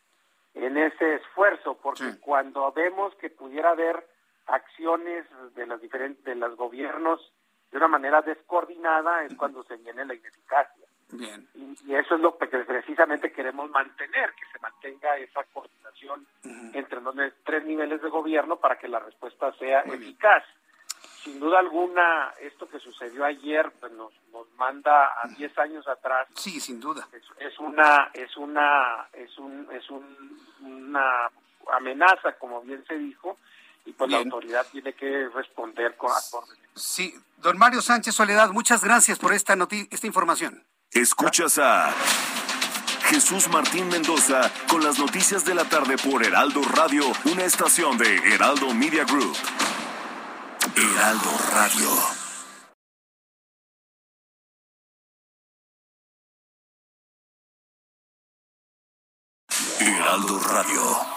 [0.54, 4.08] en ese esfuerzo, porque cuando vemos que pudiera haber
[4.46, 5.26] acciones
[5.56, 7.20] de las diferentes de los gobiernos
[7.72, 10.86] de una manera descoordinada es cuando se viene la ineficacia.
[11.10, 11.48] Bien.
[11.56, 16.28] Y, eso es lo que precisamente queremos mantener, que se mantenga esa coordinación
[16.74, 17.16] entre los
[17.46, 20.44] tres niveles de gobierno para que la respuesta sea eficaz.
[21.24, 26.28] Sin duda alguna, esto que sucedió ayer pues nos, nos manda a 10 años atrás.
[26.36, 27.08] Sí, sin duda.
[27.40, 31.30] Es, una es una es un es un, una
[31.72, 33.38] amenaza, como bien se dijo,
[33.88, 36.58] y pues la autoridad tiene que responder con acordes.
[36.76, 39.58] Sí, don Mario Sánchez Soledad, muchas gracias por esta
[39.90, 40.64] esta información.
[40.92, 41.94] Escuchas a
[43.06, 48.18] Jesús Martín Mendoza con las noticias de la tarde por Heraldo Radio, una estación de
[48.34, 49.38] Heraldo Media Group.
[50.76, 51.90] Heraldo Radio.
[59.80, 61.17] Heraldo Radio.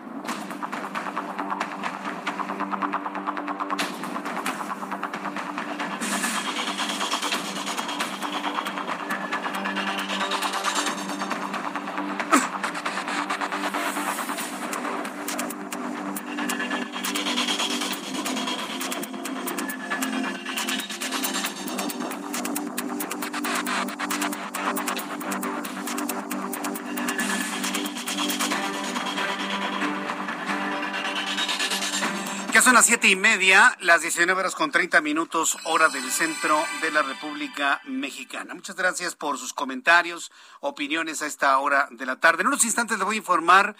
[33.11, 38.53] Y media, las 19 horas con 30 minutos, hora del centro de la República Mexicana.
[38.53, 40.31] Muchas gracias por sus comentarios,
[40.61, 42.41] opiniones a esta hora de la tarde.
[42.41, 43.75] En unos instantes le voy a informar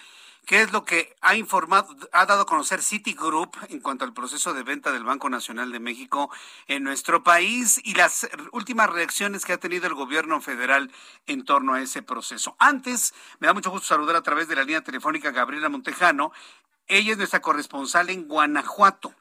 [0.46, 4.54] qué es lo que ha informado, ha dado a conocer Citigroup en cuanto al proceso
[4.54, 6.30] de venta del Banco Nacional de México
[6.68, 10.92] en nuestro país y las últimas reacciones que ha tenido el gobierno federal
[11.26, 12.58] en torno a ese proceso.
[12.60, 16.34] Antes, me da mucho gusto saludar a través de la línea telefónica Gabriela Montejano,
[16.88, 19.14] ella es nuestra corresponsal en Guanajuato.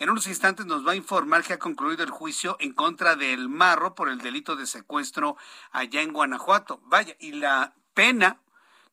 [0.00, 3.48] En unos instantes nos va a informar que ha concluido el juicio en contra del
[3.48, 5.36] Marro por el delito de secuestro
[5.72, 6.80] allá en Guanajuato.
[6.84, 8.38] Vaya, y la pena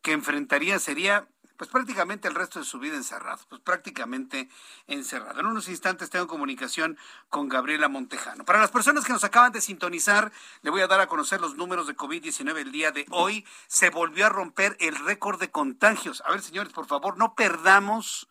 [0.02, 1.27] que enfrentaría sería
[1.57, 4.49] pues prácticamente el resto de su vida encerrado, pues prácticamente
[4.88, 5.40] encerrado.
[5.40, 6.98] En unos instantes tengo comunicación
[7.30, 8.44] con Gabriela Montejano.
[8.44, 10.32] Para las personas que nos acaban de sintonizar,
[10.64, 13.45] le voy a dar a conocer los números de COVID-19 el día de hoy.
[13.68, 16.23] Se volvió a romper el récord de contagios.
[16.26, 18.27] A ver, señores, por favor, no perdamos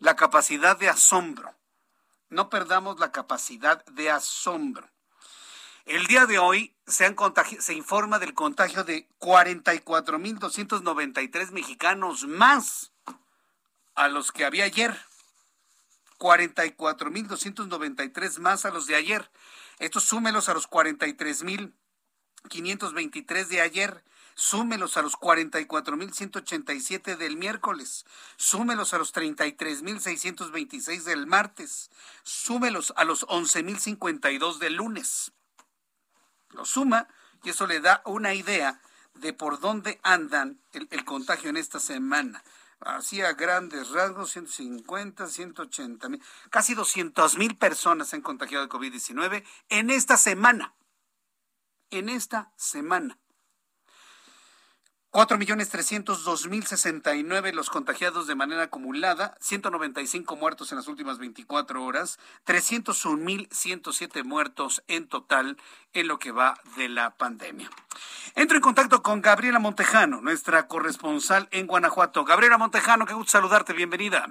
[0.00, 1.54] la capacidad de asombro.
[2.32, 4.90] No perdamos la capacidad de asombro.
[5.84, 7.14] El día de hoy se,
[7.60, 12.94] se informa del contagio de 44.293 mexicanos más
[13.94, 14.98] a los que había ayer.
[16.18, 19.30] 44.293 más a los de ayer.
[19.78, 21.74] Estos súmelos a los 43.000
[22.48, 24.04] 523 de ayer,
[24.42, 28.04] súmelos a los 44.187 del miércoles,
[28.36, 31.92] súmelos a los 33.626 del martes,
[32.24, 35.30] súmelos a los 11.052 del lunes.
[36.50, 37.06] Lo suma
[37.44, 38.80] y eso le da una idea
[39.14, 42.42] de por dónde andan el, contagio en esta semana.
[42.80, 46.20] Así a grandes rasgos, 150, 180 mil,
[46.50, 50.74] casi 200 mil personas se han contagiado de COVID-19 en esta semana.
[51.90, 53.21] En esta semana.
[55.12, 64.82] 4.302.069 los contagiados de manera acumulada, 195 muertos en las últimas 24 horas, 301.107 muertos
[64.88, 65.58] en total
[65.92, 67.68] en lo que va de la pandemia.
[68.34, 72.24] Entro en contacto con Gabriela Montejano, nuestra corresponsal en Guanajuato.
[72.24, 74.24] Gabriela Montejano, qué gusto saludarte, bienvenida.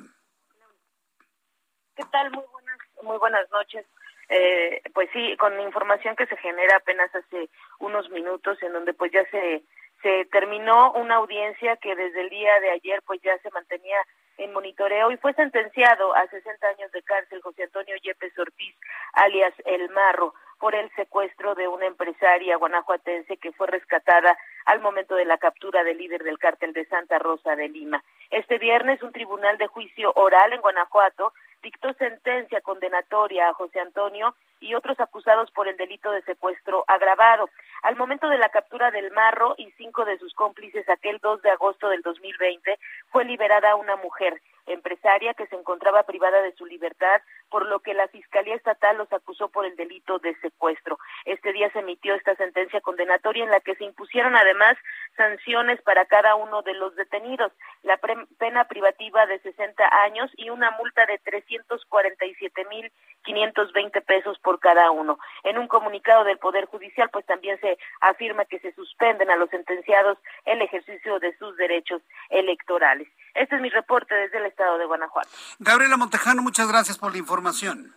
[1.95, 2.32] ¿Qué tal?
[2.32, 3.86] Muy buenas, muy buenas noches.
[4.30, 9.12] Eh, pues sí, con información que se genera apenas hace unos minutos, en donde pues
[9.12, 9.64] ya se
[10.02, 13.98] se terminó una audiencia que desde el día de ayer pues ya se mantenía
[14.38, 18.76] en monitoreo y fue sentenciado a 60 años de cárcel José Antonio Yepes Ortiz,
[19.14, 25.15] alias El Marro, por el secuestro de una empresaria guanajuatense que fue rescatada al momento
[25.15, 28.03] de la captura del líder del cártel de Santa Rosa de Lima.
[28.30, 31.34] Este viernes un tribunal de juicio oral en Guanajuato
[31.64, 37.49] dictó sentencia condenatoria a José Antonio y otros acusados por el delito de secuestro agravado.
[37.91, 41.49] Al momento de la captura del Marro y cinco de sus cómplices aquel 2 de
[41.49, 47.22] agosto del 2020, fue liberada una mujer empresaria que se encontraba privada de su libertad,
[47.49, 50.99] por lo que la Fiscalía Estatal los acusó por el delito de secuestro.
[51.26, 54.77] Este día se emitió esta sentencia condenatoria en la que se impusieron además
[55.18, 57.51] sanciones para cada uno de los detenidos,
[57.91, 57.99] la
[58.38, 62.91] pena privativa de 60 años y una multa de 347 mil
[63.23, 65.19] 520 pesos por cada uno.
[65.43, 69.49] En un comunicado del Poder Judicial, pues también se afirma que se suspenden a los
[69.49, 73.09] sentenciados el ejercicio de sus derechos electorales.
[73.34, 75.30] Este es mi reporte desde el estado de Guanajuato.
[75.59, 77.93] Gabriela Montejano, muchas gracias por la información.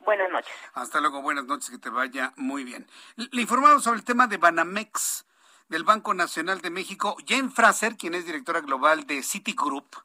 [0.00, 0.52] Buenas noches.
[0.74, 2.88] Hasta luego, buenas noches, que te vaya muy bien.
[3.16, 5.26] Le informaron sobre el tema de Banamex
[5.68, 7.16] del Banco Nacional de México.
[7.26, 9.96] Jen Fraser, quien es directora global de Citigroup,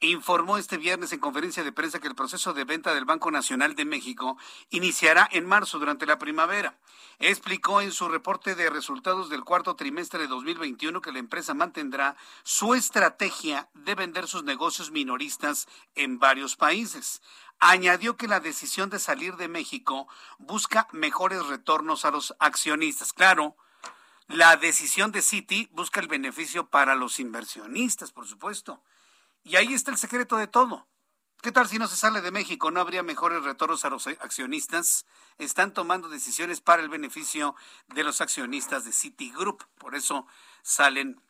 [0.00, 3.74] informó este viernes en conferencia de prensa que el proceso de venta del Banco Nacional
[3.74, 4.36] de México
[4.70, 6.78] iniciará en marzo durante la primavera.
[7.18, 12.16] Explicó en su reporte de resultados del cuarto trimestre de 2021 que la empresa mantendrá
[12.44, 15.66] su estrategia de vender sus negocios minoristas
[15.96, 17.20] en varios países.
[17.58, 20.06] Añadió que la decisión de salir de México
[20.38, 23.12] busca mejores retornos a los accionistas.
[23.12, 23.56] Claro,
[24.28, 28.82] la decisión de Citi busca el beneficio para los inversionistas, por supuesto
[29.48, 30.86] y ahí está el secreto de todo.
[31.40, 32.70] ¿Qué tal si no se sale de México?
[32.70, 35.06] ¿No habría mejores retornos a los accionistas?
[35.38, 37.54] Están tomando decisiones para el beneficio
[37.86, 39.62] de los accionistas de Citigroup.
[39.78, 40.26] Por eso
[40.62, 41.20] salen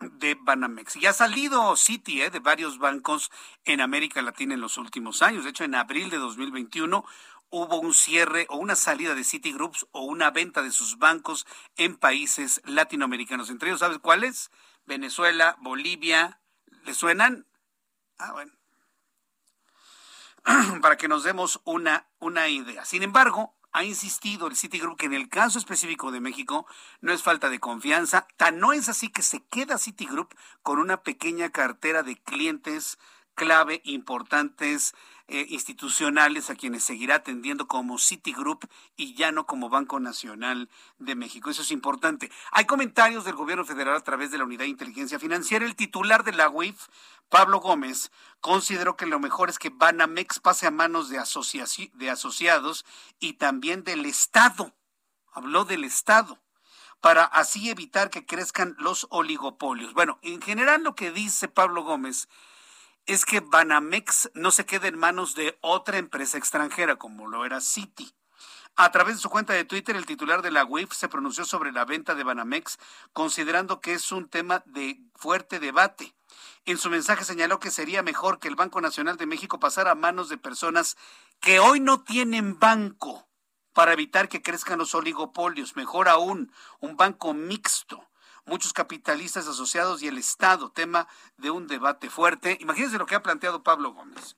[0.00, 0.96] de Banamex.
[0.96, 3.30] Y ha salido Citi eh, de varios bancos
[3.64, 5.44] en América Latina en los últimos años.
[5.44, 7.04] De hecho, en abril de 2021
[7.50, 11.46] hubo un cierre o una salida de Citigroup o una venta de sus bancos
[11.76, 13.50] en países latinoamericanos.
[13.50, 14.50] Entre ellos, ¿sabes cuáles?
[14.86, 16.40] Venezuela, Bolivia,
[16.84, 17.46] ¿Le suenan?
[18.18, 18.52] Ah, bueno.
[20.82, 22.84] Para que nos demos una, una idea.
[22.84, 26.66] Sin embargo, ha insistido el Citigroup que en el caso específico de México
[27.00, 31.02] no es falta de confianza, tan no es así que se queda Citigroup con una
[31.02, 32.98] pequeña cartera de clientes
[33.34, 34.94] clave importantes
[35.26, 40.68] eh, institucionales a quienes seguirá atendiendo como Citigroup y ya no como Banco Nacional
[40.98, 41.48] de México.
[41.48, 42.30] Eso es importante.
[42.52, 45.64] Hay comentarios del gobierno federal a través de la Unidad de Inteligencia Financiera.
[45.64, 46.88] El titular de la UIF,
[47.30, 51.16] Pablo Gómez, consideró que lo mejor es que Banamex pase a manos de,
[51.94, 52.84] de asociados
[53.18, 54.74] y también del Estado.
[55.32, 56.38] Habló del Estado
[57.00, 59.92] para así evitar que crezcan los oligopolios.
[59.92, 62.28] Bueno, en general lo que dice Pablo Gómez
[63.06, 67.60] es que Banamex no se quede en manos de otra empresa extranjera como lo era
[67.60, 68.14] Citi.
[68.76, 71.70] A través de su cuenta de Twitter, el titular de la UIF se pronunció sobre
[71.70, 72.78] la venta de Banamex,
[73.12, 76.14] considerando que es un tema de fuerte debate.
[76.64, 79.94] En su mensaje señaló que sería mejor que el Banco Nacional de México pasara a
[79.94, 80.96] manos de personas
[81.40, 83.28] que hoy no tienen banco
[83.74, 85.76] para evitar que crezcan los oligopolios.
[85.76, 88.08] Mejor aún, un banco mixto
[88.46, 92.58] muchos capitalistas asociados y el Estado, tema de un debate fuerte.
[92.60, 94.36] Imagínense lo que ha planteado Pablo Gómez.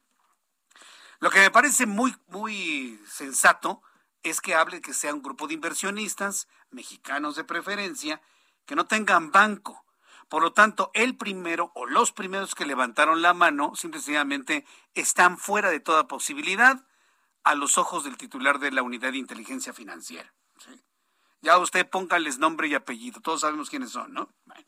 [1.19, 3.83] Lo que me parece muy, muy sensato
[4.23, 8.21] es que hable que sea un grupo de inversionistas, mexicanos de preferencia,
[8.67, 9.85] que no tengan banco.
[10.29, 15.71] Por lo tanto, el primero o los primeros que levantaron la mano simplemente están fuera
[15.71, 16.85] de toda posibilidad
[17.45, 20.35] a los ojos del titular de la Unidad de Inteligencia Financiera
[21.47, 24.29] Ya usted póngales nombre y apellido, todos sabemos quiénes son, ¿no?
[24.47, 24.67] Bueno.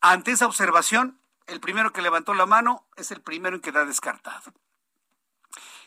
[0.00, 4.52] Ante esa observación, el primero que levantó la mano es el primero en quedar descartado.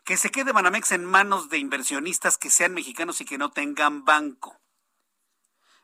[0.06, 4.06] Que se quede Banamex en manos de inversionistas que sean mexicanos y que no tengan
[4.06, 4.58] banco.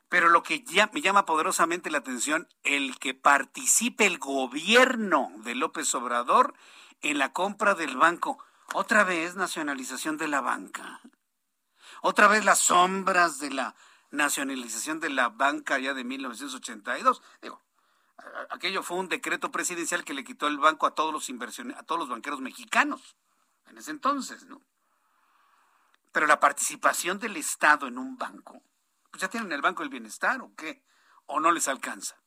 [0.08, 0.64] Pero lo que
[0.94, 6.54] me llama poderosamente la atención, el que participe el gobierno de López Obrador
[7.02, 8.42] en la compra del banco.
[8.74, 11.02] Otra vez nacionalización de la banca.
[12.02, 13.76] Otra vez las sombras de la
[14.12, 17.22] nacionalización de la banca ya de 1982.
[17.42, 17.62] Digo,
[18.50, 21.84] aquello fue un decreto presidencial que le quitó el banco a todos los inversiones, a
[21.84, 23.16] todos los banqueros mexicanos
[23.70, 24.62] en ese entonces, ¿no?
[26.12, 28.64] Pero la participación del Estado en un banco,
[29.12, 30.84] pues ya tienen el Banco del Bienestar o qué,
[31.28, 32.18] o no les alcanza.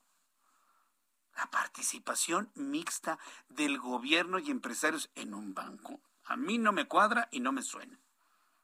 [1.37, 3.19] La participación mixta
[3.49, 7.63] del gobierno y empresarios en un banco, a mí no me cuadra y no me
[7.63, 7.99] suena.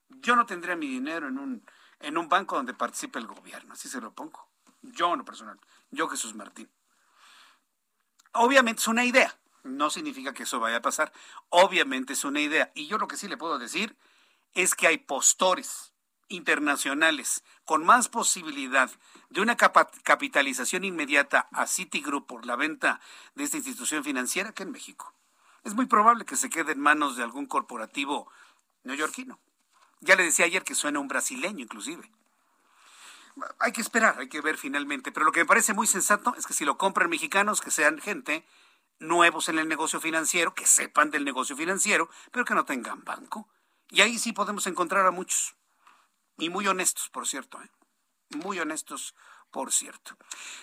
[0.09, 1.67] Yo no tendría mi dinero en un,
[2.01, 4.49] en un banco donde participe el gobierno, así se lo pongo.
[4.83, 5.59] Yo no personal,
[5.91, 6.71] yo Jesús Martín.
[8.33, 11.13] Obviamente es una idea, no significa que eso vaya a pasar.
[11.49, 12.71] Obviamente es una idea.
[12.75, 13.97] Y yo lo que sí le puedo decir
[14.55, 15.93] es que hay postores
[16.29, 18.91] internacionales con más posibilidad
[19.31, 23.01] de una capitalización inmediata a Citigroup por la venta
[23.35, 25.15] de esta institución financiera que en México.
[25.65, 28.31] Es muy probable que se quede en manos de algún corporativo
[28.85, 29.39] neoyorquino.
[30.01, 32.11] Ya le decía ayer que suena un brasileño inclusive.
[33.61, 35.13] Hay que esperar, hay que ver finalmente.
[35.13, 38.01] Pero lo que me parece muy sensato es que si lo compran mexicanos, que sean
[38.01, 38.45] gente
[39.01, 43.49] nuevos en el negocio financiero, que sepan del negocio financiero, pero que no tengan banco.
[43.91, 45.55] Y ahí sí podemos encontrar a muchos.
[46.37, 47.61] Y muy honestos, por cierto.
[47.63, 47.71] ¿eh?
[48.31, 49.15] Muy honestos,
[49.51, 50.17] por cierto.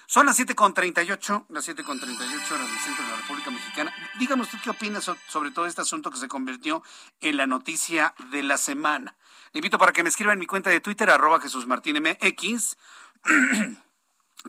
[0.05, 3.93] Son las 7.38, las 7.38 horas del centro de la República Mexicana.
[4.19, 6.83] Dígame usted qué opina sobre todo este asunto que se convirtió
[7.21, 9.15] en la noticia de la semana.
[9.53, 12.77] Le invito para que me escriba en mi cuenta de Twitter, arroba Jesús Martín MX.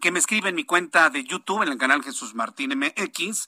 [0.01, 3.47] que me escriba en mi cuenta de YouTube, en el canal Jesús Martín MX,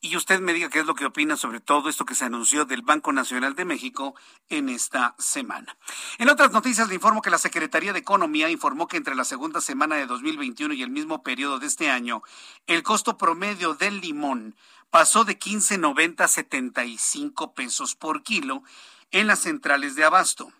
[0.00, 2.64] y usted me diga qué es lo que opina sobre todo esto que se anunció
[2.64, 4.14] del Banco Nacional de México
[4.48, 5.76] en esta semana.
[6.18, 9.60] En otras noticias le informo que la Secretaría de Economía informó que entre la segunda
[9.60, 12.22] semana de 2021 y el mismo periodo de este año,
[12.66, 14.54] el costo promedio del limón
[14.90, 18.62] pasó de 15.90 a 75 pesos por kilo
[19.10, 20.52] en las centrales de abasto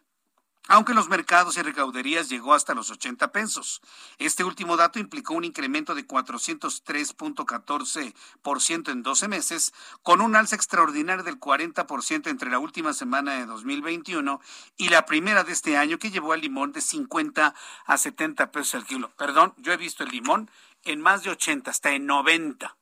[0.68, 3.80] aunque los mercados y recauderías llegó hasta los 80 pesos.
[4.18, 9.72] Este último dato implicó un incremento de 403.14% en 12 meses,
[10.02, 14.40] con un alza extraordinaria del 40% entre la última semana de 2021
[14.76, 17.54] y la primera de este año que llevó al limón de 50
[17.86, 19.10] a 70 pesos al kilo.
[19.16, 20.50] Perdón, yo he visto el limón
[20.84, 22.76] en más de 80, hasta en 90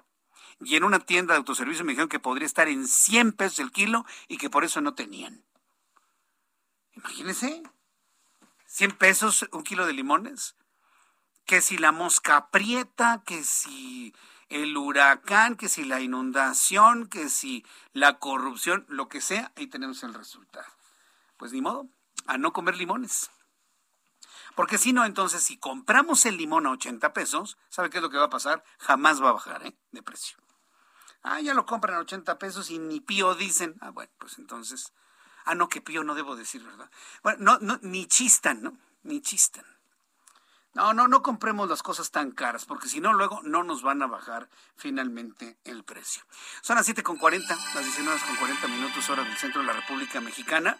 [0.60, 3.72] y en una tienda de autoservicio me dijeron que podría estar en 100 pesos el
[3.72, 5.44] kilo y que por eso no tenían.
[6.92, 7.62] Imagínense,
[8.76, 10.54] 100 pesos un kilo de limones.
[11.46, 14.14] Que si la mosca aprieta, que si
[14.50, 20.02] el huracán, que si la inundación, que si la corrupción, lo que sea, ahí tenemos
[20.02, 20.70] el resultado.
[21.38, 21.88] Pues ni modo,
[22.26, 23.30] a no comer limones.
[24.54, 28.10] Porque si no, entonces, si compramos el limón a 80 pesos, ¿sabe qué es lo
[28.10, 28.62] que va a pasar?
[28.78, 29.74] Jamás va a bajar ¿eh?
[29.92, 30.36] de precio.
[31.22, 33.74] Ah, ya lo compran a 80 pesos y ni pío dicen.
[33.80, 34.92] Ah, bueno, pues entonces
[35.46, 36.90] Ah, no, que pío no debo decir, ¿verdad?
[37.22, 38.76] Bueno, no, no, ni chistan, ¿no?
[39.04, 39.64] Ni chistan.
[40.74, 44.02] No, no, no compremos las cosas tan caras, porque si no, luego no nos van
[44.02, 46.22] a bajar finalmente el precio.
[46.60, 50.78] Son las 7.40, las 19 con 40 minutos, hora del centro de la República Mexicana.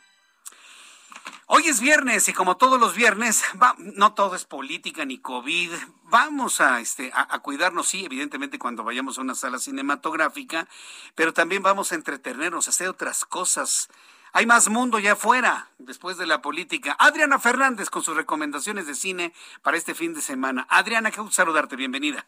[1.47, 3.43] Hoy es viernes y como todos los viernes,
[3.79, 5.71] no todo es política ni COVID.
[6.05, 10.69] Vamos a, este, a, cuidarnos, sí, evidentemente cuando vayamos a una sala cinematográfica,
[11.15, 13.89] pero también vamos a entretenernos, a hacer otras cosas.
[14.37, 16.95] Hay más mundo ya afuera, después de la política.
[16.99, 19.33] Adriana Fernández con sus recomendaciones de cine
[19.63, 20.67] para este fin de semana.
[20.69, 22.23] Adriana, qué gusto saludarte, bienvenida.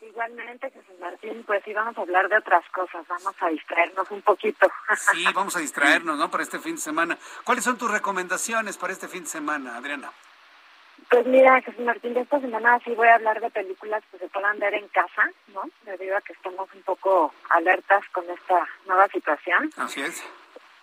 [0.00, 4.22] Igualmente, Jesús Martín, pues sí, vamos a hablar de otras cosas, vamos a distraernos un
[4.22, 4.66] poquito.
[5.12, 6.28] Sí, vamos a distraernos, ¿no?
[6.32, 7.16] Para este fin de semana.
[7.44, 10.10] ¿Cuáles son tus recomendaciones para este fin de semana, Adriana?
[11.08, 14.28] Pues mira, Jesús Martín, de esta semana sí voy a hablar de películas que se
[14.30, 15.62] puedan ver en casa, ¿no?
[15.84, 19.70] Debido a que estamos un poco alertas con esta nueva situación.
[19.76, 20.24] Así es.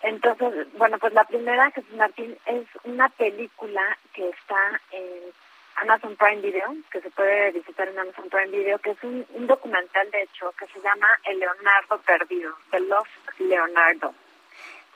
[0.02, 5.32] Entonces, bueno, pues la primera, Jesús Martín, es una película que está en
[5.76, 10.10] Amazon Prime Video, que se puede visitar en Amazon Prime Video, que es un, documental,
[10.10, 14.14] de hecho, que se llama El Leonardo Perdido, The Lost Leonardo.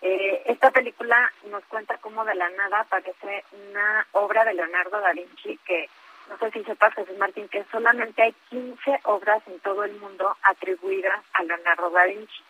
[0.02, 5.12] Eh, esta película nos cuenta cómo de la nada aparece una obra de Leonardo da
[5.12, 5.88] Vinci que,
[6.28, 10.36] no sé si sepas, Jesús Martín, que solamente hay 15 obras en todo el mundo
[10.42, 12.42] atribuidas a Leonardo da Vinci.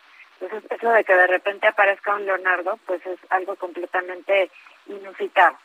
[0.43, 4.51] Entonces, eso de que de repente aparezca un Leonardo, pues es algo completamente
[4.87, 5.57] inusitado.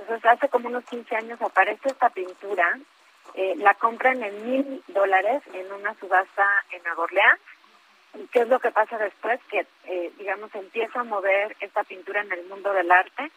[0.00, 2.76] Entonces, hace como unos 15 años aparece esta pintura,
[3.34, 7.40] eh, la compran en mil dólares en una subasta en Nueva Orleans.
[8.14, 9.38] ¿Y qué es lo que pasa después?
[9.48, 13.30] Que, eh, digamos, empieza a mover esta pintura en el mundo del arte.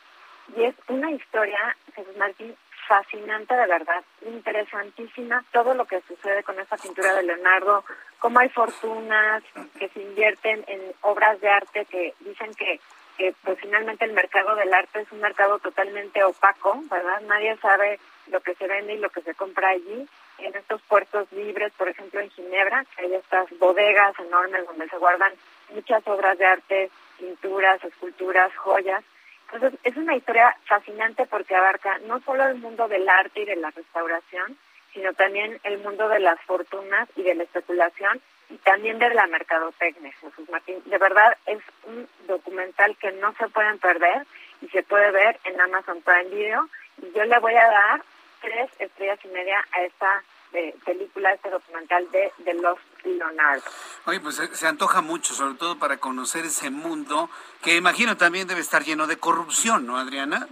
[0.56, 2.56] Y es una historia, Jesús Martín,
[2.88, 7.84] fascinante de verdad, interesantísima todo lo que sucede con esta pintura de Leonardo,
[8.20, 9.44] cómo hay fortunas
[9.78, 12.80] que se invierten en obras de arte que dicen que,
[13.18, 17.22] que pues finalmente el mercado del arte es un mercado totalmente opaco, ¿verdad?
[17.22, 20.08] Nadie sabe lo que se vende y lo que se compra allí.
[20.38, 25.34] En estos puertos libres, por ejemplo en Ginebra, hay estas bodegas enormes donde se guardan
[25.74, 29.04] muchas obras de arte, pinturas, esculturas, joyas.
[29.52, 33.56] Entonces, es una historia fascinante porque abarca no solo el mundo del arte y de
[33.56, 34.58] la restauración,
[34.94, 39.28] sino también el mundo de las fortunas y de la especulación y también de la
[39.28, 40.82] mercadotecnia, Jesús Martín.
[40.86, 44.26] De verdad, es un documental que no se pueden perder
[44.62, 46.68] y se puede ver en Amazon Prime Video.
[47.02, 48.02] Y yo le voy a dar
[48.42, 53.64] tres estrellas y media a esta de película, este documental de, de Los Leonardo.
[54.06, 57.30] Oye, pues se, antoja mucho, sobre todo para conocer ese mundo
[57.62, 60.48] que imagino también debe estar lleno de corrupción, ¿no, Adriana?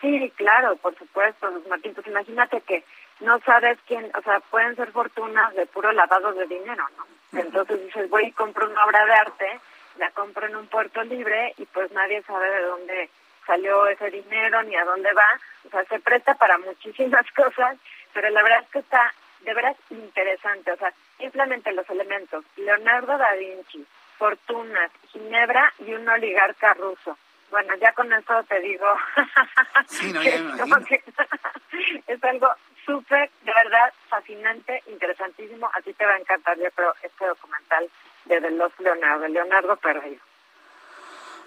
[0.00, 1.94] Sí, claro, por supuesto, Martín.
[1.94, 2.84] Pues imagínate que
[3.24, 7.06] no sabes quién, o sea, pueden ser fortunas de puro lavado de dinero, ¿no?
[7.38, 9.60] Entonces dices, voy y compro una obra de arte,
[9.98, 13.10] la compro en un puerto libre y pues nadie sabe de dónde
[13.46, 15.26] salió ese dinero ni a dónde va.
[15.66, 17.76] O sea, se presta para muchísimas cosas,
[18.12, 23.18] pero la verdad es que está de veras interesante, o sea, simplemente los elementos, Leonardo
[23.18, 23.84] da Vinci,
[24.16, 27.18] fortunas, Ginebra y un oligarca ruso.
[27.50, 28.86] Bueno, ya con eso te digo,
[32.06, 35.70] es algo súper, de verdad, fascinante, interesantísimo.
[35.74, 37.90] A ti te va a encantar, yo creo, este documental
[38.26, 40.20] de, de los Leonardo, Leonardo Perdido.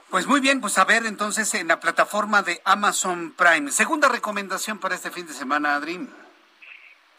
[0.09, 3.72] Pues muy bien, pues a ver entonces en la plataforma de Amazon Prime.
[3.72, 6.07] Segunda recomendación para este fin de semana, Adrián.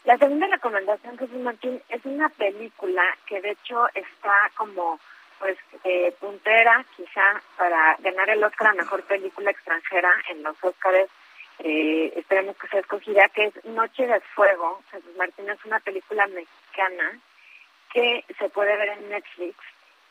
[0.04, 4.98] La segunda recomendación, Jesús Martín, es una película que de hecho está como
[5.38, 11.10] pues eh, puntera quizá para ganar el Oscar a Mejor Película Extranjera en los Oscars.
[11.60, 14.82] Eh, esperemos que sea escogida, que es Noche de Fuego.
[14.90, 17.18] Jesús Martín es una película mexicana
[17.92, 19.56] que se puede ver en Netflix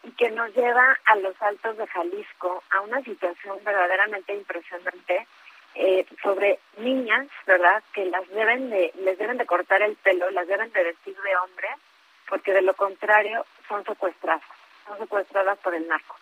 [0.03, 5.28] y que nos lleva a los altos de Jalisco a una situación verdaderamente impresionante
[5.76, 7.84] eh, sobre niñas, ¿verdad?
[7.94, 11.36] Que las deben de, les deben de cortar el pelo, las deben de vestir de
[11.38, 11.68] hombre,
[12.28, 14.41] porque de lo contrario son secuestradas,
[14.88, 16.15] son secuestradas por el narco.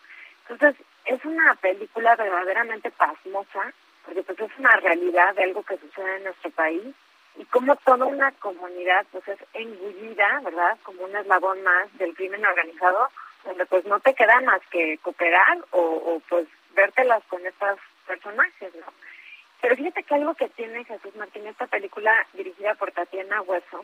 [0.49, 0.75] Entonces,
[1.05, 3.73] es una película verdaderamente pasmosa,
[4.05, 6.95] porque pues es una realidad de algo que sucede en nuestro país,
[7.37, 10.77] y como toda una comunidad pues es engullida, ¿verdad?
[10.83, 13.09] Como un eslabón más del crimen organizado,
[13.43, 17.77] donde pues no te queda más que cooperar o, o pues vértelas con estas
[18.07, 18.85] personajes, ¿no?
[19.61, 23.83] Pero fíjate que algo que tiene Jesús Martín, esta película dirigida por Tatiana Hueso,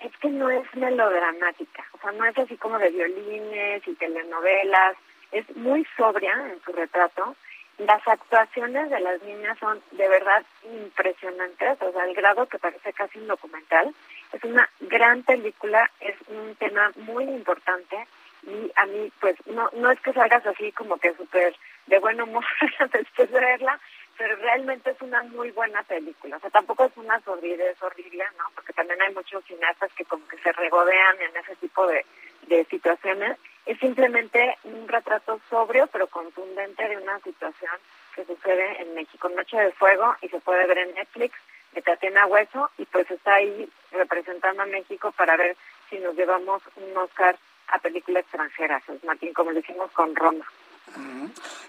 [0.00, 4.96] es que no es melodramática, o sea, no es así como de violines y telenovelas,
[5.32, 7.34] es muy sobria en su retrato.
[7.78, 12.92] Las actuaciones de las niñas son de verdad impresionantes, o sea, al grado que parece
[12.92, 13.94] casi un documental.
[14.32, 18.06] Es una gran película, es un tema muy importante
[18.42, 21.54] y a mí, pues, no, no es que salgas así como que súper
[21.86, 22.44] de buen humor
[22.92, 23.78] después de verla,
[24.16, 26.36] pero realmente es una muy buena película.
[26.36, 28.44] O sea, tampoco es una sordidez horrible, ¿no?
[28.54, 32.04] Porque también hay muchos cineastas que como que se regodean en ese tipo de,
[32.48, 33.38] de situaciones.
[33.68, 37.72] Es simplemente un retrato sobrio pero contundente de una situación
[38.16, 39.28] que sucede en México.
[39.28, 41.34] Noche de Fuego y se puede ver en Netflix
[41.74, 45.54] de Tatiana Hueso y pues está ahí representando a México para ver
[45.90, 47.38] si nos llevamos un Oscar
[47.68, 50.46] a película extranjera, Martín, como lo hicimos con Roma.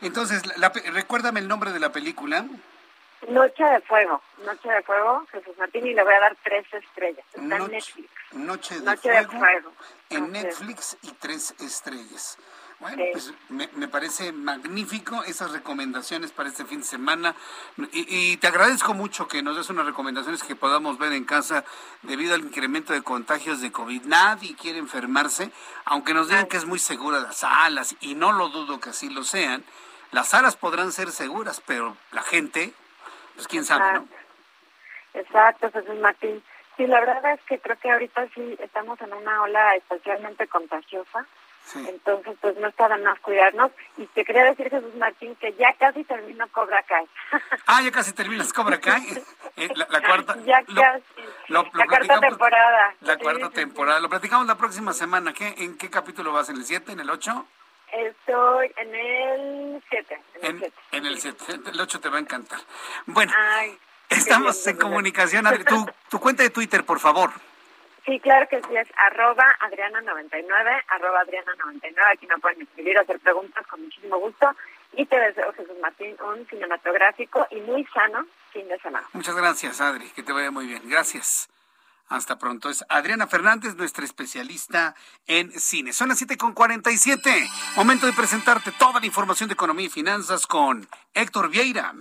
[0.02, 2.46] Entonces, la, recuérdame el nombre de la película.
[3.28, 7.26] Noche de Fuego, Noche de Fuego, Jesús Martín, y le voy a dar tres estrellas.
[7.34, 8.10] Está en Netflix.
[8.32, 8.98] Noche, de,
[9.28, 9.74] fuego,
[10.10, 12.38] En Netflix y tres estrellas.
[12.80, 17.36] Bueno, pues me, parece magnífico esas recomendaciones para este fin de semana
[17.92, 21.66] y, te agradezco mucho que nos des unas recomendaciones que podamos ver en casa
[22.04, 24.04] debido al incremento de contagios de COVID.
[24.04, 25.52] Nadie quiere enfermarse,
[25.84, 29.10] aunque nos digan que es muy segura las salas y no lo dudo que así
[29.10, 29.66] lo sean.
[30.12, 32.74] Las salas podrán ser seguras, pero la gente,
[33.40, 34.08] pues quién sabe, ¿no?
[35.14, 36.44] Exacto, Jesús Martín.
[36.78, 41.26] Sí, la verdad es que creo que ahorita sí estamos en una ola especialmente contagiosa
[41.76, 43.72] entonces, pues no está de más cuidarnos.
[43.98, 47.06] Y te quería decir, Jesús Martín, que ya casi termino Cobra Kai.
[47.68, 49.24] ah, ya casi terminas Cobra Kai.
[49.56, 50.36] Eh, la, cuarta.
[50.46, 51.04] Ya casi.
[51.48, 52.96] la cuarta temporada.
[53.02, 54.00] La cuarta temporada.
[54.00, 55.34] Lo platicamos la próxima semana.
[55.34, 56.50] ¿Qué, ¿En qué capítulo vas?
[56.50, 56.92] ¿En el 7?
[56.92, 57.46] ¿En el 8?
[57.92, 60.22] Estoy en el 7.
[60.92, 61.46] En, el 7.
[61.66, 62.60] El 8 te va a encantar.
[63.06, 63.32] Bueno.
[64.10, 65.46] Estamos en comunicación.
[65.46, 65.64] Adri.
[65.64, 67.32] Tu, tu cuenta de Twitter, por favor.
[68.06, 71.94] Sí, claro que sí, es arroba Adriana99, arroba Adriana99.
[72.12, 74.56] Aquí me pueden escribir, hacer preguntas con muchísimo gusto.
[74.94, 79.08] Y te deseo, Jesús Martín, un cinematográfico y muy sano fin de semana.
[79.14, 80.10] Muchas gracias, Adri.
[80.10, 80.82] Que te vaya muy bien.
[80.86, 81.50] Gracias.
[82.10, 82.70] Hasta pronto.
[82.70, 84.96] Es Adriana Fernández, nuestra especialista
[85.28, 85.94] en cine.
[85.94, 87.50] Son las 7.47.
[87.76, 91.94] Momento de presentarte toda la información de economía y finanzas con Héctor Vieira.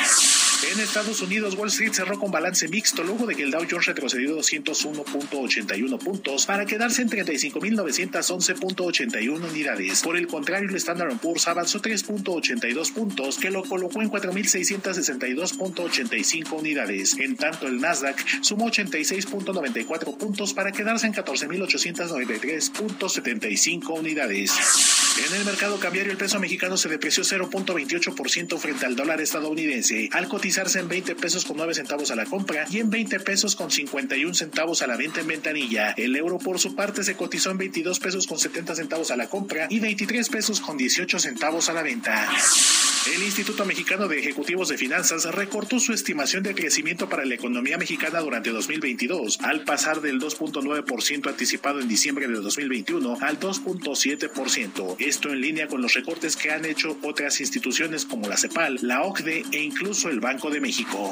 [0.74, 3.86] En Estados Unidos, Wall Street cerró con balance mixto luego de que el Dow Jones
[3.86, 10.02] retrocedió 201.81 puntos para quedarse en 35.911.81 unidades.
[10.02, 16.52] Por el contrario, el Standard Poor's avanzó 3.82 puntos, que lo colocó en 4.000 662.85
[16.54, 17.18] unidades.
[17.20, 24.52] En tanto, el Nasdaq sumó 86.94 puntos para quedarse en 14.893.75 unidades.
[25.28, 30.28] En el mercado cambiario, el peso mexicano se depreció 0.28% frente al dólar estadounidense, al
[30.28, 33.70] cotizarse en 20 pesos con 9 centavos a la compra y en 20 pesos con
[33.70, 35.92] 51 centavos a la venta en ventanilla.
[35.98, 39.28] El euro, por su parte, se cotizó en 22 pesos con 70 centavos a la
[39.28, 42.30] compra y 23 pesos con 18 centavos a la venta.
[43.14, 47.78] El Instituto Mexicano de Ejecutivos de Finanzas recortó su estimación de crecimiento para la economía
[47.78, 54.96] mexicana durante 2022, al pasar del 2.9% anticipado en diciembre de 2021 al 2.7%.
[55.00, 59.04] Esto en línea con los recortes que han hecho otras instituciones como la CEPAL, la
[59.04, 61.12] OCDE e incluso el Banco de México.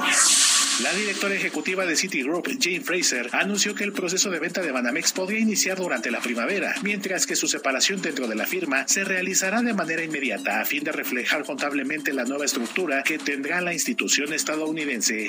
[0.84, 5.12] La directora ejecutiva de Citigroup, Jane Fraser, anunció que el proceso de venta de Banamex
[5.12, 9.64] podría iniciar durante la primavera, mientras que su separación dentro de la firma se realizará
[9.64, 14.34] de manera inmediata a fin de reflejar contablemente la nueva estructura que tendrá la institución
[14.34, 15.28] estadounidense.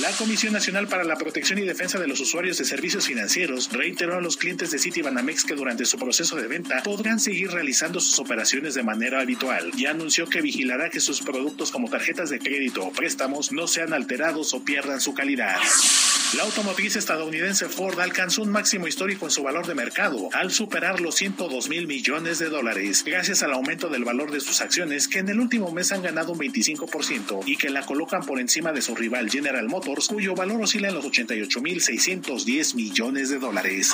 [0.00, 4.16] La Comisión Nacional para la Protección y Defensa de los Usuarios de Servicios Financieros reiteró
[4.16, 8.18] a los clientes de Citibanamex que durante su proceso de venta podrán seguir realizando sus
[8.18, 12.86] operaciones de manera habitual y anunció que vigilará que sus productos como tarjetas de crédito
[12.86, 15.56] o préstamos no sean alterados o pierdan su calidad.
[16.36, 21.00] La automotriz estadounidense Ford alcanzó un máximo histórico en su valor de mercado al superar
[21.00, 25.18] los 102 mil millones de dólares, gracias al aumento del valor de sus acciones que
[25.18, 28.80] en el último mes han ganado un 25% y que la colocan por encima de
[28.80, 33.92] su rival General Motors, cuyo valor oscila en los 88 mil 610 millones de dólares.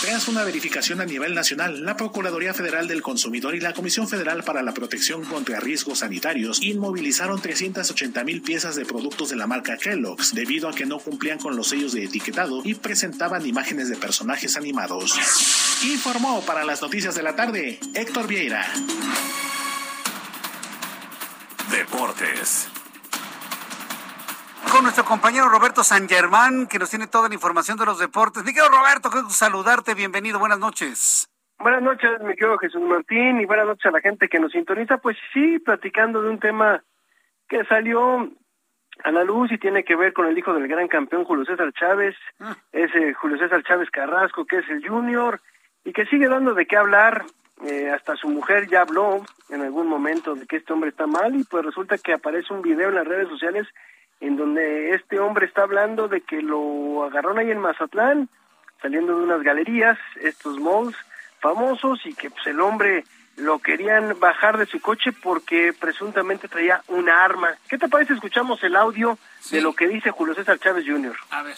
[0.00, 4.44] Tras una verificación a nivel nacional, la Procuraduría Federal del Consumidor y la Comisión Federal
[4.44, 9.76] para la Protección contra Riesgos Sanitarios inmovilizaron 380 mil piezas de productos de la marca
[9.76, 13.96] Kellogg's debido a que no cumplían con los sellos de etiquetado y presentaban imágenes de
[13.96, 15.18] personajes animados.
[15.82, 18.64] Informó para las noticias de la tarde Héctor Vieira.
[21.72, 22.68] Deportes.
[24.72, 28.44] Con nuestro compañero Roberto San Germán, que nos tiene toda la información de los deportes.
[28.44, 31.28] Mi querido Roberto, quiero saludarte, bienvenido, buenas noches.
[31.58, 34.98] Buenas noches, mi querido Jesús Martín, y buenas noches a la gente que nos sintoniza.
[34.98, 36.82] Pues sí, platicando de un tema
[37.48, 38.30] que salió
[39.04, 41.72] a la luz y tiene que ver con el hijo del gran campeón Julio César
[41.72, 42.14] Chávez,
[42.72, 45.40] ese Julio César Chávez Carrasco, que es el junior,
[45.84, 47.24] y que sigue dando de qué hablar.
[47.64, 51.34] Eh, hasta su mujer ya habló en algún momento de que este hombre está mal
[51.34, 53.66] y pues resulta que aparece un video en las redes sociales
[54.20, 58.28] en donde este hombre está hablando de que lo agarraron ahí en Mazatlán,
[58.82, 60.96] saliendo de unas galerías, estos malls
[61.40, 63.04] famosos, y que pues el hombre
[63.36, 67.54] lo querían bajar de su coche porque presuntamente traía una arma.
[67.68, 68.14] ¿Qué te parece?
[68.14, 69.18] Escuchamos el audio
[69.50, 71.16] de lo que dice Julio César Chávez Jr.
[71.30, 71.56] A ver.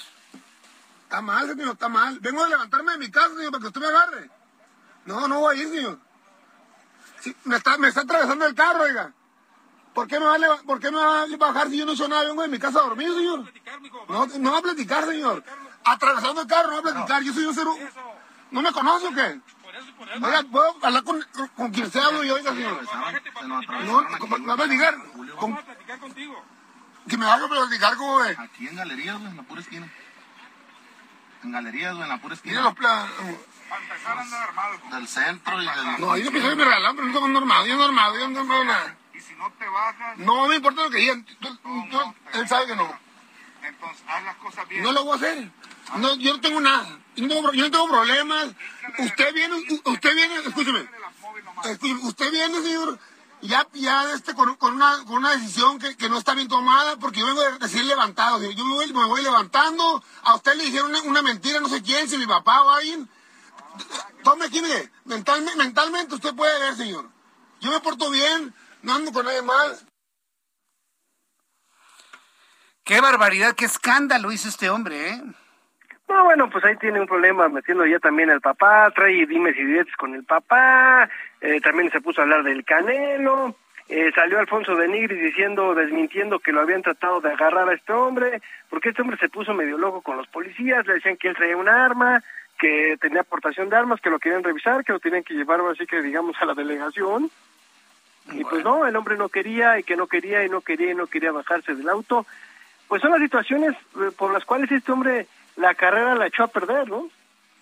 [1.05, 2.19] Está mal, señor, está mal.
[2.21, 4.31] Vengo a levantarme de mi casa, señor, para que usted me agarre.
[5.07, 5.99] No, no voy a ir, señor.
[7.21, 9.13] Sí, me, está, me está atravesando el carro, oiga.
[9.95, 11.95] ¿Por qué, me va a ¿Por qué me va a bajar si yo no he
[11.95, 12.25] hecho nada?
[12.25, 13.53] Vengo de mi casa a dormir, señor.
[14.09, 15.45] No, no va a platicar, señor.
[15.85, 17.23] Atravesando el carro, no va a platicar.
[17.23, 17.91] Yo soy un hu-
[18.53, 19.41] ¿No me conoce o qué?
[20.23, 21.25] Oiga, ¿puedo hablar con,
[21.57, 22.81] con, quien sea hablo yo, oiga, señor?
[23.85, 24.95] No, ¿cómo- ¿va a platicar?
[25.37, 25.59] ¿Con-
[27.09, 28.37] Que me vaya a platicar, ¿cómo ve?
[28.39, 29.89] Aquí en Galerías, güey, en la pura esquina.
[31.43, 32.53] En Galerías, güey, en la pura esquina.
[32.53, 33.11] Mira los planos.
[34.91, 36.01] Del centro y del...
[36.01, 38.65] No, yo pensé que me regalaban, pero no tengo normal, yo normal, yo no tengo
[38.65, 38.97] nada.
[39.41, 40.19] No te bajas...
[40.19, 41.25] No me importa lo que digan.
[41.41, 42.93] Tú- tú- él sabe que no.
[43.63, 44.83] Entonces, haz las cosas bien.
[44.83, 45.51] No lo voy a hacer.
[45.97, 46.99] No, yo no tengo nada.
[47.17, 48.49] Yo no tengo, pro- yo no tengo problemas.
[48.99, 50.89] Usted viene, usted viene, escúcheme.
[51.65, 52.99] Escúcheme, Usted viene, señor,
[53.41, 56.97] ya, ya este, con, con una, con una decisión que, que no está bien tomada,
[56.97, 58.43] porque yo vengo de recién levantado.
[58.43, 60.05] Yo me voy, me voy levantando.
[60.23, 63.09] A usted le dijeron una, una mentira, no sé quién, si mi papá o alguien.
[64.23, 67.09] Tome aquí, mire, mentalmente, mentalmente usted puede ver, señor.
[67.61, 69.87] Yo me porto bien, no ando con nadie más.
[72.85, 75.23] Qué barbaridad, qué escándalo hizo este hombre, ¿eh?
[76.09, 79.65] No, bueno, pues ahí tiene un problema metiendo ya también al papá, trae dimes y
[79.65, 81.09] diretes con el papá,
[81.41, 83.55] eh, también se puso a hablar del Canelo,
[83.89, 87.93] eh, salió Alfonso de Nigri diciendo, desmintiendo que lo habían tratado de agarrar a este
[87.93, 91.37] hombre, porque este hombre se puso medio loco con los policías, le decían que él
[91.37, 92.25] traía un arma,
[92.59, 95.87] que tenía aportación de armas, que lo querían revisar, que lo tenían que llevar así
[95.87, 97.31] que digamos a la delegación.
[98.33, 100.95] Y pues no, el hombre no quería y que no quería y no quería y
[100.95, 102.27] no quería bajarse del auto.
[102.89, 105.27] Pues son las situaciones eh, por las cuales este hombre
[105.57, 107.09] la carrera la echó a perder, ¿no?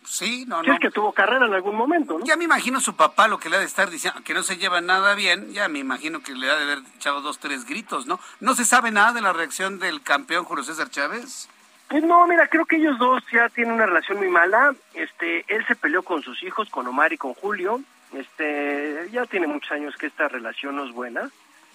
[0.05, 0.75] Sí, no, Si no.
[0.75, 2.25] es que tuvo carrera en algún momento, ¿no?
[2.25, 4.57] Ya me imagino su papá lo que le ha de estar diciendo, que no se
[4.57, 8.07] lleva nada bien, ya me imagino que le ha de haber echado dos, tres gritos,
[8.07, 8.19] ¿no?
[8.41, 11.49] ¿No se sabe nada de la reacción del campeón Julio César Chávez?
[11.89, 14.75] Pues no, mira, creo que ellos dos ya tienen una relación muy mala.
[14.95, 17.81] Este, él se peleó con sus hijos, con Omar y con Julio.
[18.13, 21.29] Este, ya tiene muchos años que esta relación no es buena.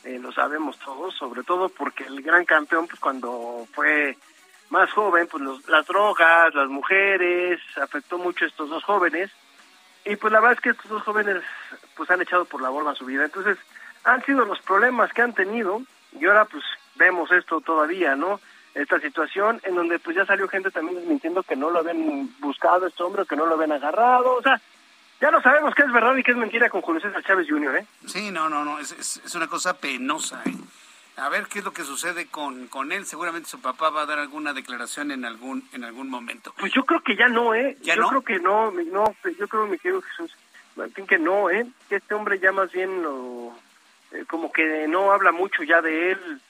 [0.03, 4.17] Eh, lo sabemos todos, sobre todo porque el gran campeón, pues cuando fue
[4.69, 9.31] más joven, pues los- las drogas, las mujeres, afectó mucho a estos dos jóvenes.
[10.05, 11.41] Y pues la verdad es que estos dos jóvenes
[11.95, 13.23] pues han echado por la borda su vida.
[13.23, 13.57] Entonces,
[14.03, 15.81] han sido los problemas que han tenido
[16.19, 16.63] y ahora pues
[16.95, 18.41] vemos esto todavía, ¿no?
[18.73, 22.87] Esta situación en donde pues ya salió gente también desmintiendo que no lo habían buscado
[22.87, 24.59] este hombre, que no lo habían agarrado, o sea,
[25.23, 27.77] ya no sabemos qué es verdad y qué es mentira con Julio César Chávez Jr.,
[27.77, 27.85] ¿eh?
[28.05, 30.53] Sí, no, no, no, es, es, es una cosa penosa, ¿eh?
[31.15, 33.05] A ver qué es lo que sucede con, con él.
[33.05, 36.53] Seguramente su papá va a dar alguna declaración en algún en algún momento.
[36.59, 37.77] Pues yo creo que ya no, ¿eh?
[37.81, 38.09] ¿Ya yo no?
[38.09, 40.35] creo que no, no, yo creo, mi querido Jesús,
[40.75, 41.67] Martín, que no, ¿eh?
[41.87, 43.55] Que este hombre ya más bien lo,
[44.11, 46.41] eh, como que no habla mucho ya de él,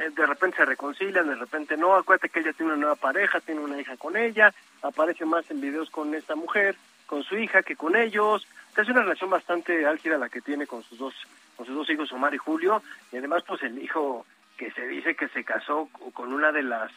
[0.00, 3.38] eh, de repente se reconcilian, de repente no, acuérdate que ella tiene una nueva pareja,
[3.40, 6.74] tiene una hija con ella, aparece más en videos con esta mujer,
[7.06, 8.46] con su hija que con ellos,
[8.76, 11.14] es una relación bastante álgida la que tiene con sus dos,
[11.56, 14.26] con sus dos hijos, Omar y Julio, y además pues el hijo
[14.56, 16.90] que se dice que se casó con una de las,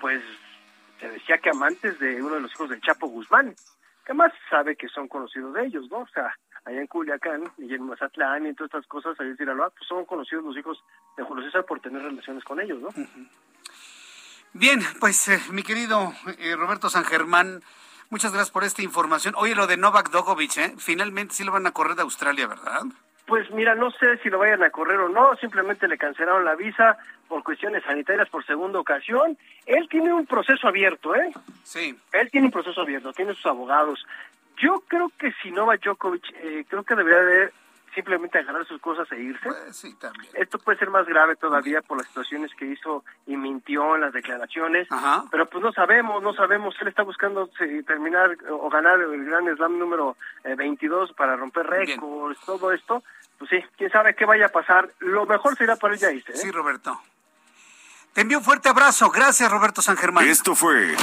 [0.00, 0.22] pues
[1.00, 3.54] se decía que amantes de uno de los hijos del Chapo Guzmán,
[4.04, 5.98] que más sabe que son conocidos de ellos, ¿no?
[5.98, 9.70] O sea, allá en Culiacán y en Mazatlán y todas estas cosas, allá en Sinaloa,
[9.70, 10.82] pues son conocidos los hijos
[11.16, 12.88] de Julio César por tener relaciones con ellos, ¿no?
[14.54, 17.62] Bien, pues eh, mi querido eh, Roberto San Germán,
[18.12, 19.34] muchas gracias por esta información.
[19.38, 20.74] Oye, lo de Novak Djokovic, ¿eh?
[20.76, 22.82] Finalmente sí lo van a correr de Australia, ¿verdad?
[23.26, 26.54] Pues mira, no sé si lo vayan a correr o no, simplemente le cancelaron la
[26.54, 29.38] visa por cuestiones sanitarias por segunda ocasión.
[29.64, 31.32] Él tiene un proceso abierto, ¿eh?
[31.62, 31.98] Sí.
[32.12, 34.04] Él tiene un proceso abierto, tiene sus abogados.
[34.58, 37.52] Yo creo que si Novak Djokovic, eh, creo que debería de
[37.94, 39.48] simplemente agarrar sus cosas e irse.
[39.72, 40.32] sí, también.
[40.34, 44.12] Esto puede ser más grave todavía por las situaciones que hizo y mintió en las
[44.12, 44.88] declaraciones.
[45.30, 46.74] Pero pues no sabemos, no sabemos.
[46.80, 47.48] Él está buscando
[47.86, 53.02] terminar o ganar el Gran Slam número eh, 22 para romper récords, todo esto.
[53.38, 54.90] Pues sí, quién sabe qué vaya a pasar.
[55.00, 56.32] Lo mejor será para él ya irse.
[56.32, 56.36] ¿eh?
[56.36, 57.00] Sí, Roberto.
[58.12, 59.10] Te envío un fuerte abrazo.
[59.10, 60.28] Gracias, Roberto San Germán.
[60.28, 60.94] Esto fue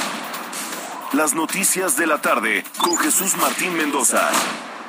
[1.13, 4.29] Las Noticias de la Tarde con Jesús Martín Mendoza.